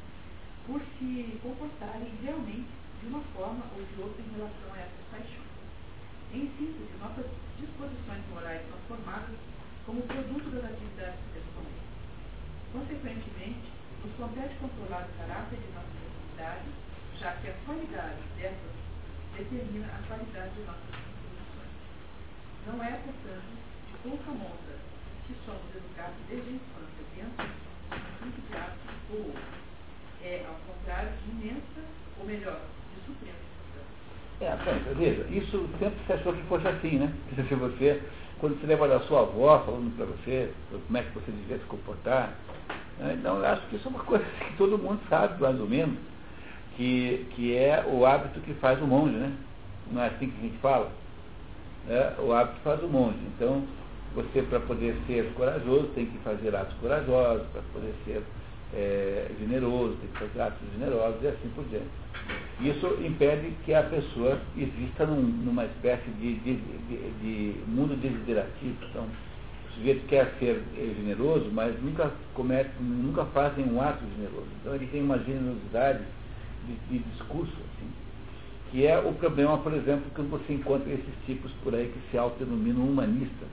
por 0.65 0.81
se 0.97 1.37
comportarem 1.45 2.09
realmente 2.25 2.73
de 3.01 3.05
uma 3.05 3.21
forma 3.37 3.69
ou 3.77 3.85
de 3.85 4.01
outra 4.01 4.17
em 4.17 4.33
relação 4.33 4.73
a 4.73 4.81
essas 4.81 5.05
paixões. 5.13 5.53
Em 6.33 6.49
síntese, 6.57 6.89
nossas 6.97 7.29
disposições 7.61 8.25
morais 8.33 8.65
são 8.65 8.79
formadas 8.89 9.37
como 9.85 10.01
produto 10.09 10.49
das 10.49 10.73
atividades 10.73 11.21
pessoais. 11.29 11.85
Consequentemente, 12.73 13.69
nos 14.01 14.13
compete 14.17 14.57
controlar 14.57 15.05
o 15.05 15.17
caráter 15.21 15.59
de 15.61 15.69
nossas 15.69 16.01
atividades, 16.01 16.84
já 17.19 17.31
que 17.33 17.49
a 17.49 17.53
qualidade 17.65 18.21
dessas 18.37 18.75
determina 19.37 19.87
a 19.87 20.07
qualidade 20.07 20.53
de 20.55 20.61
nossas 20.61 20.91
disposições. 20.91 21.73
Não 22.67 22.83
é, 22.83 22.91
portanto, 22.91 23.51
de 23.87 24.09
pouca 24.09 24.31
monta 24.31 24.75
que 25.27 25.35
somos 25.45 25.75
educados 25.75 26.15
desde 26.29 26.49
a 26.49 26.53
infância 26.53 27.03
dentro 27.15 27.45
de 27.45 28.27
um 28.27 28.31
tipo 28.31 28.47
de 28.47 28.57
ato 28.57 28.77
ou 29.11 29.17
outro 29.27 29.65
é, 30.25 30.43
ao 30.47 30.55
contrário, 30.55 31.11
de 31.23 31.31
imensa, 31.31 31.81
ou 32.19 32.25
melhor, 32.25 32.59
de 32.93 33.05
suprema 33.05 33.37
importância. 34.41 34.91
É, 34.91 34.93
veja, 34.95 35.25
isso 35.29 35.69
sempre 35.79 35.99
se 36.05 36.13
achou 36.13 36.33
que 36.33 36.41
fosse 36.43 36.67
assim, 36.67 36.97
né? 36.97 37.13
Se 37.35 37.55
você, 37.55 38.01
quando 38.39 38.59
você 38.59 38.67
leva 38.67 38.87
da 38.87 38.99
sua 39.01 39.21
avó 39.21 39.59
falando 39.63 39.95
para 39.95 40.05
você 40.05 40.51
como 40.71 40.97
é 40.97 41.03
que 41.03 41.11
você 41.11 41.31
devia 41.31 41.59
se 41.59 41.65
comportar, 41.65 42.33
né? 42.99 43.15
então 43.19 43.37
eu 43.37 43.45
acho 43.45 43.67
que 43.67 43.75
isso 43.75 43.87
é 43.87 43.91
uma 43.91 44.03
coisa 44.03 44.25
que 44.25 44.57
todo 44.57 44.77
mundo 44.77 44.99
sabe, 45.09 45.39
mais 45.39 45.59
ou 45.59 45.67
menos, 45.67 45.97
que, 46.75 47.25
que 47.31 47.55
é 47.55 47.85
o 47.87 48.05
hábito 48.05 48.39
que 48.41 48.53
faz 48.55 48.81
o 48.81 48.87
monge, 48.87 49.15
né? 49.15 49.33
Não 49.91 50.01
é 50.01 50.07
assim 50.07 50.29
que 50.29 50.37
a 50.37 50.41
gente 50.41 50.57
fala? 50.57 50.91
É, 51.87 52.13
o 52.19 52.33
hábito 52.33 52.59
faz 52.63 52.81
o 52.83 52.87
monge. 52.87 53.19
Então, 53.35 53.63
você, 54.13 54.41
para 54.43 54.59
poder 54.61 54.95
ser 55.07 55.31
corajoso, 55.33 55.87
tem 55.93 56.05
que 56.05 56.17
fazer 56.19 56.55
atos 56.55 56.75
corajosos, 56.79 57.45
para 57.51 57.61
poder 57.73 57.93
ser 58.05 58.23
é, 58.73 59.29
generoso, 59.39 59.95
tem 59.97 60.09
que 60.09 60.19
fazer 60.19 60.41
atos 60.41 60.59
generosos 60.73 61.21
e 61.21 61.27
assim 61.27 61.49
por 61.53 61.65
diante. 61.65 62.05
Isso 62.61 62.87
impede 63.05 63.51
que 63.65 63.73
a 63.73 63.83
pessoa 63.83 64.39
exista 64.57 65.05
num, 65.05 65.21
numa 65.21 65.65
espécie 65.65 66.09
de, 66.11 66.35
de, 66.35 66.55
de, 66.55 67.11
de, 67.21 67.59
mundo 67.67 67.99
desiderativo. 68.01 68.77
Então, 68.89 69.03
o 69.03 69.73
sujeito 69.73 70.07
quer 70.07 70.33
ser 70.39 70.63
generoso, 70.95 71.49
mas 71.51 71.75
nunca 71.83 72.11
comete, 72.33 72.71
nunca 72.79 73.25
fazem 73.25 73.65
um 73.65 73.81
ato 73.81 74.03
generoso. 74.15 74.47
Então 74.61 74.73
ele 74.73 74.87
tem 74.87 75.03
uma 75.03 75.19
generosidade 75.19 75.99
de, 76.89 76.99
discurso, 76.99 77.53
assim, 77.53 77.89
que 78.71 78.85
é 78.85 78.97
o 78.97 79.13
problema, 79.13 79.57
por 79.59 79.73
exemplo, 79.73 80.03
que 80.13 80.21
você 80.21 80.53
encontra 80.53 80.91
esses 80.91 81.13
tipos 81.25 81.51
por 81.63 81.73
aí 81.73 81.87
que 81.87 82.11
se 82.11 82.17
autodenominam 82.17 82.83
humanistas 82.83 83.47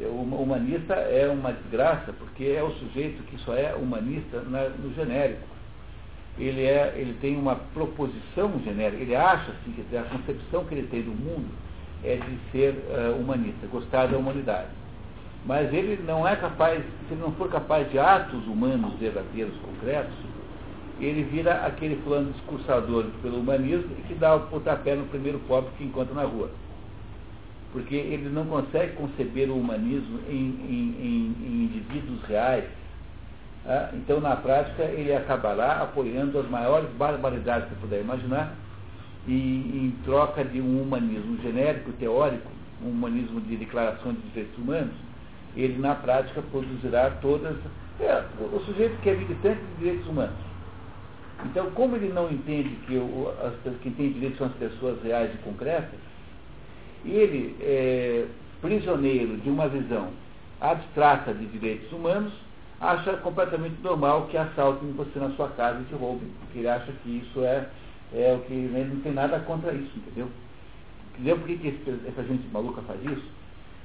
o 0.00 0.42
humanista 0.42 0.94
é 0.94 1.28
uma 1.28 1.52
desgraça, 1.52 2.12
porque 2.12 2.44
é 2.44 2.62
o 2.62 2.70
sujeito 2.72 3.22
que 3.24 3.38
só 3.38 3.54
é 3.54 3.74
humanista 3.74 4.40
no 4.40 4.94
genérico. 4.94 5.46
Ele, 6.38 6.64
é, 6.64 6.94
ele 6.96 7.14
tem 7.20 7.36
uma 7.36 7.56
proposição 7.56 8.58
genérica, 8.64 9.02
ele 9.02 9.14
acha 9.14 9.52
assim, 9.52 9.72
que 9.72 9.96
a 9.96 10.02
concepção 10.02 10.64
que 10.64 10.74
ele 10.74 10.88
tem 10.88 11.02
do 11.02 11.10
mundo 11.10 11.48
é 12.02 12.16
de 12.16 12.38
ser 12.50 12.74
uh, 12.88 13.20
humanista, 13.20 13.66
gostar 13.70 14.06
da 14.06 14.16
humanidade. 14.16 14.70
Mas 15.44 15.72
ele 15.74 16.02
não 16.04 16.26
é 16.26 16.34
capaz, 16.36 16.82
se 16.82 17.14
ele 17.14 17.20
não 17.20 17.32
for 17.32 17.50
capaz 17.50 17.90
de 17.90 17.98
atos 17.98 18.46
humanos 18.46 18.94
verdadeiros, 18.98 19.54
concretos, 19.58 20.14
ele 21.04 21.22
vira 21.24 21.66
aquele 21.66 21.96
plano 21.96 22.32
discursador 22.32 23.06
pelo 23.22 23.40
humanismo 23.40 23.90
e 23.98 24.02
que 24.02 24.14
dá 24.14 24.34
o 24.34 24.40
pontapé 24.48 24.94
no 24.94 25.06
primeiro 25.06 25.38
pobre 25.40 25.70
que 25.76 25.84
encontra 25.84 26.14
na 26.14 26.24
rua 26.24 26.50
porque 27.72 27.94
ele 27.94 28.28
não 28.28 28.44
consegue 28.44 28.92
conceber 28.92 29.50
o 29.50 29.58
humanismo 29.58 30.20
em, 30.28 30.34
em, 30.34 30.96
em, 31.00 31.36
em 31.42 31.64
indivíduos 31.64 32.22
reais. 32.24 32.64
Tá? 33.64 33.90
Então, 33.94 34.20
na 34.20 34.36
prática, 34.36 34.82
ele 34.82 35.14
acabará 35.14 35.82
apoiando 35.82 36.38
as 36.38 36.48
maiores 36.50 36.88
barbaridades 36.90 37.68
que 37.70 37.74
puder 37.76 38.02
imaginar, 38.02 38.54
e 39.26 39.32
em 39.32 39.94
troca 40.04 40.44
de 40.44 40.60
um 40.60 40.82
humanismo 40.82 41.40
genérico, 41.40 41.92
teórico, 41.92 42.50
um 42.84 42.90
humanismo 42.90 43.40
de 43.40 43.56
declaração 43.56 44.12
de 44.12 44.20
direitos 44.30 44.58
humanos, 44.58 44.94
ele 45.56 45.78
na 45.78 45.94
prática 45.94 46.42
produzirá 46.50 47.10
todas. 47.22 47.56
É, 48.00 48.24
o 48.40 48.58
sujeito 48.66 49.00
que 49.00 49.10
é 49.10 49.14
militante 49.14 49.60
de 49.60 49.76
direitos 49.78 50.06
humanos. 50.08 50.51
Então, 51.44 51.70
como 51.72 51.96
ele 51.96 52.12
não 52.12 52.30
entende 52.30 52.70
que 52.86 52.96
o, 52.96 53.32
as, 53.42 53.54
quem 53.82 53.92
tem 53.92 54.12
direitos 54.12 54.38
são 54.38 54.46
as 54.46 54.54
pessoas 54.54 55.02
reais 55.02 55.32
e 55.34 55.38
concretas, 55.38 55.98
ele, 57.04 57.56
é, 57.60 58.26
prisioneiro 58.60 59.36
de 59.38 59.50
uma 59.50 59.68
visão 59.68 60.10
abstrata 60.60 61.34
de 61.34 61.46
direitos 61.46 61.90
humanos, 61.92 62.32
acha 62.80 63.14
completamente 63.18 63.80
normal 63.82 64.26
que 64.26 64.36
assaltem 64.36 64.92
você 64.92 65.18
na 65.18 65.30
sua 65.30 65.48
casa 65.50 65.80
e 65.80 65.84
te 65.84 65.94
roubem, 65.94 66.28
porque 66.40 66.60
ele 66.60 66.68
acha 66.68 66.92
que 67.02 67.10
isso 67.10 67.44
é, 67.44 67.68
é 68.12 68.34
o 68.34 68.44
que 68.46 68.52
ele 68.52 68.94
não 68.94 69.00
tem 69.00 69.12
nada 69.12 69.40
contra 69.40 69.72
isso, 69.72 69.90
entendeu? 69.96 70.28
Entendeu 71.14 71.38
por 71.38 71.46
que, 71.46 71.56
que 71.56 71.90
essa 72.08 72.22
gente 72.24 72.46
maluca 72.52 72.82
faz 72.82 73.00
isso? 73.04 73.41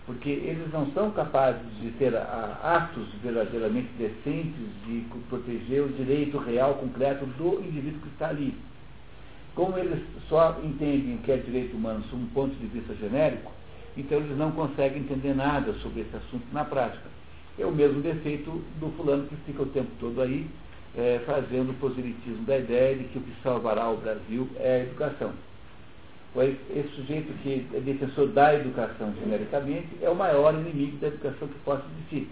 Porque 0.08 0.30
eles 0.30 0.72
não 0.72 0.90
são 0.94 1.12
capazes 1.12 1.62
de 1.82 1.92
ter 1.92 2.16
atos 2.16 3.10
verdadeiramente 3.22 3.90
decentes 4.00 4.56
de 4.86 5.06
proteger 5.30 5.84
o 5.84 5.90
direito 5.90 6.38
real, 6.38 6.76
concreto 6.76 7.26
do 7.26 7.60
indivíduo 7.60 8.00
que 8.00 8.08
está 8.08 8.30
ali. 8.30 8.56
Como 9.54 9.78
eles 9.78 10.02
só 10.30 10.58
entendem 10.64 11.16
o 11.16 11.18
que 11.18 11.32
é 11.32 11.38
direito 11.38 11.76
humano 11.76 12.04
sob 12.10 12.24
um 12.24 12.28
ponto 12.28 12.56
de 12.56 12.68
vista 12.68 12.96
genérico, 12.96 13.52
então 13.98 14.18
eles 14.18 14.38
não 14.38 14.52
conseguem 14.52 15.00
entender 15.00 15.36
nada 15.36 15.74
sobre 15.82 16.02
esse 16.02 16.16
assunto 16.16 16.46
na 16.54 16.64
prática. 16.64 17.10
É 17.60 17.66
o 17.66 17.72
mesmo 17.72 18.02
defeito 18.02 18.64
do 18.80 18.90
fulano 18.96 19.28
que 19.28 19.36
fica 19.46 19.64
o 19.64 19.68
tempo 19.68 19.90
todo 20.00 20.22
aí 20.22 20.48
é, 20.96 21.20
fazendo 21.26 21.72
o 21.72 21.74
proselitismo 21.74 22.46
da 22.46 22.58
ideia 22.58 22.96
de 22.96 23.04
que 23.06 23.18
o 23.18 23.22
que 23.22 23.34
salvará 23.44 23.90
o 23.90 23.98
Brasil 23.98 24.48
é 24.56 24.76
a 24.76 24.84
educação. 24.84 25.47
Esse 26.46 26.90
sujeito 26.96 27.34
que 27.42 27.66
é 27.74 27.80
defensor 27.80 28.28
da 28.28 28.54
educação 28.54 29.12
genericamente 29.20 29.88
é 30.02 30.10
o 30.10 30.16
maior 30.16 30.54
inimigo 30.54 30.98
da 30.98 31.08
educação 31.08 31.48
que 31.48 31.60
possa 31.60 31.84
existir. 31.96 32.30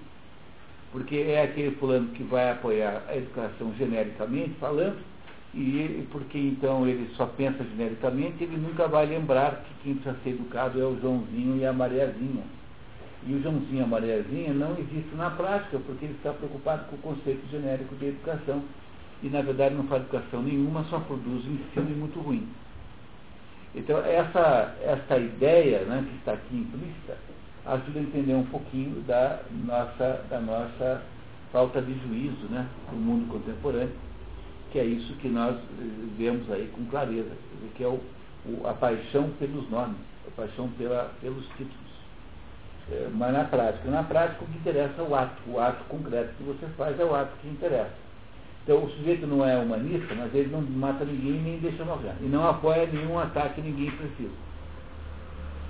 Porque 0.91 1.15
é 1.15 1.41
aquele 1.41 1.75
fulano 1.77 2.09
que 2.09 2.23
vai 2.23 2.51
apoiar 2.51 3.03
a 3.09 3.17
educação 3.17 3.73
genericamente 3.77 4.51
falando, 4.59 4.97
e 5.53 6.07
porque 6.11 6.37
então 6.37 6.87
ele 6.87 7.09
só 7.15 7.25
pensa 7.25 7.63
genericamente, 7.63 8.43
ele 8.43 8.57
nunca 8.57 8.87
vai 8.87 9.05
lembrar 9.05 9.63
que 9.63 9.73
quem 9.83 9.95
precisa 9.95 10.15
ser 10.23 10.31
educado 10.31 10.79
é 10.79 10.85
o 10.85 10.99
Joãozinho 10.99 11.57
e 11.57 11.65
a 11.65 11.73
Mariazinha. 11.73 12.43
E 13.25 13.33
o 13.33 13.41
Joãozinho 13.41 13.79
e 13.79 13.83
a 13.83 13.87
Mariazinha 13.87 14.53
não 14.53 14.73
existem 14.73 15.17
na 15.17 15.31
prática, 15.31 15.79
porque 15.79 16.05
ele 16.05 16.13
está 16.13 16.31
preocupado 16.31 16.85
com 16.89 16.95
o 16.95 16.99
conceito 16.99 17.49
genérico 17.49 17.95
de 17.95 18.07
educação. 18.07 18.61
E 19.23 19.29
na 19.29 19.41
verdade 19.41 19.73
não 19.73 19.85
faz 19.85 20.03
educação 20.03 20.43
nenhuma, 20.43 20.83
só 20.89 20.99
produz 20.99 21.43
um 21.47 21.53
ensino 21.53 21.97
muito 21.97 22.19
ruim. 22.19 22.47
Então, 23.75 23.99
essa, 23.99 24.73
essa 24.81 25.17
ideia 25.17 25.79
né, 25.79 26.05
que 26.09 26.15
está 26.17 26.31
aqui 26.31 26.55
implícita 26.55 27.17
ajuda 27.65 27.99
a 27.99 28.03
entender 28.03 28.33
um 28.33 28.45
pouquinho 28.45 29.01
da 29.01 29.41
nossa, 29.51 30.23
da 30.29 30.39
nossa 30.39 31.01
falta 31.51 31.81
de 31.81 31.93
juízo 31.99 32.45
né, 32.49 32.65
do 32.89 32.95
mundo 32.95 33.29
contemporâneo, 33.29 33.93
que 34.71 34.79
é 34.79 34.85
isso 34.85 35.13
que 35.15 35.27
nós 35.27 35.55
eh, 35.55 36.07
vemos 36.17 36.49
aí 36.51 36.71
com 36.73 36.85
clareza, 36.85 37.31
que 37.75 37.83
é 37.83 37.87
o, 37.87 37.99
o, 38.45 38.67
a 38.67 38.73
paixão 38.73 39.29
pelos 39.39 39.69
nomes, 39.69 39.97
a 40.27 40.31
paixão 40.31 40.69
pela, 40.77 41.11
pelos 41.21 41.45
títulos. 41.57 41.85
É, 42.91 43.09
mas 43.13 43.33
na 43.33 43.45
prática, 43.45 43.89
na 43.89 44.03
prática 44.03 44.43
o 44.43 44.47
que 44.47 44.57
interessa 44.57 45.01
é 45.01 45.03
o 45.03 45.15
ato, 45.15 45.41
o 45.47 45.59
ato 45.59 45.83
concreto 45.85 46.33
que 46.37 46.43
você 46.43 46.67
faz 46.77 46.99
é 46.99 47.03
o 47.03 47.15
ato 47.15 47.31
que 47.41 47.47
interessa. 47.47 48.05
Então 48.65 48.83
o 48.83 48.89
sujeito 48.89 49.27
não 49.27 49.45
é 49.47 49.55
humanista, 49.55 50.15
mas 50.15 50.33
ele 50.33 50.49
não 50.49 50.59
mata 50.59 51.05
ninguém 51.05 51.39
nem 51.39 51.59
deixa 51.59 51.85
morrer. 51.85 52.13
E 52.19 52.25
não 52.25 52.49
apoia 52.49 52.87
nenhum 52.87 53.19
ataque 53.19 53.61
ninguém 53.61 53.91
precisa. 53.91 54.33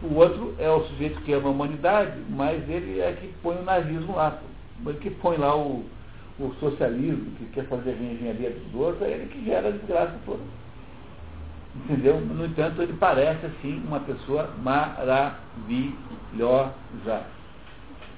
O 0.02 0.14
outro 0.16 0.56
é 0.58 0.70
o 0.70 0.82
sujeito 0.86 1.20
que 1.22 1.34
ama 1.34 1.50
a 1.50 1.52
humanidade, 1.52 2.18
mas 2.30 2.64
ele 2.70 3.02
é 3.02 3.12
que 3.12 3.28
põe 3.44 3.58
o 3.58 3.64
nazismo 3.64 4.16
lá. 4.16 4.40
Ele 4.86 4.98
que 5.00 5.10
põe 5.10 5.36
lá 5.36 5.54
o, 5.58 5.84
o 6.40 6.54
socialismo, 6.62 7.32
que 7.38 7.46
quer 7.48 7.66
fazer 7.66 7.90
a 7.90 7.94
engenharia 7.96 8.52
dos 8.52 8.74
outros, 8.74 9.02
é 9.02 9.12
ele 9.12 9.28
que 9.28 9.44
gera 9.44 9.68
a 9.68 9.72
desgraça 9.72 10.16
toda. 10.26 10.44
Entendeu? 11.76 12.22
No 12.22 12.46
entanto, 12.46 12.82
ele 12.82 12.94
parece 12.94 13.46
assim 13.46 13.84
uma 13.86 14.00
pessoa 14.00 14.50
maravilhosa. 14.64 15.36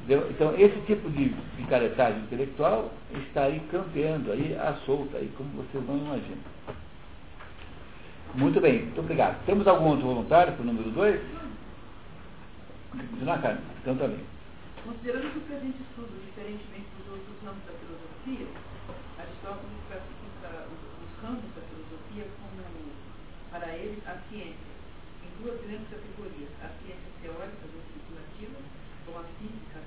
Então, 0.10 0.56
esse 0.58 0.80
tipo 0.86 1.10
de 1.10 1.36
picaretagem 1.58 2.22
intelectual 2.22 2.94
está 3.28 3.44
aí 3.44 3.60
campeando, 3.70 4.32
aí 4.32 4.56
à 4.56 4.74
solta, 4.86 5.18
aí, 5.18 5.30
como 5.36 5.50
vocês 5.50 5.86
não 5.86 5.98
imaginam. 5.98 6.40
Muito 8.36 8.62
bem, 8.62 8.84
muito 8.84 9.02
obrigado. 9.02 9.44
Temos 9.46 9.68
algum 9.68 9.90
outro 9.90 10.08
voluntário 10.08 10.54
para 10.54 10.64
o 10.64 10.66
número 10.66 10.92
2? 10.92 11.22
Continuar, 12.92 13.42
Carmen? 13.42 13.62
Então 13.82 13.98
também. 13.98 14.20
Tá 14.20 14.82
Considerando 14.86 15.32
que 15.32 15.38
o 15.40 15.42
presente 15.42 15.82
estudo, 15.84 16.16
diferentemente 16.24 16.88
dos 17.04 17.12
outros 17.12 17.36
ramos 17.44 17.64
da 17.68 17.74
filosofia, 17.76 18.48
Aristóteles 19.20 19.84
classifica 19.92 20.72
os 20.72 21.12
ramos 21.20 21.52
da 21.52 21.62
filosofia 21.68 22.26
como, 22.40 22.64
para 23.52 23.76
ele, 23.76 24.00
a 24.08 24.16
ciência, 24.32 24.72
em 25.20 25.44
duas 25.44 25.60
grandes 25.68 25.92
categorias, 25.92 26.52
a 26.64 26.72
ciência 26.80 27.12
teórica 27.20 27.64
ou 27.68 27.80
especulativa, 27.84 28.56
como 29.04 29.20
a 29.20 29.24
física, 29.36 29.78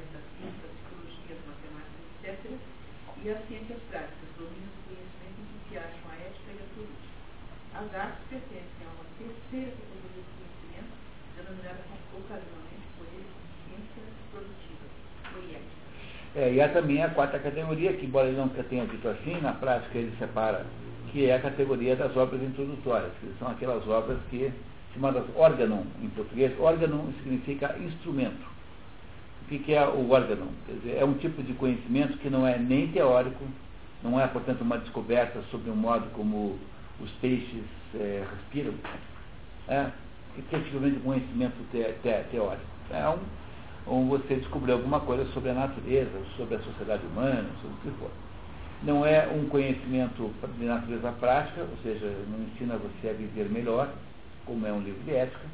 e 3.22 3.28
as 3.28 3.46
ciências 3.48 3.78
práticas, 3.90 4.32
domínio 4.38 4.64
do 4.64 4.80
conhecimento 4.88 5.44
em 5.44 5.60
que 5.68 5.76
acham 5.76 6.08
a 6.08 6.16
ética 6.24 6.56
e 6.56 6.60
a 6.60 6.68
política. 6.72 7.20
As 7.76 7.88
artes 7.92 8.24
pertencem 8.30 8.80
a 8.80 8.90
uma 8.96 9.04
terceira 9.20 9.76
categoria 9.76 10.24
de 10.24 10.32
conhecimento, 10.40 10.92
denominada 11.36 11.84
ocasionalmente 12.16 12.86
por 12.96 13.06
ele 13.12 13.28
ciência 13.68 14.02
produtiva, 14.32 14.86
ou 15.36 15.42
ética. 15.52 15.80
É, 16.34 16.54
e 16.54 16.60
há 16.62 16.68
também 16.72 17.02
a 17.02 17.10
quarta 17.10 17.38
categoria, 17.38 17.92
que 17.92 18.06
embora 18.06 18.28
ele 18.28 18.38
não 18.38 18.48
tenha 18.48 18.86
dito 18.86 19.08
assim, 19.08 19.38
na 19.42 19.52
prática 19.52 19.98
ele 19.98 20.16
separa, 20.16 20.64
que 21.12 21.28
é 21.28 21.36
a 21.36 21.42
categoria 21.42 21.96
das 21.96 22.16
obras 22.16 22.40
introdutórias, 22.40 23.12
que 23.20 23.34
são 23.38 23.48
aquelas 23.48 23.86
obras 23.86 24.16
que, 24.30 24.50
chamadas 24.94 25.24
órgão 25.36 25.84
em 26.00 26.08
português, 26.08 26.58
órgão 26.58 27.12
significa 27.22 27.76
instrumento 27.78 28.59
o 29.56 29.62
que 29.62 29.74
é 29.74 29.86
o 29.86 30.10
órgão? 30.10 30.48
Quer 30.66 30.72
dizer, 30.74 30.98
é 30.98 31.04
um 31.04 31.14
tipo 31.14 31.42
de 31.42 31.52
conhecimento 31.54 32.18
que 32.18 32.30
não 32.30 32.46
é 32.46 32.58
nem 32.58 32.88
teórico, 32.88 33.44
não 34.02 34.20
é, 34.20 34.26
portanto, 34.26 34.62
uma 34.62 34.78
descoberta 34.78 35.40
sobre 35.50 35.70
o 35.70 35.76
modo 35.76 36.06
como 36.12 36.58
os 37.00 37.10
peixes 37.20 37.64
é, 37.94 38.24
respiram, 38.30 38.74
é, 39.68 39.86
que 40.48 40.54
é 40.54 40.58
um 40.58 41.00
conhecimento 41.00 41.56
te, 41.70 41.82
te, 42.02 42.24
teórico. 42.30 42.64
É 42.90 43.08
um, 43.08 44.00
um 44.00 44.08
você 44.08 44.36
descobrir 44.36 44.72
alguma 44.72 45.00
coisa 45.00 45.24
sobre 45.32 45.50
a 45.50 45.54
natureza, 45.54 46.18
sobre 46.36 46.56
a 46.56 46.60
sociedade 46.60 47.04
humana, 47.06 47.48
sobre 47.60 47.76
o 47.76 47.80
que 47.80 47.98
for. 47.98 48.10
Não 48.82 49.04
é 49.04 49.28
um 49.28 49.46
conhecimento 49.48 50.30
de 50.58 50.64
natureza 50.64 51.12
prática, 51.12 51.60
ou 51.60 51.76
seja, 51.82 52.06
não 52.28 52.44
ensina 52.46 52.76
você 52.76 53.10
a 53.10 53.12
viver 53.12 53.50
melhor, 53.50 53.92
como 54.46 54.66
é 54.66 54.72
um 54.72 54.80
livro 54.80 55.02
de 55.04 55.14
ética, 55.14 55.44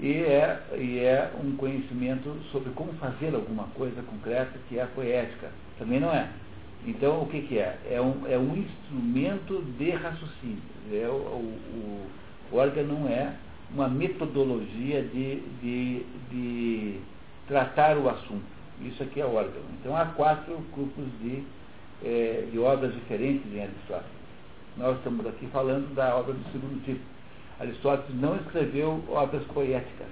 e 0.00 0.12
é, 0.12 0.60
e 0.76 0.98
é 0.98 1.30
um 1.42 1.56
conhecimento 1.56 2.36
sobre 2.50 2.70
como 2.72 2.92
fazer 2.94 3.34
alguma 3.34 3.64
coisa 3.74 4.02
concreta, 4.02 4.58
que 4.68 4.78
é 4.78 4.82
a 4.82 4.86
poética. 4.86 5.50
Também 5.78 6.00
não 6.00 6.10
é. 6.10 6.28
Então, 6.86 7.22
o 7.22 7.26
que, 7.26 7.42
que 7.42 7.58
é? 7.58 7.78
É 7.90 8.00
um, 8.00 8.26
é 8.26 8.36
um 8.36 8.56
instrumento 8.56 9.62
de 9.78 9.90
raciocínio. 9.90 10.62
É 10.92 11.08
o, 11.08 11.12
o, 11.12 12.06
o 12.52 12.56
órgão 12.56 12.84
não 12.84 13.08
é 13.08 13.34
uma 13.72 13.88
metodologia 13.88 15.02
de, 15.02 15.40
de, 15.62 16.06
de 16.30 17.00
tratar 17.46 17.96
o 17.96 18.08
assunto. 18.08 18.44
Isso 18.82 19.02
aqui 19.02 19.20
é 19.20 19.24
órgão. 19.24 19.62
Então, 19.80 19.96
há 19.96 20.06
quatro 20.06 20.58
grupos 20.74 21.04
de, 21.22 21.42
é, 22.04 22.48
de 22.50 22.58
obras 22.58 22.92
diferentes 22.92 23.46
em 23.52 23.62
Aristóteles. 23.62 24.12
Nós 24.76 24.96
estamos 24.98 25.24
aqui 25.26 25.46
falando 25.52 25.94
da 25.94 26.16
obra 26.16 26.34
do 26.34 26.52
segundo 26.52 26.84
tipo 26.84 27.00
Aristóteles 27.60 28.20
não 28.20 28.36
escreveu 28.36 29.02
obras 29.08 29.42
poéticas. 29.44 30.08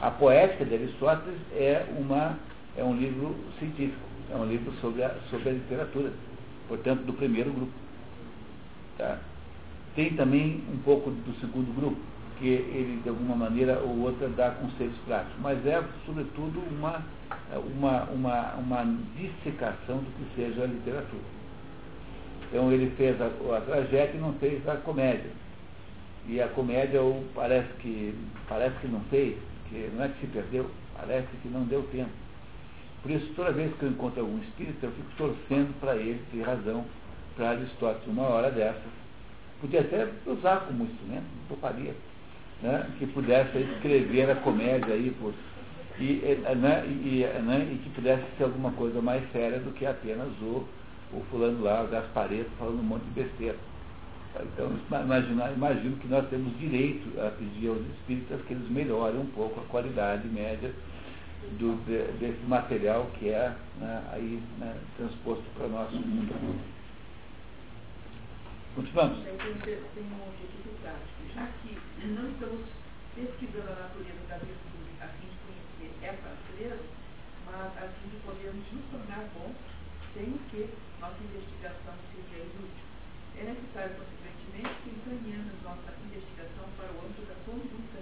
A 0.00 0.10
poética 0.10 0.64
de 0.64 0.74
Aristóteles 0.74 1.38
é, 1.52 1.86
uma, 1.98 2.38
é 2.76 2.84
um 2.84 2.94
livro 2.94 3.34
científico, 3.58 4.06
é 4.30 4.36
um 4.36 4.44
livro 4.44 4.72
sobre 4.80 5.02
a, 5.02 5.14
sobre 5.30 5.48
a 5.48 5.52
literatura, 5.52 6.12
portanto, 6.68 7.00
do 7.04 7.12
primeiro 7.14 7.50
grupo. 7.50 7.72
Tá? 8.98 9.18
Tem 9.96 10.14
também 10.14 10.62
um 10.72 10.78
pouco 10.78 11.10
do 11.10 11.40
segundo 11.40 11.74
grupo, 11.74 11.98
que 12.38 12.46
ele, 12.46 13.00
de 13.02 13.08
alguma 13.08 13.34
maneira 13.34 13.80
ou 13.80 13.98
outra, 14.02 14.28
dá 14.28 14.50
conceitos 14.50 14.96
práticos, 15.06 15.34
mas 15.40 15.66
é, 15.66 15.82
sobretudo, 16.06 16.62
uma, 16.70 17.02
uma, 17.74 18.04
uma, 18.04 18.54
uma 18.54 18.96
dissecação 19.16 19.96
do 19.96 20.10
que 20.12 20.36
seja 20.36 20.62
a 20.62 20.66
literatura. 20.66 21.38
Então, 22.48 22.70
ele 22.70 22.92
fez 22.96 23.20
a, 23.20 23.26
a 23.26 23.60
tragédia 23.62 24.14
e 24.14 24.20
não 24.20 24.34
fez 24.34 24.66
a 24.68 24.76
comédia 24.76 25.30
e 26.28 26.40
a 26.42 26.48
comédia 26.48 27.00
ou 27.00 27.24
parece 27.34 27.68
que, 27.80 28.14
parece 28.48 28.76
que 28.80 28.88
não 28.88 29.00
fez, 29.10 29.36
que 29.68 29.90
não 29.94 30.04
é 30.04 30.08
que 30.08 30.20
se 30.20 30.26
perdeu, 30.26 30.70
parece 30.96 31.26
que 31.42 31.48
não 31.48 31.64
deu 31.64 31.82
tempo. 31.90 32.10
Por 33.02 33.10
isso, 33.10 33.32
toda 33.34 33.52
vez 33.52 33.72
que 33.76 33.84
eu 33.84 33.90
encontro 33.90 34.20
algum 34.20 34.38
espírito, 34.38 34.84
eu 34.84 34.90
fico 34.90 35.08
torcendo 35.16 35.78
para 35.80 35.96
ele 35.96 36.20
ter 36.30 36.42
razão 36.42 36.84
para 37.36 37.50
Aristóteles 37.50 38.06
uma 38.08 38.24
hora 38.24 38.50
dessas. 38.50 38.98
Podia 39.60 39.80
até 39.80 40.08
usar 40.26 40.66
como 40.66 40.84
instrumento, 40.84 41.24
não 41.24 41.56
toparia, 41.56 41.94
né? 42.62 42.90
que 42.98 43.06
pudesse 43.06 43.56
escrever 43.58 44.30
a 44.30 44.36
comédia 44.36 44.94
aí 44.94 45.10
por, 45.18 45.32
e, 45.98 46.20
né? 46.56 46.84
E, 46.86 47.26
né? 47.42 47.68
e, 47.72 47.78
que 47.78 47.90
pudesse 47.90 48.22
ser 48.36 48.44
alguma 48.44 48.72
coisa 48.72 49.00
mais 49.00 49.22
séria 49.32 49.58
do 49.58 49.72
que 49.72 49.86
apenas 49.86 50.28
o, 50.42 50.64
o 51.12 51.24
fulano 51.30 51.62
lá, 51.62 51.82
o 51.82 51.88
Gaspareto, 51.88 52.50
falando 52.58 52.80
um 52.80 52.84
monte 52.84 53.04
de 53.04 53.22
besteira. 53.22 53.56
Então, 54.42 54.70
imaginar, 55.02 55.52
imagino 55.52 55.96
que 55.96 56.08
nós 56.08 56.28
temos 56.28 56.56
direito 56.58 57.20
a 57.20 57.30
pedir 57.30 57.68
aos 57.68 57.80
espíritas 57.80 58.40
que 58.42 58.54
eles 58.54 58.70
melhorem 58.70 59.20
um 59.20 59.26
pouco 59.26 59.60
a 59.60 59.64
qualidade 59.64 60.28
média 60.28 60.72
do, 61.58 61.76
de, 61.84 62.12
desse 62.18 62.44
material 62.46 63.06
que 63.18 63.30
é 63.30 63.54
né, 63.78 64.02
aí 64.12 64.42
né, 64.58 64.76
transposto 64.96 65.44
para 65.56 65.66
o 65.66 65.70
nosso 65.70 65.96
mundo. 65.96 66.34
Continuamos. 68.74 69.18
Tem 69.24 69.32
um 69.32 70.28
objetivo 70.28 70.70
prático. 70.82 71.18
Já 71.34 71.48
que 71.62 72.06
não 72.06 72.30
estamos 72.30 72.66
pesquisando 73.14 73.70
a 73.72 73.82
natureza 73.82 74.22
da 74.28 74.36
virtude 74.38 74.78
a 75.00 75.08
fim 75.18 75.26
de 75.26 75.38
conhecer 75.42 75.90
essa 76.02 76.28
natureza, 76.28 76.82
mas 77.46 77.76
a 77.78 77.88
fim 77.88 78.08
de 78.10 78.16
podermos 78.22 78.64
nos 78.72 78.84
tornar 78.90 79.24
bons, 79.34 79.56
sem 80.14 80.24
o 80.30 80.38
que 80.50 80.68
nossa 81.00 81.18
investigação 81.22 81.94
seria 82.14 82.44
inútil. 82.44 82.86
É 83.38 83.44
necessário, 83.44 83.94
que 85.08 85.64
nossa 85.64 85.90
investigação 86.04 86.68
para 86.76 86.92
o 86.92 87.00
âmbito 87.00 87.22
da 87.24 87.34
conduta 87.46 87.98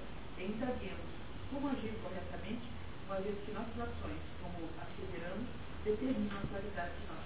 como 1.52 1.68
agir 1.68 1.92
corretamente, 2.02 2.66
uma 3.06 3.16
vez 3.16 3.34
que 3.44 3.52
nossas 3.52 3.78
ações, 3.78 4.18
como 4.42 4.68
determinam 5.84 6.36
a 6.36 6.46
qualidade 6.48 6.90
de 6.90 7.06
nós. 7.06 7.22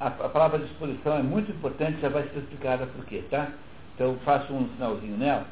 A, 0.00 0.06
a 0.06 0.28
palavra 0.28 0.60
disposição 0.60 1.18
é 1.18 1.22
muito 1.22 1.50
importante, 1.50 2.00
já 2.00 2.08
vai 2.08 2.22
ser 2.28 2.38
explicada 2.38 2.86
por 2.86 3.04
quê, 3.06 3.24
tá? 3.30 3.50
Então 3.94 4.16
faço 4.24 4.52
um 4.52 4.68
sinalzinho 4.74 5.16
nela. 5.16 5.46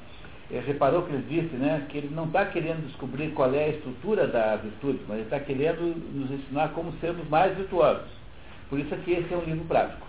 Ele 0.50 0.64
reparou 0.64 1.02
que 1.02 1.12
ele 1.12 1.26
disse 1.28 1.56
né, 1.56 1.86
que 1.88 1.98
ele 1.98 2.14
não 2.14 2.26
está 2.26 2.44
querendo 2.46 2.86
descobrir 2.86 3.32
qual 3.32 3.52
é 3.54 3.64
a 3.64 3.68
estrutura 3.70 4.26
da 4.28 4.56
virtude, 4.56 5.00
mas 5.08 5.16
ele 5.16 5.24
está 5.24 5.40
querendo 5.40 5.80
nos 6.12 6.30
ensinar 6.30 6.68
como 6.68 6.92
sermos 7.00 7.26
mais 7.28 7.56
virtuosos. 7.56 8.08
Por 8.68 8.78
isso 8.78 8.94
aqui 8.94 9.12
esse 9.12 9.32
é 9.32 9.36
um 9.36 9.44
livro 9.44 9.64
prático. 9.64 10.03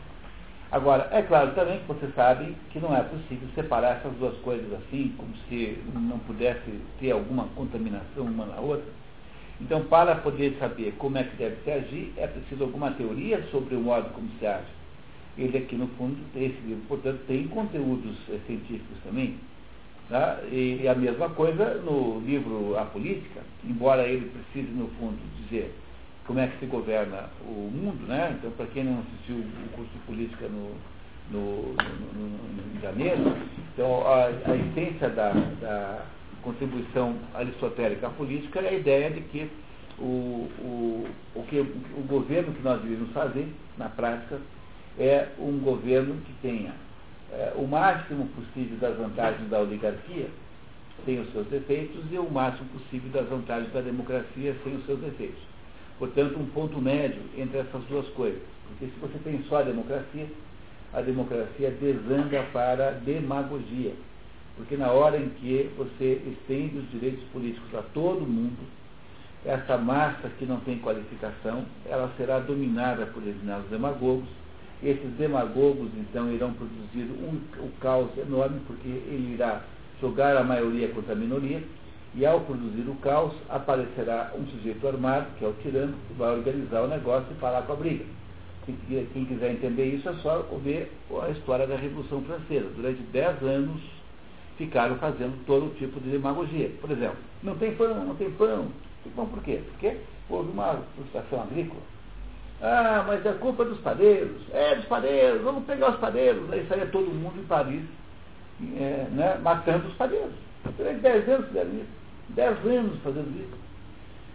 Agora, 0.72 1.08
é 1.12 1.22
claro 1.22 1.52
também 1.52 1.80
que 1.80 1.88
vocês 1.88 2.14
sabem 2.16 2.56
que 2.72 2.80
não 2.80 2.96
é 2.96 3.02
possível 3.04 3.48
separar 3.54 3.98
essas 3.98 4.14
duas 4.14 4.36
coisas 4.40 4.72
assim, 4.74 5.14
como 5.16 5.30
se 5.48 5.78
não 5.94 6.18
pudesse 6.20 6.82
ter 7.00 7.12
alguma 7.12 7.46
contaminação 7.56 8.26
uma 8.26 8.46
na 8.46 8.60
outra. 8.60 8.92
Então, 9.62 9.86
para 9.86 10.16
poder 10.16 10.58
saber 10.60 10.94
como 10.98 11.18
é 11.18 11.24
que 11.24 11.38
deve 11.38 11.58
se 11.64 11.72
agir, 11.72 12.14
é 12.18 12.28
preciso 12.28 12.64
alguma 12.64 12.92
teoria 12.92 13.42
sobre 13.52 13.76
o 13.76 13.80
modo 13.80 14.10
como 14.10 14.28
se 14.40 14.46
age. 14.46 14.66
Ele 15.38 15.58
aqui, 15.58 15.76
no 15.76 15.88
fundo, 15.90 16.18
esse 16.36 16.60
livro, 16.66 16.84
portanto, 16.88 17.22
tem 17.28 17.48
conteúdos 17.48 18.18
é, 18.30 18.40
científicos 18.48 18.98
também. 19.04 19.38
Tá? 20.10 20.40
E, 20.52 20.82
e 20.84 20.88
a 20.88 20.96
mesma 20.96 21.30
coisa 21.30 21.76
no 21.76 22.20
livro 22.20 22.78
A 22.78 22.86
Política, 22.86 23.42
embora 23.64 24.08
ele 24.08 24.30
precise, 24.30 24.72
no 24.72 24.88
fundo, 25.00 25.18
dizer 25.44 25.74
como 26.28 26.40
é 26.40 26.48
que 26.48 26.60
se 26.60 26.66
governa 26.66 27.30
o 27.42 27.70
mundo, 27.72 28.08
né? 28.08 28.36
Então, 28.38 28.52
para 28.52 28.66
quem 28.68 28.84
não 28.84 29.00
assistiu 29.00 29.36
o 29.36 29.70
curso 29.76 29.92
de 29.92 30.00
política 30.00 30.48
no, 30.48 30.72
no, 31.32 31.74
no, 31.74 32.14
no 32.14 32.78
em 32.78 32.82
janeiro, 32.82 33.38
então 33.74 34.06
a, 34.08 34.26
a 34.26 34.56
essência 34.56 35.10
da, 35.10 35.32
da, 35.62 36.06
contribuição 36.42 37.16
aristotélica 37.34 38.06
à 38.06 38.10
política 38.12 38.60
é 38.60 38.70
a 38.70 38.74
ideia 38.74 39.10
de 39.10 39.22
que 39.22 39.50
o, 39.98 40.48
o, 40.60 41.08
o, 41.34 41.44
que 41.44 41.60
o 41.60 42.04
governo 42.08 42.54
que 42.54 42.62
nós 42.62 42.80
devemos 42.84 43.12
fazer, 43.14 43.48
na 43.80 43.90
prática, 43.90 44.40
é 45.00 45.30
um 45.40 45.58
governo 45.60 46.16
que 46.22 46.34
tenha 46.44 46.72
é, 47.32 47.54
o 47.56 47.66
máximo 47.66 48.28
possível 48.28 48.78
das 48.78 48.96
vantagens 48.96 49.50
da 49.50 49.60
oligarquia, 49.60 50.28
sem 51.04 51.20
os 51.20 51.32
seus 51.32 51.48
defeitos, 51.48 52.04
e 52.12 52.18
o 52.18 52.30
máximo 52.30 52.70
possível 52.70 53.10
das 53.10 53.28
vantagens 53.28 53.74
da 53.74 53.82
democracia, 53.82 54.56
sem 54.64 54.76
os 54.76 54.86
seus 54.86 55.00
defeitos. 55.00 55.55
Portanto, 55.98 56.38
um 56.40 56.46
ponto 56.48 56.82
médio 56.82 57.22
entre 57.38 57.60
essas 57.60 57.84
duas 57.86 58.08
coisas. 58.10 58.42
Porque 58.68 58.86
se 58.86 59.00
você 59.00 59.18
tem 59.24 59.44
só 59.48 59.60
a 59.60 59.64
democracia, 59.64 60.28
a 60.94 61.02
democracia 61.02 61.72
desanda 61.72 62.44
para 62.52 62.90
a 62.90 62.92
demagogia. 62.92 63.94
Porque 64.58 64.78
na 64.78 64.92
hora 64.92 65.18
em 65.18 65.30
que 65.30 65.70
você 65.78 66.22
estende 66.28 66.78
os 66.78 66.90
direitos 66.92 67.24
políticos 67.34 67.74
a 67.76 67.82
todo 67.94 68.22
mundo, 68.22 68.58
essa 69.46 69.78
massa 69.78 70.30
que 70.40 70.46
não 70.46 70.60
tem 70.62 70.80
qualificação, 70.80 71.66
ela 71.86 72.12
será 72.18 72.40
dominada 72.40 73.06
por 73.08 73.22
determinados 73.22 73.70
demagogos. 73.70 74.28
Esses 74.84 75.10
demagogos, 75.18 75.90
então, 75.98 76.32
irão 76.32 76.54
produzir 76.54 77.10
um, 77.22 77.40
um 77.64 77.70
caos 77.80 78.10
enorme, 78.18 78.60
porque 78.68 78.88
ele 78.88 79.34
irá 79.34 79.62
jogar 80.02 80.36
a 80.36 80.44
maioria 80.44 80.90
contra 80.90 81.14
a 81.14 81.16
minoria, 81.16 81.62
e 82.16 82.26
ao 82.26 82.40
produzir 82.42 82.90
o 82.90 82.96
caos, 82.96 83.34
aparecerá 83.50 84.32
um 84.36 84.46
sujeito 84.48 84.88
armado, 84.88 85.28
que 85.38 85.44
é 85.44 85.48
o 85.48 85.54
tirano, 85.62 85.94
que 86.08 86.14
vai 86.14 86.34
organizar 86.34 86.82
o 86.82 86.88
negócio 86.88 87.28
e 87.30 87.36
parar 87.36 87.64
com 87.64 87.74
a 87.74 87.76
briga. 87.76 88.06
Quem, 88.66 89.26
quiser 89.26 89.52
entender 89.52 89.86
isso 89.86 90.10
é 90.10 90.14
só 90.24 90.40
ver 90.64 90.92
a 91.22 91.30
história 91.30 91.68
da 91.68 91.76
Revolução 91.76 92.22
Francesa. 92.24 92.68
Durante 92.76 93.02
dez 93.12 93.44
anos 93.44 93.82
ficaram 94.58 94.96
fazendo 94.96 95.46
todo 95.46 95.78
tipo 95.78 96.00
de 96.00 96.10
demagogia. 96.10 96.72
Por 96.82 96.90
exemplo, 96.90 97.18
não 97.44 97.56
tem 97.58 97.76
pão, 97.76 97.94
não 98.06 98.16
tem 98.16 98.32
pão. 98.32 98.70
Tem 99.04 99.12
pão 99.14 99.28
por 99.28 99.44
quê? 99.44 99.62
Porque 99.72 99.98
houve 100.30 100.52
uma 100.52 100.82
frustração 100.96 101.44
agrícola. 101.44 101.82
Ah, 102.62 103.04
mas 103.06 103.24
é 103.26 103.34
culpa 103.34 103.66
dos 103.66 103.78
padeiros. 103.80 104.42
É 104.52 104.76
dos 104.76 104.86
padeiros, 104.86 105.42
vamos 105.44 105.66
pegar 105.66 105.92
os 105.92 106.00
padeiros. 106.00 106.52
Aí 106.52 106.66
saia 106.68 106.88
todo 106.88 107.06
mundo 107.14 107.40
em 107.40 107.46
Paris 107.46 107.84
é, 108.78 109.08
né, 109.12 109.38
matando 109.44 109.88
os 109.88 109.94
padeiros. 109.96 110.34
Durante 110.78 111.02
dez 111.02 111.30
anos 111.30 111.48
fizeram 111.48 111.70
isso. 111.76 112.05
Dez 112.30 112.58
anos 112.66 112.98
fazendo 113.04 113.30
isso. 113.40 113.58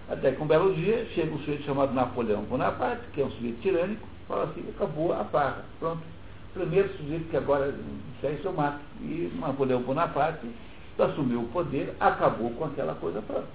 Até 0.08 0.32
que 0.32 0.42
um 0.42 0.46
belo 0.46 0.74
dia 0.74 1.06
chega 1.14 1.32
um 1.32 1.38
sujeito 1.38 1.64
chamado 1.64 1.92
Napoleão 1.92 2.42
Bonaparte, 2.42 3.02
que 3.12 3.20
é 3.20 3.24
um 3.24 3.30
sujeito 3.30 3.60
tirânico, 3.60 4.06
fala 4.26 4.44
assim, 4.44 4.64
acabou 4.68 5.12
a 5.12 5.24
parra. 5.24 5.64
Pronto. 5.78 6.02
Primeiro 6.52 6.88
sujeito 6.96 7.30
que 7.30 7.36
agora 7.36 7.72
disser 8.14 8.34
isso 8.34 8.48
eu 8.48 8.52
mato. 8.52 8.80
E 9.00 9.32
Napoleão 9.38 9.82
Bonaparte 9.82 10.46
assumiu 10.98 11.40
o 11.40 11.48
poder, 11.48 11.94
acabou 12.00 12.50
com 12.50 12.64
aquela 12.64 12.94
coisa 12.94 13.22
pronto. 13.22 13.46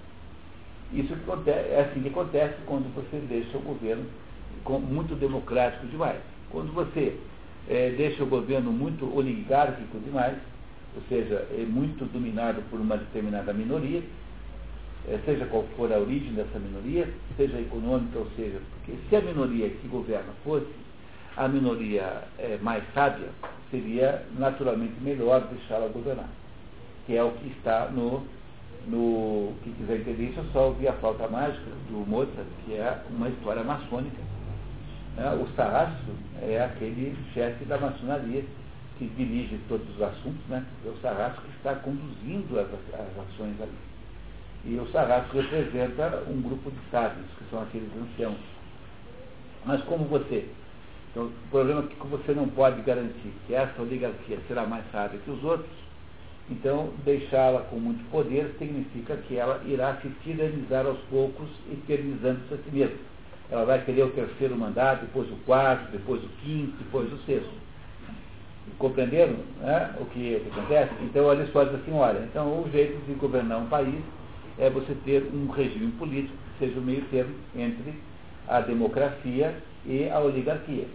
Isso 0.93 1.13
é 1.47 1.81
assim 1.81 2.01
que 2.01 2.09
acontece 2.09 2.55
quando 2.65 2.93
você 2.93 3.17
deixa 3.27 3.57
o 3.57 3.61
governo 3.61 4.05
muito 4.89 5.15
democrático 5.15 5.85
demais. 5.87 6.21
Quando 6.49 6.73
você 6.73 7.17
é, 7.67 7.89
deixa 7.91 8.23
o 8.23 8.27
governo 8.27 8.71
muito 8.71 9.05
oligárquico 9.15 9.99
demais, 9.99 10.37
ou 10.95 11.01
seja, 11.09 11.47
é 11.51 11.65
muito 11.67 12.05
dominado 12.05 12.61
por 12.69 12.79
uma 12.79 12.97
determinada 12.97 13.51
minoria, 13.51 14.01
seja 15.25 15.45
qual 15.45 15.63
for 15.77 15.91
a 15.91 15.99
origem 15.99 16.33
dessa 16.33 16.57
minoria, 16.57 17.07
seja 17.37 17.59
econômica 17.59 18.19
ou 18.19 18.27
seja, 18.35 18.59
porque 18.71 18.97
se 19.09 19.15
a 19.15 19.21
minoria 19.21 19.69
que 19.69 19.87
governa 19.87 20.33
fosse 20.43 20.67
a 21.37 21.47
minoria 21.47 22.23
é, 22.39 22.57
mais 22.61 22.83
sábia, 22.93 23.27
seria 23.69 24.25
naturalmente 24.37 24.93
melhor 25.01 25.41
deixá-la 25.47 25.87
governar, 25.87 26.29
que 27.05 27.15
é 27.15 27.23
o 27.23 27.31
que 27.31 27.47
está 27.49 27.89
no, 27.89 28.23
no 28.87 29.53
que 29.63 29.71
quiser 29.71 29.99
entender 29.99 30.29
isso, 30.29 30.39
é 30.39 30.43
só 30.53 30.67
ouvir 30.67 30.87
a 30.87 30.93
flauta 30.93 31.27
mágica 31.27 31.69
do 31.89 32.05
Mozart, 32.09 32.47
que 32.65 32.73
é 32.73 33.01
uma 33.09 33.29
história 33.29 33.63
maçônica. 33.63 34.17
Né? 35.17 35.29
O 35.33 35.47
sarrastro 35.55 36.13
é 36.41 36.63
aquele 36.63 37.15
chefe 37.33 37.65
da 37.65 37.77
maçonaria 37.77 38.43
que 38.97 39.05
dirige 39.07 39.59
todos 39.67 39.87
os 39.95 40.01
assuntos, 40.01 40.45
né? 40.47 40.65
é 40.85 40.89
o 40.89 40.97
sarrastro 41.01 41.41
que 41.43 41.57
está 41.57 41.75
conduzindo 41.75 42.59
as, 42.59 42.67
as 42.93 43.29
ações 43.29 43.61
ali. 43.61 43.94
E 44.65 44.75
o 44.75 44.87
sarrastro 44.91 45.41
representa 45.41 46.23
um 46.27 46.41
grupo 46.41 46.71
de 46.71 46.79
sábios, 46.89 47.25
que 47.37 47.49
são 47.49 47.61
aqueles 47.61 47.89
anciãos. 47.95 48.39
Mas 49.65 49.81
como 49.83 50.05
você 50.05 50.47
então, 51.15 51.27
o 51.27 51.49
problema 51.49 51.79
é 51.79 51.83
que 51.83 52.07
você 52.07 52.33
não 52.33 52.45
pode 52.49 52.81
garantir 52.81 53.31
que 53.47 53.55
essa 53.55 53.81
oligarquia 53.81 54.37
será 54.49 54.65
mais 54.65 54.83
sábia 54.91 55.17
que 55.23 55.31
os 55.31 55.41
outros, 55.45 55.69
então 56.51 56.89
deixá-la 57.05 57.61
com 57.61 57.77
muito 57.77 58.03
poder 58.11 58.53
significa 58.59 59.15
que 59.15 59.37
ela 59.37 59.61
irá 59.65 59.95
se 60.01 60.09
tiranizar 60.25 60.85
aos 60.85 60.99
poucos 61.09 61.47
e 61.71 61.77
tyrannizando-se 61.87 62.53
a 62.53 62.57
si 62.57 62.69
mesma. 62.69 62.97
Ela 63.49 63.63
vai 63.63 63.81
querer 63.85 64.03
o 64.03 64.09
terceiro 64.09 64.57
mandato, 64.57 65.05
depois 65.05 65.31
o 65.31 65.37
quarto, 65.45 65.89
depois 65.89 66.21
o 66.21 66.27
quinto, 66.43 66.75
depois 66.83 67.09
o 67.13 67.17
sexto. 67.19 67.63
Compreenderam 68.77 69.35
né, 69.61 69.95
o, 70.01 70.05
que, 70.07 70.43
acontece? 70.51 70.91
Então 71.01 71.29
a 71.29 71.45
só 71.45 71.61
assim, 71.61 71.93
olha, 71.93 72.19
então 72.29 72.61
o 72.61 72.69
jeito 72.73 72.97
de 73.05 73.13
governar 73.13 73.59
um 73.59 73.67
país 73.67 74.03
é 74.57 74.69
você 74.69 74.95
ter 75.05 75.29
um 75.33 75.47
regime 75.47 75.91
político 75.93 76.37
que 76.37 76.65
seja 76.65 76.79
o 76.79 76.83
meio 76.83 77.03
termo 77.11 77.35
entre 77.55 77.93
a 78.47 78.61
democracia 78.61 79.55
e 79.85 80.09
a 80.09 80.19
oligarquia 80.19 80.85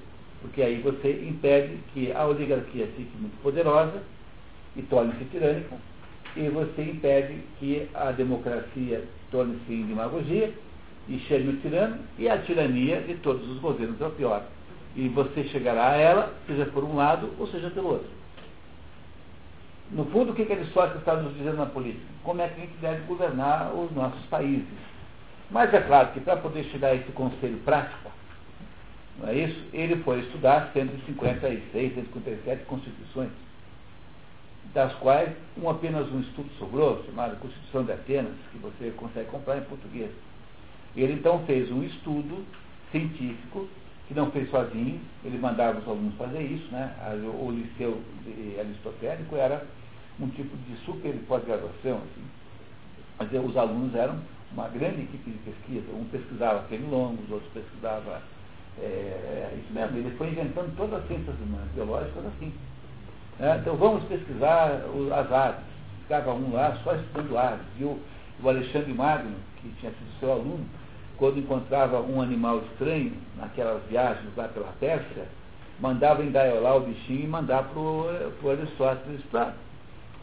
porque 0.41 0.63
aí 0.63 0.81
você 0.81 1.23
impede 1.29 1.79
que 1.93 2.13
a 2.13 2.27
oligarquia 2.27 2.87
fique 2.97 3.17
muito 3.19 3.41
poderosa 3.43 4.03
e 4.77 4.83
torne-se 4.83 5.25
tirânica, 5.27 5.77
e 6.37 6.49
você 6.49 6.83
impede 6.83 7.41
que 7.59 7.89
a 7.95 8.11
democracia 8.13 9.05
torne-se 9.31 9.73
em 9.73 9.87
demagogia 9.87 10.53
e 11.09 11.19
chegue 11.21 11.49
o 11.49 11.57
tirano, 11.57 11.99
e 12.19 12.29
a 12.29 12.39
tirania 12.39 13.01
de 13.01 13.15
todos 13.17 13.47
os 13.49 13.59
governos 13.59 14.01
é 14.01 14.07
o 14.07 14.11
pior. 14.11 14.45
E 14.95 15.09
você 15.09 15.45
chegará 15.45 15.91
a 15.91 15.97
ela, 15.97 16.35
seja 16.47 16.67
por 16.67 16.85
um 16.85 16.97
lado 16.97 17.31
ou 17.39 17.47
seja 17.49 17.71
pelo 17.71 17.89
outro. 17.89 18.20
No 19.91 20.05
fundo, 20.07 20.31
o 20.33 20.35
que, 20.35 20.45
que 20.45 20.53
Aristóteles 20.53 21.01
está 21.01 21.17
nos 21.17 21.37
dizendo 21.37 21.57
na 21.57 21.67
política? 21.67 22.07
Como 22.23 22.41
é 22.41 22.49
que 22.49 22.61
a 22.61 22.65
gente 22.65 22.77
deve 22.81 23.03
governar 23.07 23.75
os 23.75 23.91
nossos 23.93 24.25
países. 24.27 24.69
Mas 25.51 25.75
é 25.75 25.81
claro 25.81 26.13
que 26.13 26.21
para 26.21 26.37
poder 26.37 26.65
a 26.83 26.95
esse 26.95 27.11
conselho 27.13 27.59
prático, 27.65 28.11
não 29.19 29.29
é 29.29 29.35
isso? 29.35 29.65
Ele 29.73 29.97
foi 30.05 30.21
estudar 30.21 30.71
156, 30.73 31.95
157 31.95 32.65
constituições, 32.67 33.31
das 34.73 34.95
quais 34.95 35.31
um, 35.61 35.69
apenas 35.69 36.09
um 36.13 36.21
estudo 36.21 36.49
sobrou, 36.57 37.05
chamado 37.05 37.37
Constituição 37.41 37.83
de 37.83 37.93
Atenas, 37.93 38.35
que 38.53 38.59
você 38.59 38.93
consegue 38.97 39.29
comprar 39.29 39.59
em 39.59 39.63
português. 39.63 40.11
Ele 40.97 41.15
então 41.15 41.45
fez 41.47 41.71
um 41.73 41.83
estudo 41.83 42.45
científico, 42.93 43.69
que 44.07 44.15
não 44.15 44.31
fez 44.31 44.49
sozinho, 44.51 45.01
ele 45.25 45.39
mandava 45.39 45.81
os 45.81 45.89
alunos 45.89 46.15
fazer 46.15 46.43
isso, 46.43 46.69
né? 46.71 46.95
O 47.41 47.51
liceu 47.51 48.01
aristotélico 48.59 49.37
era 49.37 49.67
um 50.21 50.29
tipo 50.29 50.57
de 50.57 50.77
super 50.85 51.13
pós-graduação, 51.27 51.99
assim. 51.99 52.25
Mas 53.19 53.29
os 53.45 53.57
alunos 53.57 53.95
eram 53.95 54.19
uma 54.53 54.69
grande 54.69 55.03
equipe 55.03 55.31
de 55.31 55.39
pesquisa. 55.39 55.93
Um 55.93 56.05
pesquisava 56.05 56.63
pernilongos, 56.69 57.31
outro 57.31 57.49
pesquisava 57.53 58.23
é, 58.79 59.59
isso 59.59 59.73
mesmo, 59.73 59.99
ele 59.99 60.11
foi 60.17 60.29
inventando 60.29 60.75
todas 60.77 61.01
as 61.01 61.07
ciências 61.09 61.37
humanas, 61.41 61.69
biológicas 61.75 62.25
assim. 62.27 62.53
É, 63.39 63.57
então 63.57 63.77
vamos 63.77 64.05
pesquisar 64.05 64.83
as 65.13 65.33
aves. 65.33 65.65
Ficava 66.03 66.33
um 66.33 66.53
lá 66.53 66.77
só 66.83 66.95
estudando 66.95 67.39
aves. 67.39 67.67
E 67.79 67.85
o, 67.85 67.99
o 68.43 68.49
Alexandre 68.49 68.93
Magno, 68.93 69.37
que 69.57 69.69
tinha 69.81 69.93
sido 69.93 70.19
seu 70.19 70.33
aluno, 70.33 70.65
quando 71.17 71.39
encontrava 71.39 72.01
um 72.01 72.21
animal 72.21 72.59
estranho, 72.59 73.13
naquelas 73.37 73.83
viagens 73.85 74.35
lá 74.37 74.49
pela 74.49 74.73
Pérsia, 74.81 75.27
mandava 75.79 76.23
engaiolar 76.23 76.77
o 76.77 76.81
bichinho 76.81 77.25
e 77.25 77.27
mandar 77.27 77.65
para 77.65 77.79
o 77.79 78.51
Aristóteles 78.51 79.21
para. 79.31 79.55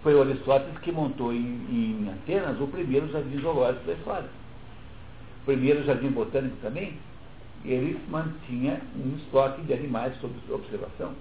Foi 0.03 0.13
o 0.15 0.21
Aristóteles 0.21 0.77
que 0.79 0.91
montou 0.91 1.33
em, 1.33 1.37
em 1.69 2.09
Atenas 2.09 2.59
o 2.61 2.67
primeiro 2.67 3.07
jardim 3.11 3.39
zoológico 3.41 3.85
da 3.85 3.93
história. 3.93 4.29
O 5.41 5.45
primeiro 5.45 5.83
jardim 5.83 6.09
botânico 6.09 6.55
também, 6.61 6.97
ele 7.65 7.99
mantinha 8.09 8.81
um 8.95 9.17
estoque 9.17 9.61
de 9.63 9.73
animais 9.73 10.13
sob 10.21 10.33
observação. 10.49 11.13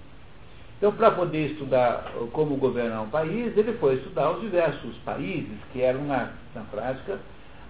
Então, 0.78 0.92
para 0.92 1.10
poder 1.10 1.52
estudar 1.52 2.12
como 2.32 2.56
governar 2.56 3.02
um 3.02 3.08
país, 3.08 3.56
ele 3.56 3.72
foi 3.78 3.94
estudar 3.94 4.32
os 4.32 4.42
diversos 4.42 4.94
países 4.98 5.56
que 5.72 5.80
eram, 5.80 6.04
na, 6.04 6.32
na 6.54 6.62
prática, 6.64 7.18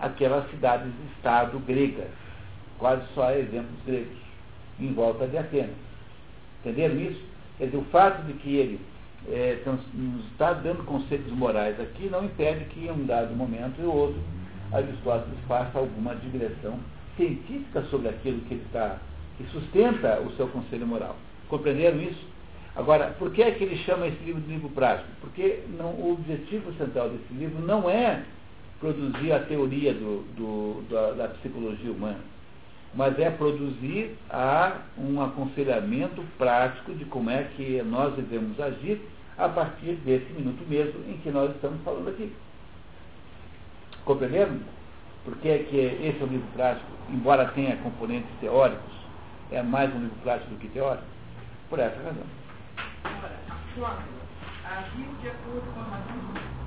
aquelas 0.00 0.50
cidades-estado 0.50 1.58
gregas, 1.60 2.08
quase 2.78 3.02
só 3.14 3.30
exemplos 3.30 3.78
gregos, 3.86 4.18
em 4.80 4.92
volta 4.92 5.26
de 5.28 5.38
Atenas. 5.38 5.76
Entenderam 6.60 6.96
isso? 7.00 7.22
Quer 7.58 7.66
dizer, 7.66 7.78
o 7.78 7.84
fato 7.84 8.22
de 8.26 8.32
que 8.34 8.56
ele 8.56 8.80
é, 9.28 9.60
nos 9.94 10.24
está 10.32 10.52
dando 10.52 10.84
conceitos 10.84 11.32
morais 11.32 11.78
aqui 11.80 12.08
não 12.08 12.24
impede 12.24 12.64
que 12.66 12.86
em 12.86 12.90
um 12.90 13.04
dado 13.06 13.34
momento 13.34 13.80
e 13.80 13.84
outro 13.84 14.20
Aristóteles 14.72 15.38
faça 15.46 15.78
alguma 15.78 16.14
digressão 16.16 16.78
científica 17.16 17.82
sobre 17.82 18.08
aquilo 18.08 18.40
que 18.42 18.54
ele 18.54 18.64
está, 18.66 18.98
que 19.36 19.44
sustenta 19.44 20.20
o 20.20 20.30
seu 20.36 20.48
conselho 20.48 20.86
moral. 20.86 21.16
Compreenderam 21.48 22.00
isso? 22.02 22.24
Agora, 22.74 23.14
por 23.18 23.32
que 23.32 23.42
é 23.42 23.52
que 23.52 23.64
ele 23.64 23.76
chama 23.84 24.06
esse 24.06 24.22
livro 24.22 24.42
de 24.42 24.48
livro 24.48 24.68
prático? 24.70 25.08
Porque 25.20 25.62
não, 25.78 25.92
o 25.92 26.12
objetivo 26.12 26.72
central 26.74 27.08
desse 27.08 27.32
livro 27.32 27.64
não 27.64 27.88
é 27.88 28.22
produzir 28.78 29.32
a 29.32 29.40
teoria 29.40 29.94
do, 29.94 30.22
do, 30.36 30.82
da, 30.90 31.12
da, 31.12 31.28
psicologia 31.28 31.90
humana, 31.90 32.20
mas 32.94 33.18
é 33.18 33.30
produzir 33.30 34.18
a, 34.28 34.82
um 34.98 35.22
aconselhamento 35.22 36.22
prático 36.36 36.92
de 36.92 37.06
como 37.06 37.30
é 37.30 37.44
que 37.56 37.82
nós 37.82 38.14
devemos 38.14 38.60
agir 38.60 39.00
a 39.38 39.48
partir 39.48 39.94
desse 39.96 40.32
minuto 40.32 40.64
mesmo 40.68 41.00
em 41.10 41.18
que 41.18 41.30
nós 41.30 41.54
estamos 41.54 41.82
falando 41.82 42.08
aqui. 42.08 42.34
Compreenderam? 44.04 44.60
Porque 45.24 45.48
é 45.48 45.58
que 45.58 45.76
esse 45.76 46.20
é 46.20 46.24
um 46.24 46.28
livro 46.28 46.46
prático, 46.54 46.86
embora 47.10 47.48
tenha 47.48 47.76
componentes 47.78 48.30
teóricos, 48.40 48.92
é 49.50 49.62
mais 49.62 49.94
um 49.94 50.00
livro 50.00 50.16
prático 50.22 50.50
do 50.50 50.58
que 50.58 50.68
teórico? 50.68 51.06
Por 51.68 51.78
essa 51.80 51.96
razão. 51.96 52.24
Agora, 53.04 53.36
a 53.50 53.54
fórmula 53.74 54.16
agir 54.64 55.08
de 55.20 55.28
acordo 55.28 55.74
com 55.74 55.80
a 55.80 55.84
razão 55.84 56.66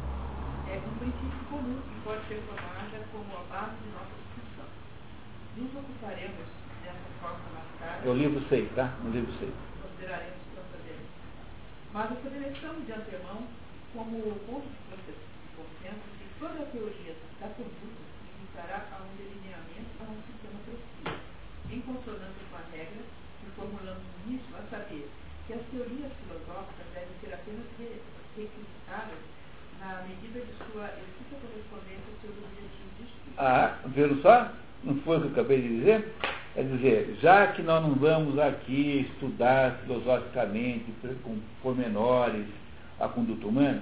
é 0.70 0.78
um 0.78 0.97
princípio 0.99 1.45
comum 1.49 1.80
que 1.82 2.01
pode 2.03 2.28
ser 2.28 2.43
tomada 2.47 3.05
como 3.11 3.26
a 3.34 3.43
base 3.53 3.76
de 3.84 3.89
nossa 3.91 4.13
discussão. 4.28 4.65
Nos 5.57 5.76
ocuparemos 5.76 6.45
dessa 6.84 7.09
fórmula 7.22 7.49
mais 7.53 7.80
tarde. 7.80 8.07
É 8.07 8.11
o 8.11 8.13
livro 8.13 8.41
6, 8.49 8.72
tá? 8.76 8.93
No 9.03 9.11
livro 9.11 9.32
6. 9.39 9.68
Mas 12.00 12.16
estabelecemos 12.16 12.86
de 12.86 12.93
antemão 12.93 13.43
como 13.91 14.24
ponto 14.47 14.72
de 14.72 15.12
consenso 15.52 16.08
que 16.16 16.39
toda 16.39 16.64
a 16.64 16.72
teoria 16.72 17.12
da 17.41 17.47
conduta 17.60 18.08
dará 18.56 18.88
a 18.95 19.04
um 19.04 19.12
delineamento 19.20 20.00
a 20.00 20.08
um 20.08 20.16
sistema 20.24 20.64
preciso, 20.64 21.20
em 21.68 21.82
consonância 21.82 22.39
com 22.50 22.56
a 22.56 22.64
regra 22.72 23.04
que 23.04 23.52
formulamos 23.52 24.00
no 24.00 24.32
início, 24.32 24.47
a 24.56 24.64
saber 24.72 25.12
que 25.45 25.52
as 25.52 25.62
teorias 25.76 26.14
filosóficas 26.24 26.88
devem 26.95 27.20
ser 27.20 27.34
apenas 27.36 27.68
requisitadas 27.76 29.20
na 29.84 30.08
medida 30.08 30.39
de 30.39 30.56
sua 30.72 30.88
eficácia 30.95 31.52
correspondência 31.52 32.08
aos 32.16 32.22
seus 32.24 32.36
objetivos 32.47 32.95
de 32.95 33.04
estudo. 33.12 33.36
Ah, 33.36 33.76
viram 33.91 34.16
só? 34.22 34.47
Não 34.86 34.95
foi 35.04 35.18
o 35.18 35.20
que 35.20 35.28
eu 35.28 35.32
acabei 35.34 35.62
de 35.62 35.80
dizer? 35.80 36.16
É 36.60 36.64
dizer, 36.64 37.18
já 37.22 37.47
que 37.47 37.62
nós 37.62 37.82
não 37.82 37.95
vamos 37.95 38.38
aqui 38.38 39.07
estudar 39.10 39.80
filosoficamente, 39.86 40.84
com 41.24 41.38
pormenores, 41.64 42.45
a 42.99 43.07
conduta 43.07 43.47
humana, 43.47 43.82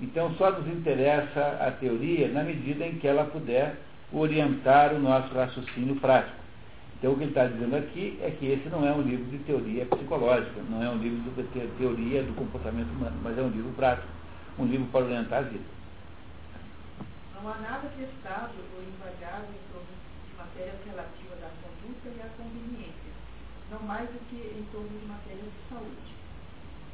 então 0.00 0.32
só 0.36 0.50
nos 0.50 0.66
interessa 0.66 1.58
a 1.60 1.70
teoria 1.72 2.28
na 2.28 2.42
medida 2.42 2.86
em 2.86 2.94
que 2.94 3.06
ela 3.06 3.26
puder 3.26 3.76
orientar 4.10 4.94
o 4.94 4.98
nosso 4.98 5.34
raciocínio 5.34 5.96
prático. 5.96 6.34
Então, 6.96 7.12
o 7.12 7.16
que 7.18 7.24
ele 7.24 7.30
está 7.32 7.44
dizendo 7.44 7.76
aqui 7.76 8.18
é 8.22 8.30
que 8.30 8.46
esse 8.46 8.70
não 8.70 8.88
é 8.88 8.92
um 8.92 9.02
livro 9.02 9.26
de 9.26 9.36
teoria 9.44 9.84
psicológica, 9.84 10.62
não 10.70 10.82
é 10.82 10.88
um 10.88 10.96
livro 10.96 11.30
de 11.30 11.42
teoria 11.76 12.22
do 12.22 12.34
comportamento 12.34 12.88
humano, 12.88 13.18
mas 13.22 13.36
é 13.36 13.42
um 13.42 13.50
livro 13.50 13.70
prático, 13.72 14.08
um 14.58 14.64
livro 14.64 14.86
para 14.86 15.04
orientar 15.04 15.40
a 15.40 15.42
vida. 15.42 15.64
Não 17.34 17.52
há 17.52 17.58
nada 17.58 17.90
testado 17.98 18.54
ou 18.74 18.82
invadiado 18.82 19.44
em 19.44 19.60
torno 19.70 19.92
de 20.26 20.36
matérias 20.38 20.76
relativas 20.86 21.23
conduta 22.04 22.26
e 22.26 22.36
conveniência, 22.36 23.12
não 23.70 23.80
mais 23.80 24.08
do 24.10 24.20
que 24.28 24.36
em 24.36 24.64
torno 24.70 24.92
de 24.92 25.06
matérias 25.06 25.48
de 25.48 25.62
saúde. 25.72 26.12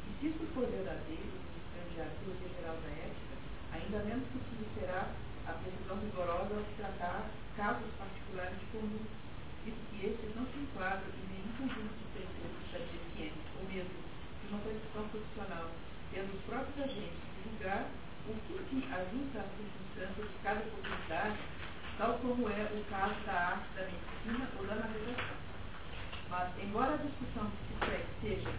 E 0.07 0.09
se 0.19 0.27
isso 0.27 0.47
for 0.55 0.63
verdadeiro, 0.71 1.35
no 1.35 2.01
a 2.01 2.07
teoria 2.07 2.49
geral 2.55 2.77
da 2.79 2.91
ética, 2.95 3.35
ainda 3.75 4.07
menos 4.07 4.23
possível 4.31 4.67
será 4.79 5.11
a 5.47 5.51
precisão 5.59 5.99
rigorosa 5.99 6.55
ao 6.55 6.63
tratar 6.79 7.27
casos 7.57 7.91
particulares 7.99 8.55
de 8.55 8.65
conduta, 8.71 9.11
visto 9.65 9.83
que 9.91 9.99
esses 9.99 10.35
não 10.35 10.47
se 10.47 10.57
enquadram 10.63 11.11
em 11.11 11.25
nenhum 11.27 11.51
conjunto 11.59 11.91
de 11.91 12.07
preceitos 12.15 12.71
adjacentes, 12.71 13.43
ou 13.59 13.67
mesmo 13.67 13.99
de 13.99 14.45
uma 14.47 14.63
prescrição 14.63 15.03
profissional, 15.11 15.67
tendo 16.15 16.31
os 16.31 16.43
próprios 16.47 16.79
agentes 16.87 17.19
de 17.19 17.51
julgar 17.51 17.91
o 18.31 18.33
que 18.47 18.55
se 18.63 18.79
ajusta 18.87 19.43
às 19.43 19.51
circunstâncias 19.59 20.27
de 20.29 20.37
cada 20.39 20.61
oportunidade, 20.61 21.39
tal 22.01 22.17
como 22.17 22.49
é 22.49 22.63
o 22.73 22.83
caso 22.89 23.13
da 23.27 23.31
arte 23.31 23.67
da 23.75 23.83
medicina 23.83 24.49
ou 24.57 24.65
da 24.65 24.73
navegação. 24.73 25.37
Mas, 26.31 26.49
embora 26.63 26.95
a 26.95 26.97
discussão 26.97 27.45
que 27.45 27.85
se 27.85 27.91
segue 27.91 28.41
seja 28.41 28.49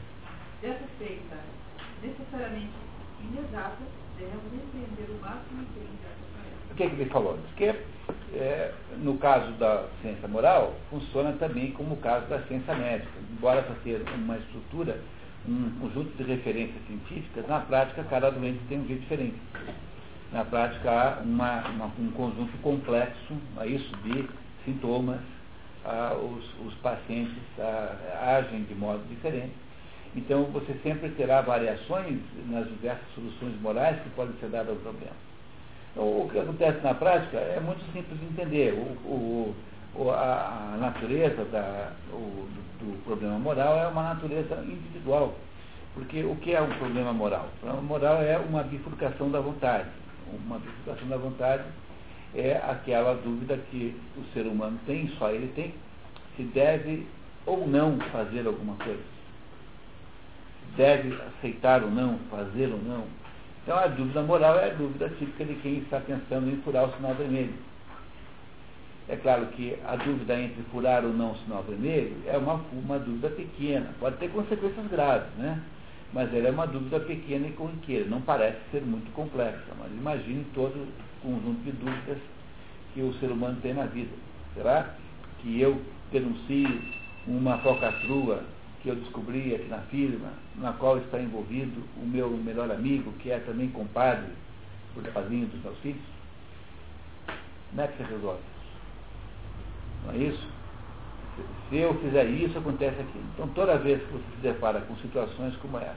dessa 0.63 0.87
feita 0.97 1.37
necessariamente 2.01 2.73
inexata, 3.21 3.83
devemos 4.17 4.55
empreender 4.55 5.11
o 5.11 5.21
máximo 5.21 5.67
tempo 5.75 6.13
o 6.71 6.75
que, 6.75 6.85
é 6.85 6.89
que 6.89 6.95
ele 6.95 7.11
falou? 7.11 7.37
Diz 7.37 7.55
que, 7.55 7.65
é, 8.35 8.73
no 8.97 9.19
caso 9.19 9.53
da 9.59 9.89
ciência 10.01 10.27
moral, 10.27 10.73
funciona 10.89 11.33
também 11.33 11.73
como 11.73 11.95
o 11.95 11.99
caso 11.99 12.27
da 12.29 12.41
ciência 12.45 12.75
médica. 12.75 13.13
Embora 13.31 13.63
para 13.63 13.75
ter 13.85 14.03
uma 14.15 14.39
estrutura, 14.39 14.99
um 15.47 15.71
conjunto 15.81 16.17
de 16.17 16.23
referências 16.23 16.83
científicas, 16.87 17.47
na 17.47 17.61
prática 17.61 18.03
cada 18.05 18.31
doente 18.31 18.59
tem 18.71 18.81
um 18.81 18.87
jeito 18.87 19.03
diferente. 19.03 19.37
Na 20.33 20.45
prática 20.45 20.91
há 20.91 21.23
uma, 21.23 21.69
uma, 21.69 21.93
um 21.99 22.11
conjunto 22.13 22.57
complexo, 22.63 23.37
é 23.61 23.67
isso, 23.67 23.95
de 23.99 24.27
sintomas, 24.65 25.21
ah, 25.85 26.15
os, 26.15 26.67
os, 26.67 26.75
pacientes 26.77 27.37
ah, 27.59 28.39
agem 28.39 28.63
de 28.63 28.75
modo 28.75 29.07
diferente. 29.09 29.53
Então 30.17 30.45
você 30.45 30.75
sempre 30.83 31.11
terá 31.11 31.43
variações 31.43 32.19
nas 32.49 32.67
diversas 32.67 33.05
soluções 33.15 33.61
morais 33.61 34.01
que 34.03 34.09
podem 34.11 34.35
ser 34.41 34.49
dadas 34.49 34.71
ao 34.71 34.77
problema. 34.77 35.17
Então, 35.93 36.05
o 36.05 36.29
que 36.31 36.39
acontece 36.39 36.81
na 36.83 36.95
prática 36.95 37.37
é 37.37 37.61
muito 37.61 37.85
simples 37.93 38.19
de 38.19 38.25
entender. 38.25 38.73
O, 38.73 39.55
o, 39.95 40.11
a, 40.11 40.75
a, 40.75 40.77
natureza 40.79 41.45
da, 41.47 41.93
o, 42.11 42.49
do, 42.81 42.93
do, 42.93 43.05
problema 43.05 43.39
moral 43.39 43.79
é 43.79 43.87
uma 43.87 44.15
natureza 44.15 44.55
individual. 44.63 45.35
Porque 45.95 46.25
o 46.25 46.35
que 46.37 46.55
é 46.55 46.63
um 46.63 46.71
problema 46.79 47.13
moral? 47.13 47.47
O 47.57 47.61
problema 47.61 47.83
moral 47.83 48.23
é 48.23 48.39
uma 48.39 48.63
bifurcação 48.63 49.31
da 49.31 49.41
vontade. 49.41 49.89
Uma 50.33 50.59
bifurcação 50.59 51.09
da 51.09 51.17
vontade 51.17 51.65
é 52.35 52.57
aquela 52.57 53.15
dúvida 53.15 53.59
que 53.71 53.95
o 54.17 54.25
ser 54.33 54.47
humano 54.47 54.79
tem, 54.87 55.09
só 55.19 55.31
ele 55.31 55.53
tem, 55.55 55.75
se 56.37 56.43
deve 56.45 57.07
ou 57.45 57.67
não 57.67 57.99
fazer 58.11 58.47
alguma 58.47 58.75
coisa. 58.77 59.03
Deve 60.77 61.15
aceitar 61.39 61.83
ou 61.83 61.91
não, 61.91 62.19
fazer 62.31 62.73
ou 62.73 62.79
não 62.83 63.07
então 63.63 63.79
a 63.79 63.87
dúvida 63.87 64.23
moral 64.23 64.59
é 64.59 64.71
a 64.71 64.75
dúvida 64.75 65.09
típica 65.11 65.45
de 65.45 65.55
quem 65.57 65.79
está 65.79 66.01
pensando 66.01 66.51
em 66.51 66.61
furar 66.63 66.89
o 66.89 66.97
sinal 66.97 67.15
vermelho. 67.15 67.55
É 69.09 69.17
claro 69.17 69.47
que 69.47 69.79
a 69.87 69.95
dúvida 69.97 70.39
entre 70.41 70.63
furar 70.65 71.05
ou 71.05 71.13
não 71.13 71.33
o 71.33 71.39
sinal 71.39 71.63
vermelho 71.63 72.17
é 72.27 72.37
uma, 72.37 72.61
uma 72.73 72.99
dúvida 72.99 73.31
pequena, 73.31 73.91
pode 74.01 74.17
ter 74.17 74.31
consequências 74.31 74.87
graves, 74.89 75.29
né? 75.37 75.61
Mas 76.13 76.33
ela 76.35 76.49
é 76.49 76.51
uma 76.51 76.67
dúvida 76.67 77.01
pequena 77.01 77.47
e 77.47 77.53
corriqueira, 77.53 78.05
não 78.07 78.21
parece 78.21 78.59
ser 78.71 78.83
muito 78.83 79.11
complexa, 79.13 79.73
mas 79.79 79.91
imagine 79.93 80.45
todo 80.53 80.75
o 80.77 81.23
conjunto 81.23 81.63
de 81.63 81.73
dúvidas 81.73 82.19
que 82.93 83.01
o 83.01 83.15
ser 83.15 83.31
humano 83.31 83.59
tem 83.63 83.73
na 83.73 83.87
vida. 83.87 84.13
Será 84.55 84.95
que 85.41 85.59
eu 85.59 85.81
denuncio 86.11 86.83
uma 87.27 87.57
falcatrua 87.59 88.45
que 88.83 88.89
eu 88.89 88.97
descobri 88.97 89.55
aqui 89.55 89.69
na 89.69 89.79
firma, 89.79 90.33
na 90.57 90.73
qual 90.73 90.99
está 90.99 91.19
envolvido 91.19 91.83
o 91.97 92.07
meu 92.07 92.29
melhor 92.31 92.71
amigo, 92.71 93.13
que 93.13 93.31
é 93.31 93.39
também 93.39 93.69
compadre, 93.69 94.33
por 94.93 95.03
padrinho 95.13 95.47
dos 95.47 95.63
meus 95.63 95.79
filhos? 95.79 96.03
Como 97.71 97.81
é 97.81 97.87
que 97.87 97.97
você 97.97 98.13
resolve 98.13 98.41
isso? 98.41 100.05
Não 100.05 100.13
é 100.13 100.17
isso? 100.19 100.62
Se 101.69 101.77
eu 101.77 101.95
fizer 101.95 102.25
isso, 102.27 102.59
acontece 102.59 103.01
aquilo. 103.01 103.25
Então, 103.35 103.49
toda 103.49 103.79
vez 103.79 104.03
que 104.03 104.13
você 104.13 104.25
se 104.37 104.43
depara 104.43 104.81
com 104.83 104.95
situações 104.97 105.57
como 105.57 105.79
essa, 105.79 105.97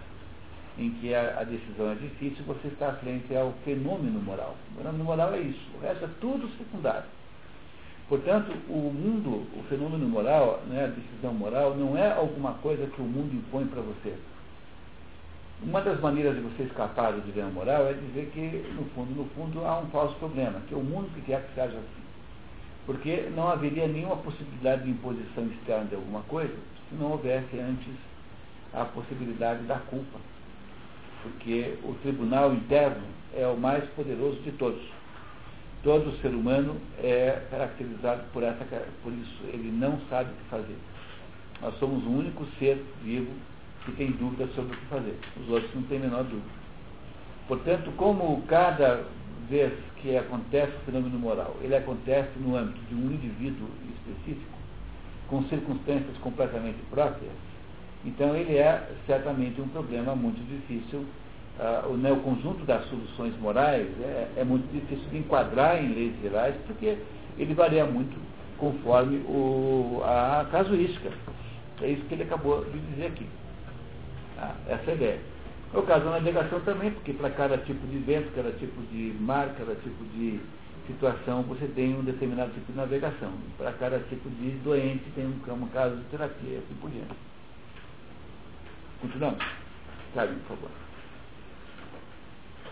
em 0.78 0.90
que 0.92 1.14
a, 1.14 1.40
a, 1.42 1.44
decisão 1.44 1.92
é 1.92 1.96
difícil, 1.96 2.44
você 2.46 2.68
está 2.70 2.94
frente 2.94 3.36
ao 3.36 3.54
fenômeno 3.66 4.22
moral. 4.22 4.56
O 4.74 4.78
fenômeno 4.78 5.04
moral 5.04 5.34
é 5.34 5.40
isso. 5.40 5.70
O 5.78 5.82
resto 5.82 6.06
é 6.06 6.10
tudo 6.22 6.50
secundário. 6.58 7.08
Portanto, 8.08 8.52
o 8.70 8.94
mundo, 8.94 9.48
o 9.58 9.64
fenômeno 9.64 10.08
moral, 10.08 10.62
né, 10.68 10.86
a 10.86 10.88
decisão 10.88 11.34
moral, 11.34 11.76
não 11.76 11.98
é 11.98 12.12
alguma 12.12 12.54
coisa 12.56 12.86
que 12.88 13.02
o 13.02 13.06
mundo 13.06 13.34
impõe 13.34 13.66
para 13.66 13.82
você. 13.82 14.16
Uma 15.64 15.82
das 15.82 16.00
maneiras 16.00 16.36
de 16.36 16.42
você 16.42 16.64
escapar 16.64 17.14
do 17.14 17.22
dilema 17.22 17.50
moral 17.50 17.88
é 17.88 17.94
dizer 17.94 18.30
que, 18.34 18.74
no 18.74 18.86
fundo, 18.92 19.16
no 19.16 19.26
fundo, 19.30 19.66
há 19.66 19.80
um 19.80 19.88
falso 19.88 20.16
problema, 20.16 20.62
que 20.68 20.74
é 20.74 20.78
o 20.78 20.84
mundo 20.84 21.10
que 21.16 21.22
quer 21.22 21.48
que 21.48 21.56
seja 21.56 21.78
assim. 21.78 22.05
Porque 22.86 23.30
não 23.36 23.48
haveria 23.48 23.88
nenhuma 23.88 24.18
possibilidade 24.18 24.84
de 24.84 24.92
imposição 24.92 25.46
externa 25.48 25.86
de 25.86 25.96
alguma 25.96 26.22
coisa 26.24 26.54
se 26.90 26.96
não 26.96 27.12
houvesse 27.12 27.60
antes 27.60 27.94
a 28.74 28.86
possibilidade 28.86 29.64
da 29.64 29.80
culpa. 29.80 30.20
Porque 31.24 31.78
o 31.84 31.94
tribunal 32.04 32.54
interno 32.54 33.04
é 33.36 33.48
o 33.48 33.58
mais 33.58 33.84
poderoso 33.92 34.40
de 34.42 34.52
todos. 34.52 34.82
Todo 35.84 36.20
ser 36.22 36.30
humano 36.30 36.80
é 37.00 37.42
caracterizado 37.50 38.24
por, 38.32 38.44
essa, 38.44 38.66
por 39.02 39.12
isso. 39.14 39.44
Ele 39.48 39.72
não 39.72 40.00
sabe 40.10 40.32
o 40.32 40.36
que 40.36 40.50
fazer. 40.50 40.78
Nós 41.62 41.78
somos 41.80 42.04
o 42.06 42.10
único 42.10 42.46
ser 42.60 42.84
vivo 43.04 43.32
que 43.86 43.92
tem 43.94 44.12
dúvida 44.12 44.48
sobre 44.56 44.76
o 44.76 44.80
que 44.80 44.86
fazer. 44.86 45.18
Os 45.42 45.50
outros 45.50 45.74
não 45.74 45.84
têm 45.84 45.98
a 45.98 46.02
menor 46.02 46.24
dúvida. 46.24 46.66
Portanto, 47.48 47.92
como 47.98 48.42
cada 48.48 49.06
vez 49.50 49.74
que 50.02 50.16
acontece 50.18 50.72
o 50.78 50.86
fenômeno 50.86 51.18
moral, 51.18 51.56
ele 51.62 51.76
acontece 51.76 52.32
no 52.40 52.56
âmbito 52.56 52.80
de 52.90 52.96
um 52.96 53.12
indivíduo 53.12 53.68
específico, 53.96 54.58
com 55.28 55.44
circunstâncias 55.44 56.18
completamente 56.20 56.80
próprias, 56.90 57.32
então 58.06 58.36
ele 58.36 58.58
é 58.58 58.88
certamente 59.08 59.60
um 59.60 59.68
problema 59.68 60.16
muito 60.16 60.40
difícil. 60.48 61.06
Uh, 61.58 61.94
o, 61.94 61.98
né, 61.98 62.12
o, 62.12 62.18
conjunto 62.18 62.66
das 62.66 62.86
soluções 62.90 63.34
morais 63.40 63.88
é, 64.02 64.28
é, 64.38 64.44
muito 64.44 64.70
difícil 64.74 65.10
de 65.10 65.20
enquadrar 65.20 65.82
em 65.82 65.94
leis 65.94 66.14
gerais, 66.22 66.54
porque 66.68 66.98
ele 67.38 67.54
varia 67.54 67.86
muito 67.86 68.18
conforme 68.58 69.18
o, 69.20 70.02
a 70.04 70.46
casuística. 70.52 71.10
É 71.82 71.88
isso 71.88 72.04
que 72.06 72.14
ele 72.14 72.24
acabou 72.24 72.64
de 72.66 72.78
dizer 72.78 73.08
aqui. 73.08 73.26
Ah, 74.38 74.54
essa 74.68 74.92
é 74.92 74.92
a 74.92 74.96
ideia. 74.96 75.20
É 75.76 75.78
o 75.78 75.84
caso 75.84 76.06
da 76.06 76.12
navegação 76.12 76.62
também, 76.62 76.90
porque 76.90 77.12
para 77.12 77.30
cada 77.32 77.58
tipo 77.58 77.86
de 77.88 77.98
vento, 77.98 78.34
cada 78.34 78.50
tipo 78.54 78.82
de 78.84 79.14
mar, 79.20 79.54
cada 79.58 79.76
tipo 79.76 80.06
de 80.06 80.40
situação, 80.88 81.44
você 81.44 81.68
tem 81.68 81.94
um 81.94 82.02
determinado 82.02 82.54
tipo 82.54 82.72
de 82.72 82.78
navegação. 82.78 83.34
Para 83.58 83.74
cada 83.74 84.00
tipo 84.08 84.30
de 84.30 84.52
doente 84.64 85.04
tem 85.14 85.26
um, 85.26 85.36
um 85.36 85.68
caso 85.68 85.98
de 85.98 86.04
terapia, 86.06 86.60
assim 86.60 86.76
por 86.80 86.90
diante. 86.90 87.14
Continuamos? 89.02 89.44
Sabe, 90.14 90.36
por 90.48 90.56
favor. 90.56 90.72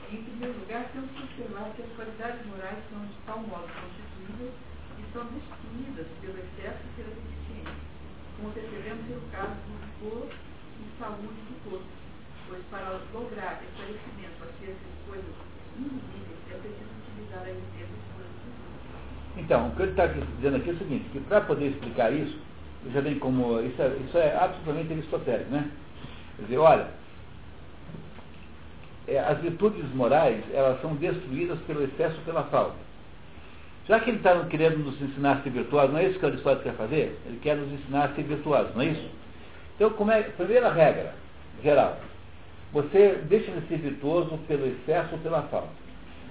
Em 0.10 0.24
primeiro 0.24 0.58
lugar, 0.60 0.88
temos 0.94 1.12
que 1.12 1.24
observar 1.24 1.74
que 1.76 1.82
as 1.82 1.90
qualidades 1.98 2.46
morais 2.48 2.80
são 2.90 3.04
de 3.04 3.16
tal 3.26 3.40
modo 3.40 3.68
constituídas 3.68 4.54
e 4.96 5.04
são 5.12 5.26
destruídas 5.26 6.08
pelo 6.22 6.40
excesso 6.40 6.80
e 6.88 6.96
pela 6.96 7.12
deficiência, 7.20 7.84
como 8.38 8.54
percebemos 8.54 9.04
no 9.10 9.30
caso 9.30 9.60
do 9.68 9.76
vigor 9.92 10.30
e 10.80 11.00
saúde 11.00 11.28
do 11.52 11.70
corpo 11.70 11.93
pois 12.54 12.64
para 12.70 13.00
lograr 13.14 13.60
esclarecimento 13.64 14.44
acerca 14.44 14.74
de 14.74 15.10
coisas 15.10 15.34
invisíveis 15.76 16.38
é 16.52 16.58
preciso 16.58 16.86
utilizar 17.10 17.44
a 17.44 17.50
exemplos 17.50 18.04
então, 19.36 19.68
o 19.70 19.76
que 19.76 19.82
ele 19.82 19.92
está 19.92 20.06
dizendo 20.06 20.58
aqui 20.58 20.70
é 20.70 20.74
o 20.74 20.78
seguinte, 20.78 21.10
que 21.12 21.20
para 21.22 21.42
poder 21.42 21.70
explicar 21.70 22.14
isso, 22.14 22.38
já 22.94 23.02
vem 23.02 23.18
como. 23.18 23.60
Isso 23.62 23.82
é, 23.82 23.88
isso 23.88 24.16
é 24.16 24.38
absolutamente 24.38 24.94
aristotélico, 24.94 25.50
né? 25.50 25.72
Quer 26.36 26.44
dizer, 26.44 26.58
olha, 26.60 26.88
é, 29.08 29.18
as 29.18 29.40
virtudes 29.40 29.84
morais, 29.96 30.44
elas 30.54 30.80
são 30.82 30.94
destruídas 30.94 31.58
pelo 31.62 31.84
excesso 31.84 32.16
e 32.22 32.26
pela 32.26 32.44
falta. 32.44 32.76
Já 33.88 34.00
que 34.00 34.12
ele 34.12 34.18
está 34.18 34.46
querendo 34.46 34.78
nos 34.78 35.02
ensinar 35.02 35.38
a 35.38 35.42
ser 35.42 35.50
virtuosos, 35.50 35.92
não 35.92 36.00
é 36.00 36.06
isso 36.06 36.20
que 36.20 36.26
Aristóteles 36.28 36.64
quer 36.64 36.76
fazer? 36.76 37.20
Ele 37.26 37.40
quer 37.42 37.58
nos 37.58 37.72
ensinar 37.72 38.04
a 38.04 38.14
ser 38.14 38.24
virtuosos, 38.24 38.76
não 38.76 38.84
é 38.84 38.86
isso? 38.86 39.10
Então, 39.76 39.90
como 39.90 40.12
é, 40.12 40.22
primeira 40.22 40.72
regra 40.72 41.16
geral, 41.64 41.98
você 42.74 43.22
deixa 43.30 43.52
de 43.52 43.68
ser 43.68 43.78
virtuoso 43.78 44.38
pelo 44.48 44.66
excesso 44.66 45.10
ou 45.14 45.20
pela 45.20 45.44
falta. 45.44 45.70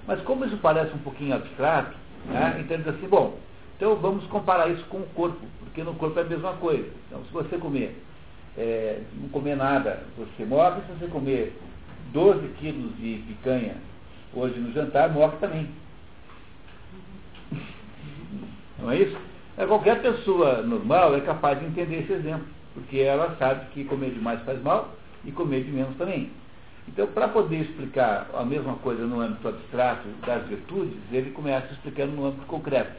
Mas 0.05 0.21
como 0.21 0.45
isso 0.45 0.57
parece 0.57 0.93
um 0.93 0.99
pouquinho 0.99 1.35
abstrato, 1.35 1.95
né, 2.25 2.57
então 2.59 2.77
diz 2.77 2.87
assim, 2.89 3.07
bom, 3.07 3.37
então 3.77 3.95
vamos 3.95 4.25
comparar 4.27 4.69
isso 4.69 4.83
com 4.85 4.97
o 4.97 5.07
corpo, 5.15 5.39
porque 5.59 5.83
no 5.83 5.93
corpo 5.95 6.19
é 6.19 6.21
a 6.21 6.25
mesma 6.25 6.53
coisa. 6.53 6.89
Então, 7.07 7.23
se 7.23 7.31
você 7.31 7.57
comer, 7.57 7.97
é, 8.57 9.01
não 9.19 9.29
comer 9.29 9.55
nada, 9.55 10.03
você 10.17 10.43
morre, 10.45 10.81
se 10.81 10.99
você 10.99 11.07
comer 11.07 11.57
12 12.11 12.45
quilos 12.59 12.95
de 12.97 13.23
picanha 13.27 13.75
hoje 14.33 14.59
no 14.59 14.73
jantar, 14.73 15.09
morre 15.09 15.37
também. 15.39 15.67
Não 18.79 18.91
é 18.91 18.97
isso? 18.97 19.17
É, 19.57 19.65
qualquer 19.65 20.01
pessoa 20.01 20.61
normal 20.61 21.15
é 21.15 21.21
capaz 21.21 21.59
de 21.59 21.65
entender 21.65 22.01
esse 22.01 22.13
exemplo, 22.13 22.47
porque 22.73 22.99
ela 22.99 23.35
sabe 23.37 23.67
que 23.71 23.85
comer 23.85 24.11
demais 24.11 24.41
faz 24.41 24.61
mal, 24.61 24.93
e 25.25 25.31
comer 25.31 25.63
de 25.63 25.71
menos 25.71 25.95
também. 25.97 26.31
Então, 26.87 27.07
para 27.07 27.27
poder 27.29 27.61
explicar 27.61 28.29
a 28.33 28.43
mesma 28.43 28.75
coisa 28.75 29.05
no 29.05 29.21
âmbito 29.21 29.47
abstrato 29.47 30.07
das 30.25 30.45
virtudes, 30.47 30.97
ele 31.11 31.31
começa 31.31 31.71
explicando 31.73 32.11
no 32.11 32.25
âmbito 32.25 32.45
concreto. 32.45 32.91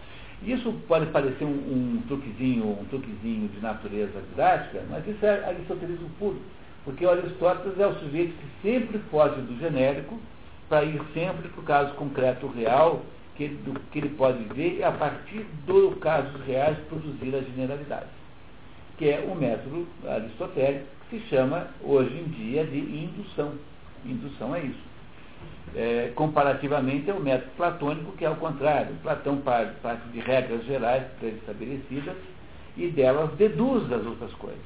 Isso 0.42 0.72
pode 0.88 1.06
parecer 1.06 1.44
um, 1.44 1.48
um 1.48 2.02
truquezinho, 2.06 2.66
um 2.66 2.84
truquezinho 2.86 3.48
de 3.48 3.60
natureza 3.60 4.20
didática, 4.30 4.82
mas 4.90 5.06
isso 5.06 5.24
é 5.24 5.44
aristotelismo 5.44 6.08
puro. 6.18 6.40
Porque 6.84 7.04
o 7.04 7.10
Aristóteles 7.10 7.78
é 7.78 7.86
o 7.86 7.94
sujeito 7.94 8.34
que 8.34 8.68
sempre 8.68 8.98
foge 9.10 9.40
do 9.40 9.58
genérico 9.58 10.18
para 10.68 10.84
ir 10.84 11.00
sempre 11.14 11.48
para 11.48 11.60
o 11.60 11.64
caso 11.64 11.94
concreto 11.94 12.46
real 12.48 13.02
que 13.36 13.44
ele, 13.44 13.56
do, 13.64 13.80
que 13.90 13.98
ele 13.98 14.10
pode 14.10 14.42
ver 14.54 14.78
e 14.78 14.84
a 14.84 14.92
partir 14.92 15.46
dos 15.66 15.98
casos 15.98 16.40
reais 16.46 16.76
produzir 16.88 17.34
a 17.34 17.40
generalidade. 17.40 18.08
Que 18.98 19.10
é 19.10 19.26
o 19.26 19.34
método 19.34 19.86
aristotélico 20.06 20.86
se 21.14 21.28
chama, 21.28 21.68
hoje 21.82 22.16
em 22.16 22.24
dia, 22.24 22.64
de 22.64 22.78
indução. 22.78 23.52
Indução 24.04 24.54
é 24.54 24.60
isso. 24.60 24.94
É, 25.76 26.12
comparativamente 26.14 27.10
é 27.10 27.18
método 27.18 27.50
platônico, 27.56 28.12
que 28.12 28.24
é 28.24 28.30
o 28.30 28.36
contrário. 28.36 28.94
Platão 29.02 29.38
parte, 29.38 30.08
de 30.12 30.20
regras 30.20 30.64
gerais 30.64 31.04
pré-estabelecidas 31.18 32.16
e 32.76 32.88
delas 32.88 33.30
deduz 33.32 33.90
as 33.92 34.04
outras 34.04 34.32
coisas. 34.34 34.60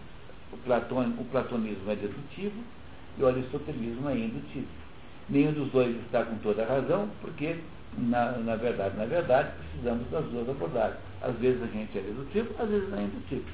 O, 0.52 0.56
Platão, 0.58 0.98
o 1.18 1.24
platonismo 1.30 1.90
é 1.90 1.94
dedutivo 1.94 2.62
e 3.18 3.22
o 3.22 3.26
aristotelismo 3.26 4.08
é 4.08 4.16
indutivo. 4.16 4.66
Nenhum 5.28 5.52
dos 5.52 5.70
dois 5.70 5.94
está 6.04 6.24
com 6.24 6.36
toda 6.36 6.62
a 6.62 6.66
razão, 6.66 7.08
porque, 7.20 7.56
na, 7.98 8.32
na 8.32 8.56
verdade, 8.56 8.96
na 8.96 9.04
verdade, 9.04 9.50
precisamos 9.58 10.08
das 10.10 10.24
duas 10.26 10.48
abordagens. 10.48 10.98
Às 11.20 11.34
vezes 11.36 11.62
a 11.62 11.66
gente 11.66 11.98
é 11.98 12.00
dedutivo, 12.00 12.54
às 12.58 12.68
vezes 12.68 12.92
é 12.92 13.02
indutivo. 13.02 13.44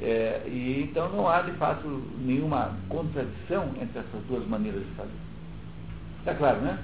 É, 0.00 0.46
e 0.46 0.84
então 0.84 1.08
não 1.10 1.28
há 1.28 1.42
de 1.42 1.52
fato 1.52 1.88
nenhuma 2.20 2.76
contradição 2.88 3.66
entre 3.82 3.98
essas 3.98 4.22
duas 4.28 4.46
maneiras 4.46 4.84
de 4.84 4.90
fazer. 4.94 5.10
Está 6.20 6.34
claro, 6.34 6.60
né? 6.60 6.78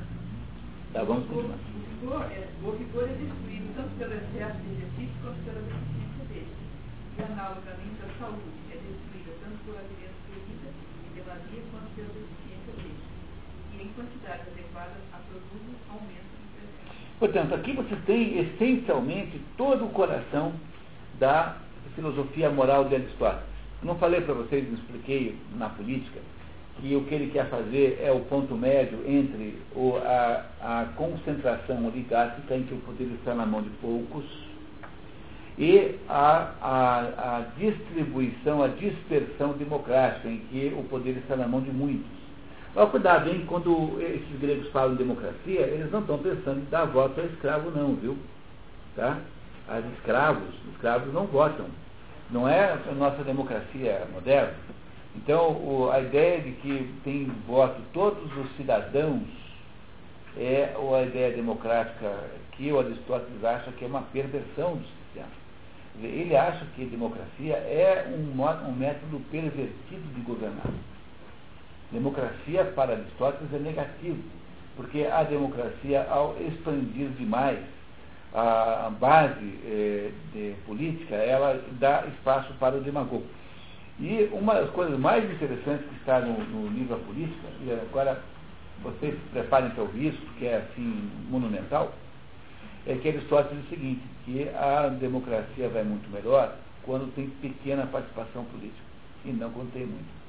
Tá, 0.92 1.04
vamos 1.04 1.26
continuar. 1.26 1.54
O 1.54 2.00
vigor 2.00 2.22
é, 2.30 2.48
o 2.62 2.70
é 2.70 3.14
destruído 3.14 3.74
tanto 3.76 3.90
pelo 3.98 4.14
excesso 4.14 4.58
de 4.58 4.70
exercício 4.74 5.14
quanto 5.22 5.38
pela 5.46 5.62
deficiência 5.62 6.24
dele. 6.26 6.52
E 7.18 7.22
analogamente 7.22 7.98
a 8.02 8.18
saúde 8.18 8.50
é 8.70 8.76
destruída 8.82 9.32
tanto 9.42 9.58
pela 9.62 9.78
alimento 9.78 10.18
bebida 10.26 10.70
e 10.74 11.08
demasia 11.14 11.62
quanto 11.70 11.88
pela 11.94 12.10
deficiência 12.18 12.72
dele. 12.82 13.02
E 13.74 13.82
em 13.82 13.88
quantidades 13.94 14.46
adequadas 14.50 15.02
a 15.14 15.18
produto 15.30 15.70
aumento 15.86 16.34
de 16.34 16.46
presença. 16.50 16.94
Portanto, 17.20 17.54
aqui 17.54 17.72
você 17.74 17.96
tem 18.06 18.38
essencialmente 18.38 19.40
todo 19.56 19.84
o 19.84 19.90
coração 19.90 20.52
da 21.18 21.63
filosofia 21.94 22.50
moral 22.50 22.84
de 22.84 22.96
Aristóteles. 22.96 23.54
Não 23.82 23.96
falei 23.96 24.20
para 24.22 24.34
vocês, 24.34 24.66
não 24.66 24.78
expliquei 24.78 25.36
na 25.56 25.68
política, 25.68 26.20
que 26.80 26.96
o 26.96 27.04
que 27.04 27.14
ele 27.14 27.30
quer 27.30 27.48
fazer 27.48 28.00
é 28.02 28.10
o 28.10 28.20
ponto 28.20 28.54
médio 28.56 28.98
entre 29.06 29.58
o, 29.74 29.96
a, 29.96 30.44
a, 30.60 30.86
concentração 30.96 31.86
oligárquica, 31.86 32.56
em 32.56 32.64
que 32.64 32.74
o 32.74 32.78
poder 32.78 33.04
está 33.14 33.34
na 33.34 33.46
mão 33.46 33.62
de 33.62 33.70
poucos, 33.80 34.24
e 35.56 35.94
a, 36.08 36.50
a, 36.60 37.36
a 37.36 37.40
distribuição, 37.58 38.62
a 38.62 38.68
dispersão 38.68 39.52
democrática, 39.52 40.28
em 40.28 40.38
que 40.50 40.74
o 40.76 40.82
poder 40.84 41.16
está 41.18 41.36
na 41.36 41.46
mão 41.46 41.60
de 41.60 41.70
muitos. 41.70 42.24
Olha, 42.74 42.88
cuidado, 42.88 43.30
hein? 43.30 43.44
Quando 43.46 44.00
esses 44.00 44.40
gregos 44.40 44.68
falam 44.70 44.94
em 44.94 44.96
democracia, 44.96 45.60
eles 45.60 45.92
não 45.92 46.00
estão 46.00 46.18
pensando 46.18 46.58
em 46.58 46.70
dar 46.70 46.86
voto 46.86 47.20
a 47.20 47.24
escravo, 47.24 47.70
não, 47.70 47.94
viu? 47.94 48.16
Tá? 48.96 49.18
As 49.68 49.84
escravos, 49.92 50.48
os 50.66 50.74
escravos 50.74 51.14
não 51.14 51.26
votam. 51.26 51.66
Não 52.30 52.48
é 52.48 52.72
a 52.72 52.94
nossa 52.94 53.22
democracia 53.22 54.06
moderna. 54.12 54.54
Então, 55.16 55.52
o, 55.52 55.90
a 55.92 56.00
ideia 56.00 56.40
de 56.40 56.52
que 56.52 56.94
tem 57.04 57.26
voto 57.46 57.80
todos 57.92 58.36
os 58.36 58.56
cidadãos 58.56 59.22
é 60.36 60.74
a 60.74 61.02
ideia 61.02 61.32
democrática 61.36 62.12
que 62.52 62.72
o 62.72 62.80
Aristóteles 62.80 63.44
acha 63.44 63.70
que 63.72 63.84
é 63.84 63.88
uma 63.88 64.02
perversão 64.02 64.76
do 64.76 64.84
sistema. 64.84 65.28
Ele 66.02 66.36
acha 66.36 66.64
que 66.74 66.84
democracia 66.86 67.54
é 67.54 68.12
um, 68.12 68.68
um 68.68 68.72
método 68.72 69.20
pervertido 69.30 70.14
de 70.14 70.20
governar. 70.22 70.66
Democracia, 71.92 72.64
para 72.74 72.94
Aristóteles, 72.94 73.52
é 73.54 73.58
negativo, 73.58 74.20
porque 74.74 75.04
a 75.04 75.22
democracia, 75.22 76.04
ao 76.10 76.36
expandir 76.40 77.10
demais 77.10 77.60
a, 78.34 78.90
base 78.98 79.58
eh, 79.64 80.10
de 80.32 80.54
política, 80.66 81.14
ela 81.14 81.62
dá 81.78 82.04
espaço 82.08 82.52
para 82.54 82.76
o 82.76 82.80
demagogo. 82.80 83.24
E 84.00 84.28
uma 84.32 84.54
das 84.54 84.70
coisas 84.70 84.98
mais 84.98 85.24
interessantes 85.30 85.86
que 85.86 85.94
está 85.96 86.18
no, 86.20 86.36
no 86.36 86.68
livro 86.68 86.96
A 86.96 86.98
Política, 86.98 87.46
e 87.64 87.70
agora 87.70 88.20
vocês 88.82 89.14
se 89.14 89.28
preparem 89.30 89.70
para 89.70 89.82
ouvir 89.84 90.08
isso, 90.08 90.20
porque 90.22 90.46
é 90.46 90.56
assim 90.56 91.10
monumental, 91.30 91.92
é 92.86 92.96
que 92.96 93.08
Aristóteles 93.08 93.62
diz 93.62 93.66
o 93.66 93.70
seguinte, 93.70 94.02
que 94.24 94.48
a 94.48 94.88
democracia 94.88 95.68
vai 95.68 95.84
muito 95.84 96.10
melhor 96.10 96.56
quando 96.82 97.14
tem 97.14 97.28
pequena 97.40 97.86
participação 97.86 98.44
política, 98.46 98.84
e 99.24 99.30
não 99.30 99.50
quando 99.52 99.72
tem 99.72 99.86
muito. 99.86 100.24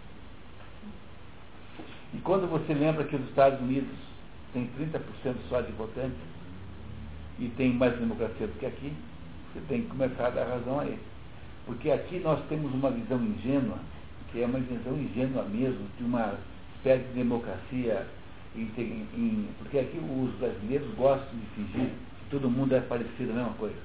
E 2.14 2.18
quando 2.20 2.48
você 2.48 2.74
lembra 2.74 3.04
que 3.04 3.16
os 3.16 3.28
Estados 3.30 3.60
Unidos 3.60 3.90
têm 4.54 4.70
30% 4.80 5.36
só 5.50 5.60
de 5.62 5.72
votantes, 5.74 6.35
e 7.40 7.50
tem 7.50 7.74
mais 7.74 7.98
democracia 7.98 8.48
do 8.48 8.60
que 8.60 8.66
aqui, 8.66 8.94
você 9.54 9.62
tem 9.68 9.82
que 9.82 9.88
começar 9.88 10.28
a 10.28 10.30
dar 10.30 10.46
razão 10.46 10.80
a 10.80 10.86
ele. 10.86 11.00
Porque 11.66 11.90
aqui 11.90 12.20
nós 12.20 12.40
temos 12.48 12.74
uma 12.74 12.92
visão 12.92 13.22
ingênua, 13.24 13.78
que 14.32 14.42
é 14.42 14.46
uma 14.46 14.60
visão 14.60 14.94
ingênua 14.98 15.44
mesmo, 15.44 15.86
de 15.98 16.04
uma 16.04 16.36
espécie 16.76 17.04
de 17.06 17.14
democracia, 17.14 18.06
em, 18.56 18.70
em, 18.78 19.48
porque 19.60 19.80
aqui 19.80 19.98
os 19.98 20.34
brasileiros 20.36 20.94
gostam 20.96 21.38
de 21.38 21.46
fingir 21.56 21.90
que 21.90 22.30
todo 22.30 22.50
mundo 22.50 22.74
é 22.74 22.82
parecido 22.82 23.32
a 23.32 23.36
mesma 23.36 23.54
coisa. 23.54 23.76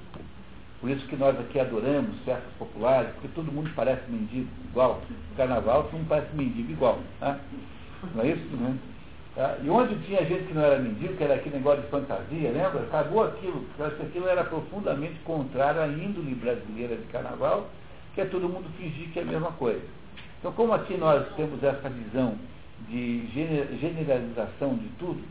Por 0.79 0.89
isso 0.89 1.05
que 1.07 1.15
nós 1.15 1.39
aqui 1.39 1.59
adoramos 1.59 2.17
festas 2.25 2.51
populares, 2.57 3.11
porque 3.13 3.27
todo 3.29 3.51
mundo 3.51 3.69
parece 3.75 4.09
mendigo 4.09 4.47
igual. 4.69 5.01
Carnaval 5.37 5.83
todo 5.83 5.93
mundo 5.93 6.07
parece 6.09 6.35
mendigo 6.35 6.71
igual. 6.71 6.99
Tá? 7.19 7.39
Não 8.15 8.23
é 8.23 8.29
isso? 8.29 8.43
Não 8.55 8.69
é? 8.69 8.90
Tá? 9.41 9.57
E 9.63 9.71
onde 9.71 9.95
tinha 10.05 10.23
gente 10.23 10.43
que 10.43 10.53
não 10.53 10.61
era 10.61 10.77
mendigo, 10.77 11.15
que 11.15 11.23
era 11.23 11.33
aquele 11.33 11.55
negócio 11.55 11.81
de 11.81 11.87
fantasia, 11.87 12.51
lembra? 12.51 12.83
Acabou 12.83 13.23
aquilo, 13.23 13.65
porque 13.75 14.03
aquilo 14.03 14.27
era 14.27 14.43
profundamente 14.43 15.15
contrário 15.21 15.81
à 15.81 15.87
índole 15.87 16.35
brasileira 16.35 16.95
de 16.95 17.07
carnaval, 17.07 17.67
que 18.13 18.21
é 18.21 18.25
todo 18.25 18.47
mundo 18.47 18.69
fingir 18.77 19.09
que 19.09 19.17
é 19.17 19.23
a 19.23 19.25
mesma 19.25 19.51
coisa. 19.53 19.81
Então, 20.37 20.51
como 20.51 20.73
aqui 20.73 20.95
nós 20.95 21.25
temos 21.35 21.63
essa 21.63 21.89
visão 21.89 22.35
de 22.87 23.25
generalização 23.79 24.75
de 24.75 24.87
tudo, 24.99 25.23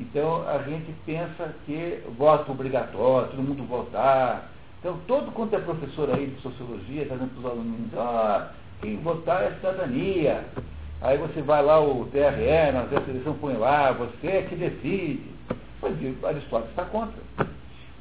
então 0.00 0.48
a 0.48 0.58
gente 0.64 0.92
pensa 1.06 1.54
que 1.64 2.02
voto 2.18 2.50
obrigatório, 2.50 3.28
todo 3.28 3.40
mundo 3.40 3.62
votar. 3.68 4.50
Então, 4.80 4.98
todo 5.06 5.30
quanto 5.30 5.54
é 5.54 5.60
professor 5.60 6.12
aí 6.12 6.26
de 6.26 6.42
sociologia, 6.42 7.02
está 7.02 7.14
dizendo 7.14 7.40
para 7.40 7.50
os 7.50 7.56
alunos, 7.56 7.94
ah, 7.96 8.50
quem 8.80 8.96
votar 8.96 9.44
é 9.44 9.52
cidadania. 9.52 10.44
Aí 11.04 11.18
você 11.18 11.42
vai 11.42 11.62
lá, 11.62 11.78
o 11.78 12.06
TRE, 12.06 12.72
na 12.72 12.88
seleção 13.04 13.34
põe 13.34 13.52
lá, 13.58 13.92
você 13.92 14.26
é 14.26 14.42
que 14.48 14.56
decide. 14.56 15.20
Pois 15.78 15.92
Aristóteles 16.24 16.70
está 16.70 16.86
contra. 16.86 17.22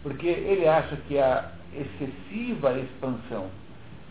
Porque 0.01 0.25
ele 0.25 0.65
acha 0.65 0.95
que 1.09 1.19
a 1.19 1.51
excessiva 1.75 2.79
expansão 2.79 3.47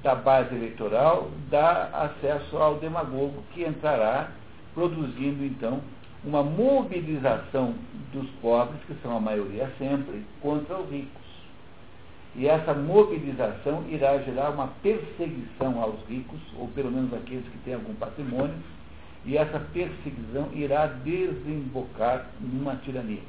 da 0.02 0.14
base 0.14 0.54
eleitoral 0.54 1.30
dá 1.48 1.88
acesso 1.90 2.58
ao 2.58 2.74
demagogo 2.74 3.42
que 3.54 3.64
entrará 3.64 4.28
produzindo 4.74 5.42
então 5.42 5.80
uma 6.22 6.42
mobilização 6.42 7.74
dos 8.12 8.28
pobres, 8.42 8.78
que 8.86 8.94
são 9.02 9.16
a 9.16 9.20
maioria 9.20 9.72
sempre, 9.78 10.22
contra 10.42 10.76
os 10.78 10.90
ricos. 10.90 11.22
E 12.36 12.46
essa 12.46 12.74
mobilização 12.74 13.84
irá 13.88 14.18
gerar 14.18 14.50
uma 14.50 14.68
perseguição 14.82 15.82
aos 15.82 15.98
ricos, 16.06 16.40
ou 16.58 16.68
pelo 16.68 16.90
menos 16.90 17.12
aqueles 17.14 17.44
que 17.44 17.58
têm 17.64 17.74
algum 17.74 17.94
patrimônio, 17.94 18.54
e 19.24 19.36
essa 19.36 19.58
perseguição 19.58 20.48
irá 20.52 20.86
desembocar 20.86 22.26
numa 22.40 22.76
tirania. 22.76 23.22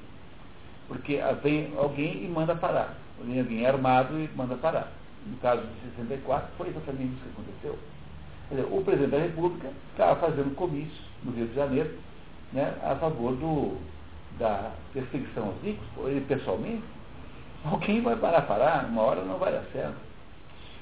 Porque 0.87 1.19
vem 1.41 1.73
alguém 1.77 2.23
e 2.23 2.27
manda 2.27 2.55
parar. 2.55 2.95
Vem 3.21 3.39
alguém 3.39 3.65
armado 3.65 4.19
e 4.19 4.29
manda 4.35 4.55
parar. 4.55 4.91
No 5.25 5.37
caso 5.37 5.61
de 5.61 5.89
64, 5.95 6.49
foi 6.57 6.69
exatamente 6.69 7.13
isso 7.13 7.23
que 7.23 7.41
aconteceu. 7.41 7.79
Dizer, 8.49 8.67
o 8.69 8.83
presidente 8.83 9.11
da 9.11 9.19
República 9.19 9.69
estava 9.91 10.19
fazendo 10.19 10.55
comício 10.55 11.03
no 11.23 11.31
Rio 11.31 11.47
de 11.47 11.55
Janeiro 11.55 11.97
né, 12.51 12.73
a 12.83 12.95
favor 12.95 13.33
do, 13.35 13.77
da 14.37 14.71
perseguição 14.93 15.47
aos 15.47 15.61
ricos, 15.63 15.85
ele 16.05 16.21
pessoalmente. 16.21 16.83
Alguém 17.65 18.01
vai 18.01 18.15
parar 18.17 18.41
parar, 18.41 18.85
uma 18.85 19.01
hora 19.01 19.23
não 19.23 19.37
vai 19.37 19.53
dar 19.53 19.63
certo. 19.71 19.95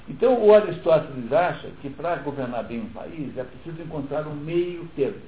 Então, 0.08 0.44
o 0.44 0.52
Aristóteles 0.52 1.32
acha 1.32 1.68
que 1.80 1.88
para 1.90 2.16
governar 2.16 2.64
bem 2.64 2.80
um 2.80 2.88
país 2.88 3.36
é 3.36 3.44
preciso 3.44 3.82
encontrar 3.82 4.26
um 4.26 4.34
meio 4.34 4.88
termo. 4.96 5.20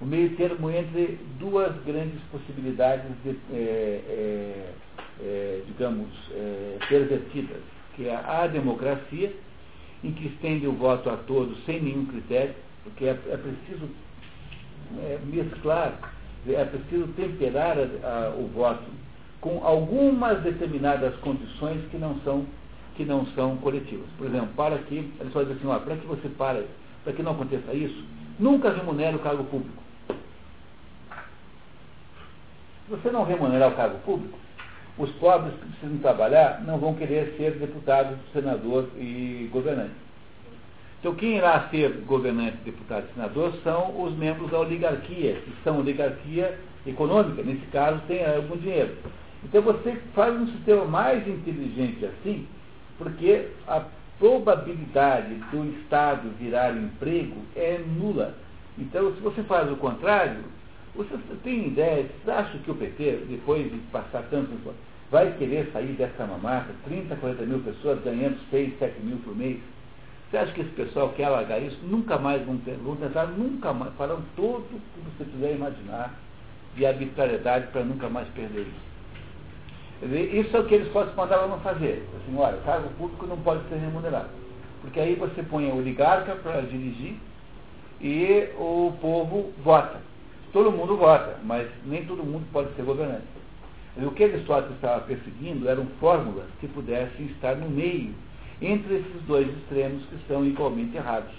O 0.00 0.04
um 0.04 0.08
meio 0.08 0.36
termo 0.36 0.70
entre 0.70 1.18
duas 1.38 1.72
grandes 1.84 2.20
possibilidades, 2.30 3.06
de, 3.22 3.30
é, 3.52 3.54
é, 3.56 4.72
é, 5.22 5.62
digamos, 5.66 6.08
é, 6.32 6.76
pervertidas, 6.88 7.62
que 7.96 8.08
é 8.08 8.14
a 8.14 8.46
democracia, 8.46 9.32
em 10.02 10.12
que 10.12 10.26
estende 10.26 10.66
o 10.66 10.72
voto 10.72 11.08
a 11.08 11.16
todos 11.16 11.64
sem 11.64 11.80
nenhum 11.80 12.04
critério, 12.06 12.54
porque 12.82 13.06
é, 13.06 13.10
é 13.10 13.36
preciso 13.38 13.88
é, 14.98 15.18
mesclar, 15.24 16.12
é 16.46 16.64
preciso 16.66 17.06
temperar 17.14 17.78
a, 17.78 17.82
a, 17.82 18.30
o 18.36 18.48
voto 18.48 18.84
com 19.40 19.64
algumas 19.64 20.42
determinadas 20.42 21.14
condições 21.16 21.82
que 21.90 21.96
não 21.96 22.18
são 22.20 22.46
que 22.96 23.04
não 23.04 23.26
são 23.34 23.56
coletivas. 23.56 24.06
Por 24.16 24.26
exemplo, 24.26 24.48
para 24.56 24.78
que, 24.78 24.96
ele 24.96 25.30
só 25.32 25.42
diz 25.42 25.56
assim, 25.56 25.66
ó, 25.66 25.78
para 25.78 25.96
que 25.96 26.06
você 26.06 26.28
pare, 26.28 26.66
para 27.02 27.12
que 27.12 27.22
não 27.22 27.32
aconteça 27.32 27.72
isso, 27.74 28.04
nunca 28.38 28.70
remunere 28.70 29.16
o 29.16 29.20
cargo 29.20 29.44
público. 29.44 29.82
Se 32.84 32.90
você 32.90 33.10
não 33.10 33.24
remunerar 33.24 33.70
o 33.70 33.76
cargo 33.76 33.98
público, 34.00 34.38
os 34.98 35.10
pobres 35.12 35.54
que 35.54 35.66
precisam 35.70 35.98
trabalhar 35.98 36.62
não 36.64 36.78
vão 36.78 36.94
querer 36.94 37.34
ser 37.36 37.52
deputado, 37.52 38.16
senador 38.32 38.88
e 38.96 39.48
governante. 39.50 39.94
Então, 41.00 41.14
quem 41.14 41.36
irá 41.36 41.68
ser 41.70 41.90
governante, 42.06 42.58
deputado 42.64 43.06
e 43.10 43.14
senador 43.14 43.52
são 43.62 44.02
os 44.02 44.16
membros 44.16 44.50
da 44.50 44.60
oligarquia, 44.60 45.34
que 45.34 45.52
são 45.62 45.80
oligarquia 45.80 46.58
econômica, 46.86 47.42
nesse 47.42 47.66
caso 47.66 48.00
tem 48.06 48.24
algum 48.24 48.56
dinheiro. 48.56 48.94
Então, 49.42 49.60
você 49.62 49.96
faz 50.14 50.34
um 50.34 50.46
sistema 50.46 50.84
mais 50.84 51.26
inteligente 51.26 52.06
assim, 52.06 52.46
porque 52.98 53.48
a 53.66 53.84
probabilidade 54.18 55.34
do 55.50 55.64
Estado 55.80 56.30
virar 56.38 56.76
emprego 56.76 57.36
é 57.56 57.78
nula. 57.78 58.34
Então, 58.78 59.14
se 59.14 59.20
você 59.20 59.42
faz 59.42 59.70
o 59.70 59.76
contrário, 59.76 60.44
você 60.94 61.16
tem 61.42 61.68
ideia, 61.68 62.06
você 62.24 62.30
acha 62.30 62.58
que 62.58 62.70
o 62.70 62.74
PT, 62.74 63.26
depois 63.28 63.70
de 63.70 63.78
passar 63.90 64.22
tanto 64.30 64.48
tempo, 64.50 64.72
vai 65.10 65.32
querer 65.36 65.70
sair 65.72 65.92
dessa 65.92 66.24
mamata, 66.26 66.68
30, 66.84 67.16
40 67.16 67.42
mil 67.46 67.60
pessoas 67.60 68.00
ganhando 68.02 68.38
6, 68.50 68.78
7 68.78 69.00
mil 69.00 69.18
por 69.18 69.36
mês? 69.36 69.58
Você 70.30 70.38
acha 70.38 70.52
que 70.52 70.60
esse 70.62 70.70
pessoal 70.70 71.10
quer 71.10 71.28
largar 71.28 71.60
isso? 71.62 71.78
Nunca 71.84 72.18
mais 72.18 72.44
vão, 72.44 72.60
vão 72.82 72.96
tentar, 72.96 73.26
nunca 73.26 73.72
mais, 73.72 73.92
farão 73.94 74.22
todo 74.34 74.64
o 74.64 74.80
que 74.80 75.18
você 75.18 75.24
puder 75.24 75.54
imaginar 75.54 76.14
de 76.76 76.86
arbitrariedade 76.86 77.68
para 77.68 77.84
nunca 77.84 78.08
mais 78.08 78.26
perder 78.28 78.62
isso. 78.62 78.93
Isso 80.04 80.56
é 80.56 80.60
o 80.60 80.66
que 80.66 80.74
eles 80.74 80.92
mandaram 80.92 81.48
não 81.48 81.60
fazer. 81.60 82.06
Assim, 82.16 82.36
olha, 82.36 82.56
o 82.56 82.62
cargo 82.62 82.88
público 82.98 83.26
não 83.26 83.38
pode 83.38 83.66
ser 83.68 83.76
remunerado. 83.76 84.28
Porque 84.82 85.00
aí 85.00 85.14
você 85.14 85.42
põe 85.42 85.70
a 85.70 85.74
oligarca 85.74 86.34
para 86.36 86.60
dirigir 86.60 87.16
e 88.00 88.50
o 88.58 88.92
povo 89.00 89.52
vota. 89.62 90.00
Todo 90.52 90.70
mundo 90.70 90.96
vota, 90.96 91.38
mas 91.42 91.68
nem 91.86 92.04
todo 92.04 92.22
mundo 92.22 92.44
pode 92.52 92.74
ser 92.74 92.82
governante. 92.82 93.24
O 93.96 94.10
que 94.10 94.24
Aristóteles 94.24 94.74
estava 94.74 95.00
perseguindo 95.02 95.68
eram 95.68 95.86
fórmulas 96.00 96.46
que 96.60 96.68
pudessem 96.68 97.26
estar 97.26 97.56
no 97.56 97.70
meio, 97.70 98.12
entre 98.60 98.96
esses 98.96 99.22
dois 99.26 99.48
extremos 99.48 100.04
que 100.06 100.18
são 100.28 100.44
igualmente 100.44 100.96
errados. 100.96 101.32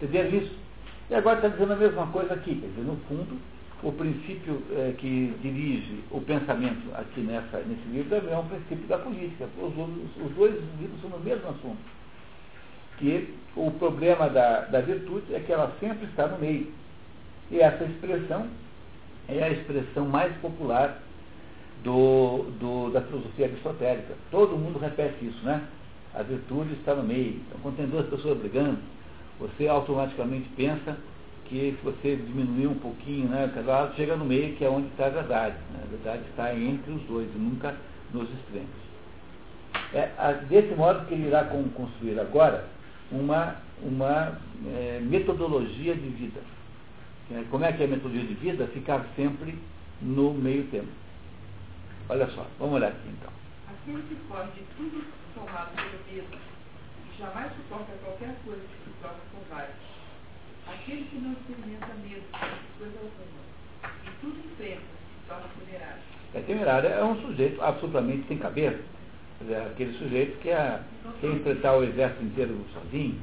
Entenderam 0.00 0.30
isso? 0.38 0.54
E 1.10 1.14
agora 1.14 1.36
está 1.36 1.48
dizendo 1.48 1.72
a 1.72 1.76
mesma 1.76 2.06
coisa 2.08 2.34
aqui. 2.34 2.54
Quer 2.54 2.68
dizer, 2.68 2.82
no 2.82 2.96
fundo, 3.08 3.36
o 3.82 3.92
princípio 3.92 4.62
é, 4.72 4.94
que 4.98 5.34
dirige 5.40 6.00
o 6.10 6.20
pensamento 6.20 6.82
aqui 6.94 7.20
nessa, 7.20 7.58
nesse 7.58 7.88
livro 7.90 8.14
é 8.14 8.36
um 8.36 8.46
princípio 8.46 8.86
da 8.86 8.98
política. 8.98 9.48
Os, 9.58 9.72
os, 9.72 10.26
os 10.26 10.32
dois 10.36 10.54
livros 10.78 11.00
são 11.00 11.10
no 11.10 11.18
mesmo 11.20 11.48
assunto. 11.48 11.78
Que 12.98 13.34
o 13.56 13.70
problema 13.72 14.28
da, 14.28 14.60
da 14.66 14.80
virtude 14.80 15.34
é 15.34 15.40
que 15.40 15.50
ela 15.50 15.74
sempre 15.80 16.04
está 16.06 16.26
no 16.26 16.38
meio. 16.38 16.70
E 17.50 17.58
essa 17.58 17.84
expressão 17.84 18.46
é 19.28 19.42
a 19.42 19.50
expressão 19.50 20.06
mais 20.06 20.34
popular 20.38 21.00
do, 21.82 22.44
do, 22.60 22.90
da 22.90 23.00
filosofia 23.00 23.46
aristotélica. 23.46 24.14
Todo 24.30 24.58
mundo 24.58 24.78
repete 24.78 25.24
isso, 25.24 25.42
né? 25.44 25.66
A 26.14 26.22
virtude 26.22 26.74
está 26.74 26.94
no 26.94 27.02
meio. 27.02 27.40
Então, 27.46 27.60
quando 27.62 27.76
tem 27.76 27.86
duas 27.86 28.06
pessoas 28.08 28.38
brigando, 28.38 28.78
você 29.38 29.68
automaticamente 29.68 30.48
pensa 30.50 30.98
que 31.50 31.76
se 31.76 31.84
você 31.84 32.14
diminuir 32.14 32.68
um 32.68 32.78
pouquinho, 32.78 33.28
né, 33.28 33.50
cada 33.52 33.72
lado 33.72 33.96
chega 33.96 34.14
no 34.16 34.24
meio, 34.24 34.54
que 34.54 34.64
é 34.64 34.70
onde 34.70 34.86
está 34.86 35.06
a 35.06 35.10
verdade. 35.10 35.56
Né? 35.72 35.80
A 35.82 35.86
verdade 35.86 36.22
está 36.30 36.54
entre 36.54 36.92
os 36.92 37.02
dois, 37.02 37.28
nunca 37.34 37.74
nos 38.14 38.30
extremos. 38.30 38.70
É 39.92 40.34
desse 40.48 40.72
modo 40.76 41.06
que 41.06 41.14
ele 41.14 41.26
irá 41.26 41.44
construir 41.44 42.20
agora 42.20 42.68
uma, 43.10 43.56
uma 43.82 44.38
é, 44.68 45.00
metodologia 45.02 45.94
de 45.94 46.08
vida. 46.10 46.40
É, 47.32 47.44
como 47.50 47.64
é 47.64 47.72
que 47.72 47.82
é 47.82 47.86
a 47.86 47.88
metodologia 47.88 48.28
de 48.28 48.34
vida? 48.34 48.68
Ficar 48.68 49.04
sempre 49.16 49.58
no 50.00 50.32
meio 50.32 50.64
termo. 50.68 50.88
Olha 52.08 52.28
só, 52.28 52.46
vamos 52.60 52.76
olhar 52.76 52.88
aqui 52.88 53.08
então. 53.08 53.32
Aquele 53.68 54.02
que 54.02 54.14
pode 54.28 54.52
de 54.52 54.62
tudo 54.76 55.04
tomado 55.34 55.70
pelo 55.74 56.14
medo 56.14 56.38
jamais 57.18 57.52
suporta 57.54 57.92
qualquer 58.04 58.36
coisa 58.44 58.60
que 58.60 58.90
se 58.90 58.96
torna 59.02 59.18
covarde. 59.32 59.89
Aquele 60.72 61.04
que 61.04 61.18
não 61.18 61.32
experimenta 61.32 61.86
medo 62.02 62.22
coisa 62.78 62.98
alguma 62.98 63.40
e 64.06 64.10
tudo 64.20 64.38
enfrenta 64.38 64.80
se 64.80 65.28
torna 65.28 65.44
temerário. 65.58 66.02
É 66.34 66.40
temerário 66.40 66.88
é 66.88 67.04
um 67.04 67.20
sujeito 67.22 67.60
absolutamente 67.60 68.28
sem 68.28 68.38
cabeça. 68.38 68.78
Aquele 69.72 69.98
sujeito 69.98 70.38
que 70.40 70.50
é, 70.50 70.80
quer 71.20 71.26
enfrentar 71.26 71.76
o 71.76 71.82
exército 71.82 72.24
inteiro 72.24 72.64
sozinho. 72.72 73.18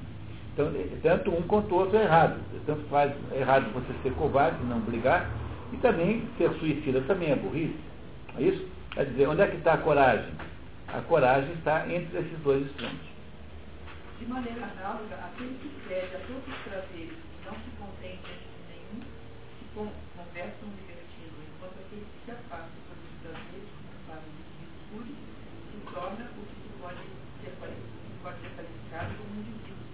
Então, 0.53 0.73
tanto 1.03 1.31
um 1.31 1.43
quanto 1.43 1.73
o 1.73 1.77
outro 1.77 1.97
é 1.97 2.03
errado. 2.03 2.39
Tanto 2.65 2.83
faz 2.89 3.13
errado 3.31 3.71
você 3.73 3.93
ser 4.01 4.13
covarde, 4.15 4.57
não 4.65 4.79
brigar, 4.81 5.29
e 5.71 5.77
também 5.77 6.27
ser 6.37 6.51
suicida 6.53 7.01
também 7.01 7.31
é 7.31 7.35
burrice. 7.35 7.77
É 8.37 8.41
isso? 8.41 8.67
Quer 8.93 9.05
dizer, 9.05 9.27
onde 9.27 9.41
é 9.41 9.47
que 9.47 9.57
está 9.57 9.73
a 9.73 9.77
coragem? 9.77 10.31
A 10.87 11.01
coragem 11.01 11.51
está 11.53 11.85
entre 11.87 12.17
esses 12.17 12.39
dois 12.39 12.65
extremos. 12.65 13.05
De 14.19 14.25
maneira 14.25 14.63
análoga, 14.63 15.15
aquele 15.15 15.55
que 15.61 15.69
cede 15.87 16.15
a 16.15 16.19
todos 16.19 16.47
os 16.47 16.63
prazeres 16.63 17.26
não 17.47 17.55
se 17.63 17.71
contém 17.79 18.19
de 18.19 18.35
nenhum, 18.67 18.99
se 18.99 19.63
conversa 19.71 20.59
um 20.67 20.75
libertino, 20.75 21.39
enquanto 21.47 21.79
aquele 21.79 22.03
que 22.03 22.19
se 22.25 22.31
afasta 22.31 22.75
por 22.83 22.99
os 22.99 23.13
prazeres 23.23 23.71
culpados 23.87 24.27
de 24.35 24.63
escuros 24.67 25.15
se 25.71 25.77
torna 25.87 26.27
o 26.27 26.43
que 26.43 26.55
se 26.59 26.69
pode 26.75 27.07
ser, 27.39 27.55
pode 28.21 28.39
ser 28.43 28.51
qualificado 28.51 29.15
como 29.15 29.31
um 29.31 29.39
indivíduo 29.39 29.87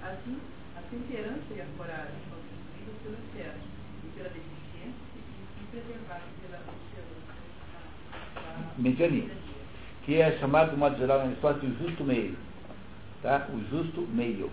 Assim, 0.00 0.40
a 0.76 0.80
temperança 0.88 1.52
e 1.52 1.60
a 1.60 1.66
coragem 1.76 2.16
são 2.24 2.40
destruídas 2.40 2.96
pelo 3.04 3.16
excesso 3.20 3.66
e 4.00 4.08
pela 4.16 4.28
deficiência 4.32 5.20
e 5.20 5.64
preservadas 5.70 6.32
pela 6.40 6.58
observância 6.64 7.36
da 8.34 8.80
mediania, 8.80 9.36
que 10.06 10.16
é 10.16 10.38
chamado, 10.40 10.70
de 10.70 10.76
modo 10.78 10.96
geral, 10.96 11.26
na 11.26 11.32
história 11.32 11.60
de 11.60 11.68
justo 11.76 12.02
meio 12.02 12.34
tá? 13.22 13.46
o 13.52 13.60
justo 13.70 14.00
meio. 14.12 14.50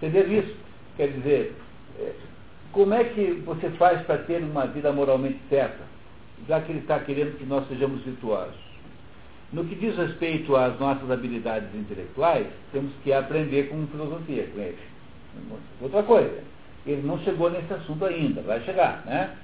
Entender 0.00 0.28
isso? 0.28 0.56
Quer 0.96 1.08
dizer, 1.08 1.56
é, 1.98 2.12
como 2.72 2.94
é 2.94 3.04
que 3.04 3.42
você 3.44 3.70
faz 3.70 4.02
para 4.02 4.18
ter 4.18 4.42
uma 4.42 4.66
vida 4.66 4.92
moralmente 4.92 5.38
certa, 5.48 5.82
já 6.48 6.60
que 6.60 6.72
ele 6.72 6.80
está 6.80 6.98
querendo 7.00 7.38
que 7.38 7.44
nós 7.44 7.66
sejamos 7.68 8.02
virtuosos? 8.02 8.64
No 9.52 9.64
que 9.64 9.74
diz 9.74 9.96
respeito 9.96 10.56
às 10.56 10.78
nossas 10.80 11.10
habilidades 11.10 11.72
intelectuais, 11.74 12.46
temos 12.72 12.92
que 13.02 13.12
aprender 13.12 13.68
com 13.68 13.86
filosofia 13.86 14.48
com 14.52 14.60
ele. 14.60 14.78
Outra 15.80 16.02
coisa, 16.02 16.42
ele 16.86 17.02
não 17.02 17.18
chegou 17.20 17.50
nesse 17.50 17.72
assunto 17.72 18.04
ainda, 18.04 18.42
vai 18.42 18.60
chegar, 18.62 19.04
né? 19.06 19.36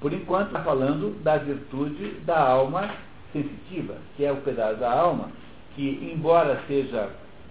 Por 0.00 0.12
enquanto 0.12 0.48
está 0.48 0.62
falando 0.62 1.20
da 1.22 1.36
virtude 1.36 2.20
da 2.24 2.38
alma 2.38 2.94
sensitiva, 3.32 3.96
que 4.16 4.24
é 4.24 4.32
o 4.32 4.36
pedaço 4.36 4.78
da 4.80 4.90
alma 4.90 5.30
que, 5.74 6.10
embora 6.12 6.62
seja 6.66 7.10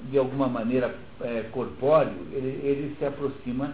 de 0.10 0.18
alguma 0.18 0.48
maneira 0.48 0.95
é, 1.22 1.46
corpóreo, 1.52 2.14
ele, 2.32 2.60
ele, 2.64 2.96
se 2.98 3.06
aproxima, 3.06 3.74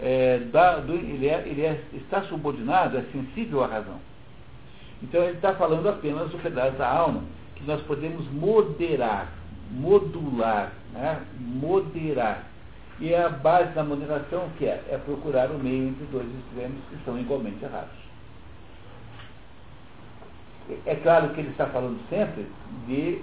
é, 0.00 0.38
da, 0.38 0.78
do, 0.78 0.94
ele, 0.94 1.28
é, 1.28 1.42
ele 1.46 1.62
é, 1.62 1.80
está 1.94 2.22
subordinado, 2.22 2.96
é 2.96 3.04
sensível 3.12 3.62
à 3.62 3.66
razão. 3.66 4.00
Então 5.02 5.22
ele 5.22 5.36
está 5.36 5.54
falando 5.54 5.88
apenas 5.88 6.30
do 6.30 6.38
pedaço 6.38 6.76
da 6.76 6.88
alma, 6.88 7.22
que 7.56 7.64
nós 7.64 7.80
podemos 7.82 8.30
moderar, 8.30 9.32
modular, 9.70 10.72
né? 10.92 11.20
moderar. 11.38 12.46
E 13.00 13.14
a 13.14 13.28
base 13.28 13.72
da 13.72 13.82
moderação 13.82 14.48
que 14.58 14.66
é? 14.66 14.82
É 14.88 15.00
procurar 15.04 15.50
o 15.50 15.58
meio 15.58 15.88
entre 15.88 16.04
dois 16.06 16.26
extremos 16.38 16.78
que 16.88 17.04
são 17.04 17.18
igualmente 17.18 17.64
errados. 17.64 18.02
É 20.86 20.94
claro 20.94 21.30
que 21.30 21.40
ele 21.40 21.50
está 21.50 21.66
falando 21.66 21.98
sempre 22.08 22.46
de 22.86 23.20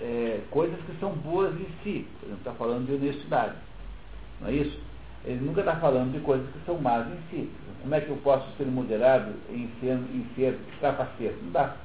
é, 0.00 0.40
coisas 0.50 0.78
que 0.80 0.98
são 0.98 1.12
boas 1.12 1.54
em 1.54 1.68
si. 1.82 2.06
Ele 2.22 2.30
não 2.30 2.38
está 2.38 2.52
falando 2.52 2.86
de 2.86 2.94
honestidade. 2.94 3.54
Não 4.40 4.48
é 4.48 4.52
isso? 4.52 4.78
Ele 5.24 5.44
nunca 5.44 5.60
está 5.60 5.76
falando 5.76 6.12
de 6.12 6.20
coisas 6.20 6.46
que 6.50 6.64
são 6.64 6.78
más 6.78 7.06
em 7.06 7.18
si. 7.30 7.50
Como 7.82 7.94
é 7.94 8.00
que 8.00 8.10
eu 8.10 8.16
posso 8.18 8.46
ser 8.56 8.66
moderado 8.66 9.32
em 9.50 9.68
ser, 9.80 9.94
em 9.94 10.26
ser 10.34 10.58
trapaceiro? 10.80 11.36
Não 11.42 11.52
dá. 11.52 11.76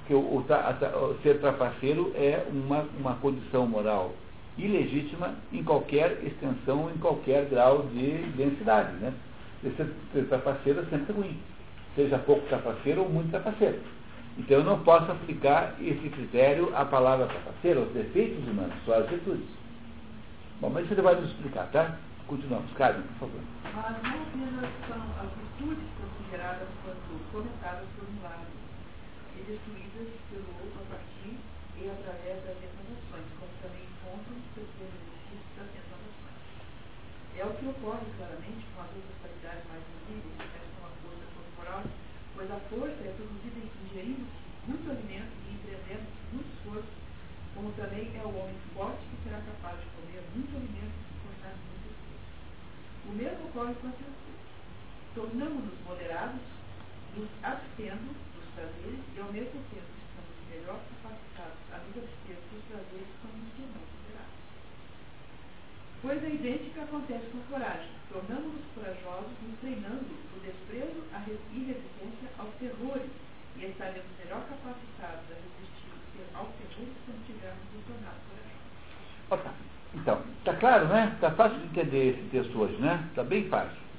Porque 0.00 0.14
o, 0.14 0.18
o, 0.18 0.38
o 0.40 1.18
ser 1.22 1.40
trapaceiro 1.40 2.12
é 2.14 2.46
uma, 2.50 2.86
uma 2.98 3.14
condição 3.16 3.66
moral 3.66 4.12
ilegítima 4.56 5.34
em 5.52 5.62
qualquer 5.62 6.18
extensão, 6.24 6.90
em 6.90 6.98
qualquer 6.98 7.46
grau 7.46 7.82
de 7.82 8.16
densidade. 8.36 8.92
Né? 8.96 9.12
Ser, 9.62 9.86
ser 10.12 10.26
trapaceiro 10.28 10.80
é 10.80 10.84
sempre 10.84 11.12
ruim. 11.12 11.38
Seja 11.94 12.18
pouco 12.18 12.46
trapaceiro 12.48 13.02
ou 13.02 13.08
muito 13.08 13.30
trapaceiro. 13.30 13.78
Então 14.38 14.58
eu 14.58 14.64
não 14.64 14.82
posso 14.82 15.10
aplicar 15.10 15.74
esse 15.80 16.08
critério 16.08 16.74
à 16.74 16.84
palavra 16.84 17.26
trapaceira, 17.26 17.80
aos 17.80 17.90
defeitos 17.90 18.46
humanos, 18.48 18.74
só 18.84 18.94
às 18.94 19.08
virtudes. 19.08 19.46
Bom, 20.60 20.70
mas 20.70 20.88
você 20.88 21.00
vai 21.02 21.14
nos 21.14 21.30
explicar, 21.30 21.66
tá? 21.72 21.98
Continuamos. 22.26 22.70
Carmen, 22.74 23.02
por 23.18 23.26
favor. 23.26 23.40
Mas 23.64 24.02
não 24.02 24.22
apenas 24.22 24.70
são 24.86 25.02
as 25.18 25.30
virtudes 25.34 25.88
consideradas 25.98 26.68
quanto 26.84 27.10
comentadas 27.32 27.88
por 27.98 28.06
um 28.06 28.22
lado 28.22 28.46
e 29.34 29.42
destruídas 29.50 30.08
pelo 30.30 30.46
outro 30.62 30.78
a 30.84 30.94
partir 30.94 31.34
e 31.80 31.88
através 31.88 32.44
das 32.44 32.54
tentações, 32.60 33.26
como 33.40 33.52
também 33.64 33.82
encontram 33.82 34.36
seus 34.54 34.68
benefícios 34.76 35.42
das 35.56 35.68
tentações. 35.72 36.14
É 37.40 37.42
o 37.48 37.56
que 37.56 37.66
ocorre 37.72 38.04
claramente 38.20 38.62
com 38.76 38.84
as 38.84 38.92
outras 38.94 39.16
qualidades 39.24 39.64
mais 39.64 39.80
visíveis, 39.80 40.36
que 40.44 40.60
são 40.76 40.84
a 40.84 40.92
força 41.00 41.26
corporal, 41.32 41.82
pois 42.36 42.48
a 42.52 42.60
força 42.68 43.00
é 43.00 43.12
produzida 43.16 43.58
ingerindo 43.64 44.28
muito 44.68 44.86
alimento 44.92 45.32
e 45.48 45.56
empreendendo 45.56 46.06
muito 46.36 46.52
esforço, 46.52 46.94
como 47.56 47.72
é 48.00 48.24
o 48.24 48.32
homem 48.32 48.56
forte 48.72 49.04
que 49.12 49.28
será 49.28 49.44
capaz 49.44 49.76
de 49.76 49.84
comer 49.92 50.24
muito 50.32 50.56
alimento 50.56 50.96
e 50.96 51.04
suportar 51.12 51.52
muito 51.52 51.84
esforço. 51.84 52.32
O 53.04 53.12
mesmo 53.12 53.44
ocorre 53.52 53.74
com 53.76 53.88
a 53.88 53.92
censura. 53.92 54.40
Tornamos-nos 55.14 55.76
moderados, 55.84 56.40
nos 57.12 57.28
abstendo 57.44 58.08
dos 58.08 58.46
prazeres 58.56 59.04
e 59.04 59.20
ao 59.20 59.28
mesmo 59.28 59.60
tempo 59.68 59.92
estamos 60.00 60.36
melhor 60.48 60.80
capacitados 60.80 61.60
a 61.68 61.76
nos 61.76 61.92
abster 62.00 62.40
dos 62.40 62.64
prazeres 62.72 63.10
quando 63.20 63.36
nos 63.36 63.52
tornamos 63.52 63.90
moderados. 64.00 64.40
Coisa 66.00 66.24
idêntica 66.24 66.80
acontece 66.80 67.26
com 67.28 67.38
a 67.44 67.48
coragem. 67.52 67.92
Tornamos-nos 68.08 68.64
corajosos, 68.72 69.36
nos 69.44 69.60
treinando 69.60 70.08
o 70.08 70.40
desprezo 70.40 71.04
e 71.52 71.58
resistência 71.68 72.32
aos 72.40 72.54
terrores 72.56 73.12
e 73.60 73.64
estaremos 73.68 74.08
melhor 74.24 74.40
capacitados 74.48 75.28
a 75.28 75.36
resistir 75.36 75.80
ao 76.34 76.46
terror 76.46 76.88
quando 77.04 77.26
tivermos 77.26 77.64
nos 77.74 77.84
tornado 77.84 78.20
corajosos. 78.28 79.44
Tá. 79.44 79.79
Então, 79.94 80.20
está 80.38 80.54
claro, 80.54 80.86
né? 80.86 81.12
Está 81.14 81.30
fácil 81.32 81.58
de 81.58 81.66
entender 81.66 82.10
esse 82.10 82.22
texto 82.30 82.58
hoje, 82.58 82.76
né? 82.76 83.04
Está 83.10 83.22
bem 83.22 83.48
fácil. 83.48 83.89